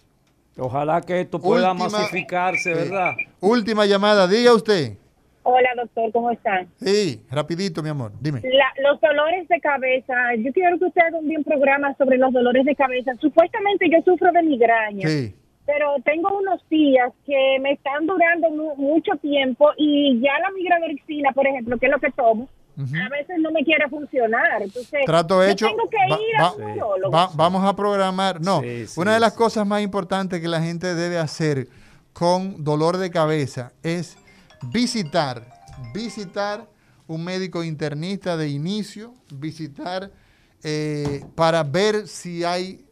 Ojalá 0.58 1.00
que 1.00 1.22
esto 1.22 1.40
pueda 1.40 1.72
Última- 1.72 1.88
masificarse, 1.88 2.74
¿verdad? 2.74 3.14
Última 3.40 3.86
llamada, 3.86 4.28
diga 4.28 4.52
usted. 4.52 4.98
Hola, 5.44 5.68
doctor, 5.76 6.12
¿cómo 6.12 6.30
están? 6.30 6.68
Sí, 6.80 7.20
rapidito, 7.30 7.82
mi 7.82 7.88
amor, 7.88 8.12
dime. 8.20 8.40
La- 8.44 8.90
los 8.90 9.00
dolores 9.00 9.48
de 9.48 9.60
cabeza, 9.60 10.14
yo 10.38 10.52
quiero 10.52 10.78
que 10.78 10.84
usted 10.84 11.00
haga 11.02 11.18
un 11.18 11.28
bien 11.28 11.42
programa 11.42 11.94
sobre 11.96 12.16
los 12.16 12.32
dolores 12.32 12.64
de 12.64 12.76
cabeza. 12.76 13.12
Supuestamente 13.20 13.88
yo 13.90 13.98
sufro 14.04 14.30
de 14.30 14.42
migraña, 14.42 15.08
Sí, 15.08 15.34
pero 15.66 15.96
tengo 16.04 16.28
unos 16.38 16.60
días 16.68 17.10
que 17.26 17.58
me 17.60 17.72
están 17.72 18.06
durando 18.06 18.50
mu- 18.50 18.76
mucho 18.76 19.12
tiempo 19.20 19.70
y 19.76 20.20
ya 20.20 20.38
la 20.38 20.50
migradorexina, 20.52 21.32
por 21.32 21.46
ejemplo, 21.48 21.76
que 21.76 21.86
es 21.86 21.92
lo 21.92 21.98
que 21.98 22.10
tomo, 22.12 22.48
a 22.78 23.08
veces 23.10 23.36
no 23.40 23.50
me 23.50 23.64
quiere 23.64 23.88
funcionar. 23.88 24.62
Entonces, 24.62 25.00
trato 25.04 25.42
yo 25.44 25.50
hecho. 25.50 25.66
tengo 25.66 25.88
que 25.90 25.96
Va- 26.08 26.18
ir 26.20 26.36
a 26.38 26.42
va- 26.42 26.52
un 26.54 26.64
neurólogo. 26.66 27.12
va- 27.12 27.30
vamos 27.34 27.64
a 27.68 27.74
programar. 27.74 28.40
No, 28.40 28.60
Sí, 28.60 28.86
sí, 28.86 29.00
una 29.00 29.14
de 29.14 29.20
las 29.20 29.32
cosas 29.32 29.66
más 29.66 29.82
importantes 29.82 30.40
que 30.40 30.46
la 30.48 30.62
gente 30.62 30.94
debe 30.94 31.18
hacer 31.18 31.66
con 32.12 32.62
dolor 32.62 32.96
de 32.98 33.10
cabeza 33.10 33.72
es 33.82 34.16
visitar, 34.70 35.46
visitar 35.94 36.68
un 37.06 37.24
médico 37.24 37.62
internista 37.64 38.36
de 38.36 38.48
inicio, 38.48 39.14
visitar 39.30 40.10
eh, 40.62 41.24
para 41.34 41.62
ver 41.62 42.06
si 42.06 42.44
hay 42.44 42.84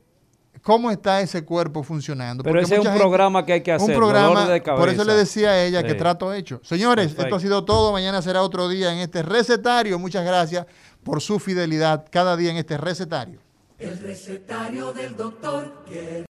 cómo 0.63 0.91
está 0.91 1.21
ese 1.21 1.45
cuerpo 1.45 1.83
funcionando. 1.83 2.43
Pero 2.43 2.55
Porque 2.55 2.65
ese 2.65 2.75
es 2.75 2.81
un 2.81 2.87
gente- 2.87 2.99
programa 2.99 3.47
que 3.47 3.53
hay 3.55 3.61
que 3.63 3.73
hacer, 3.73 3.91
Un 3.91 3.97
programa, 3.97 4.41
dolor 4.45 4.49
de 4.53 4.61
por 4.61 4.89
eso 4.89 5.05
le 5.05 5.15
decía 5.15 5.51
a 5.51 5.65
ella 5.65 5.83
que 5.83 5.95
trato 5.95 6.33
hecho. 6.35 6.61
Señores, 6.65 7.15
esto 7.17 7.35
ha 7.35 7.41
sido 7.41 7.65
todo. 7.65 7.93
Mañana 7.93 8.21
será 8.21 8.43
otro 8.43 8.69
día 8.69 8.93
en 8.93 8.99
este 8.99 9.23
recetario. 9.23 9.99
Muchas 9.99 10.25
gracias 10.25 10.67
por 11.03 11.21
su 11.23 11.39
fidelidad 11.39 12.05
cada 12.11 12.37
día 12.37 12.51
en 12.51 12.57
este 12.59 12.77
recetario. 12.77 13.41
El 13.79 13.99
recetario 13.99 14.93
del 14.93 15.17
doctor 15.17 15.85
que 15.89 16.27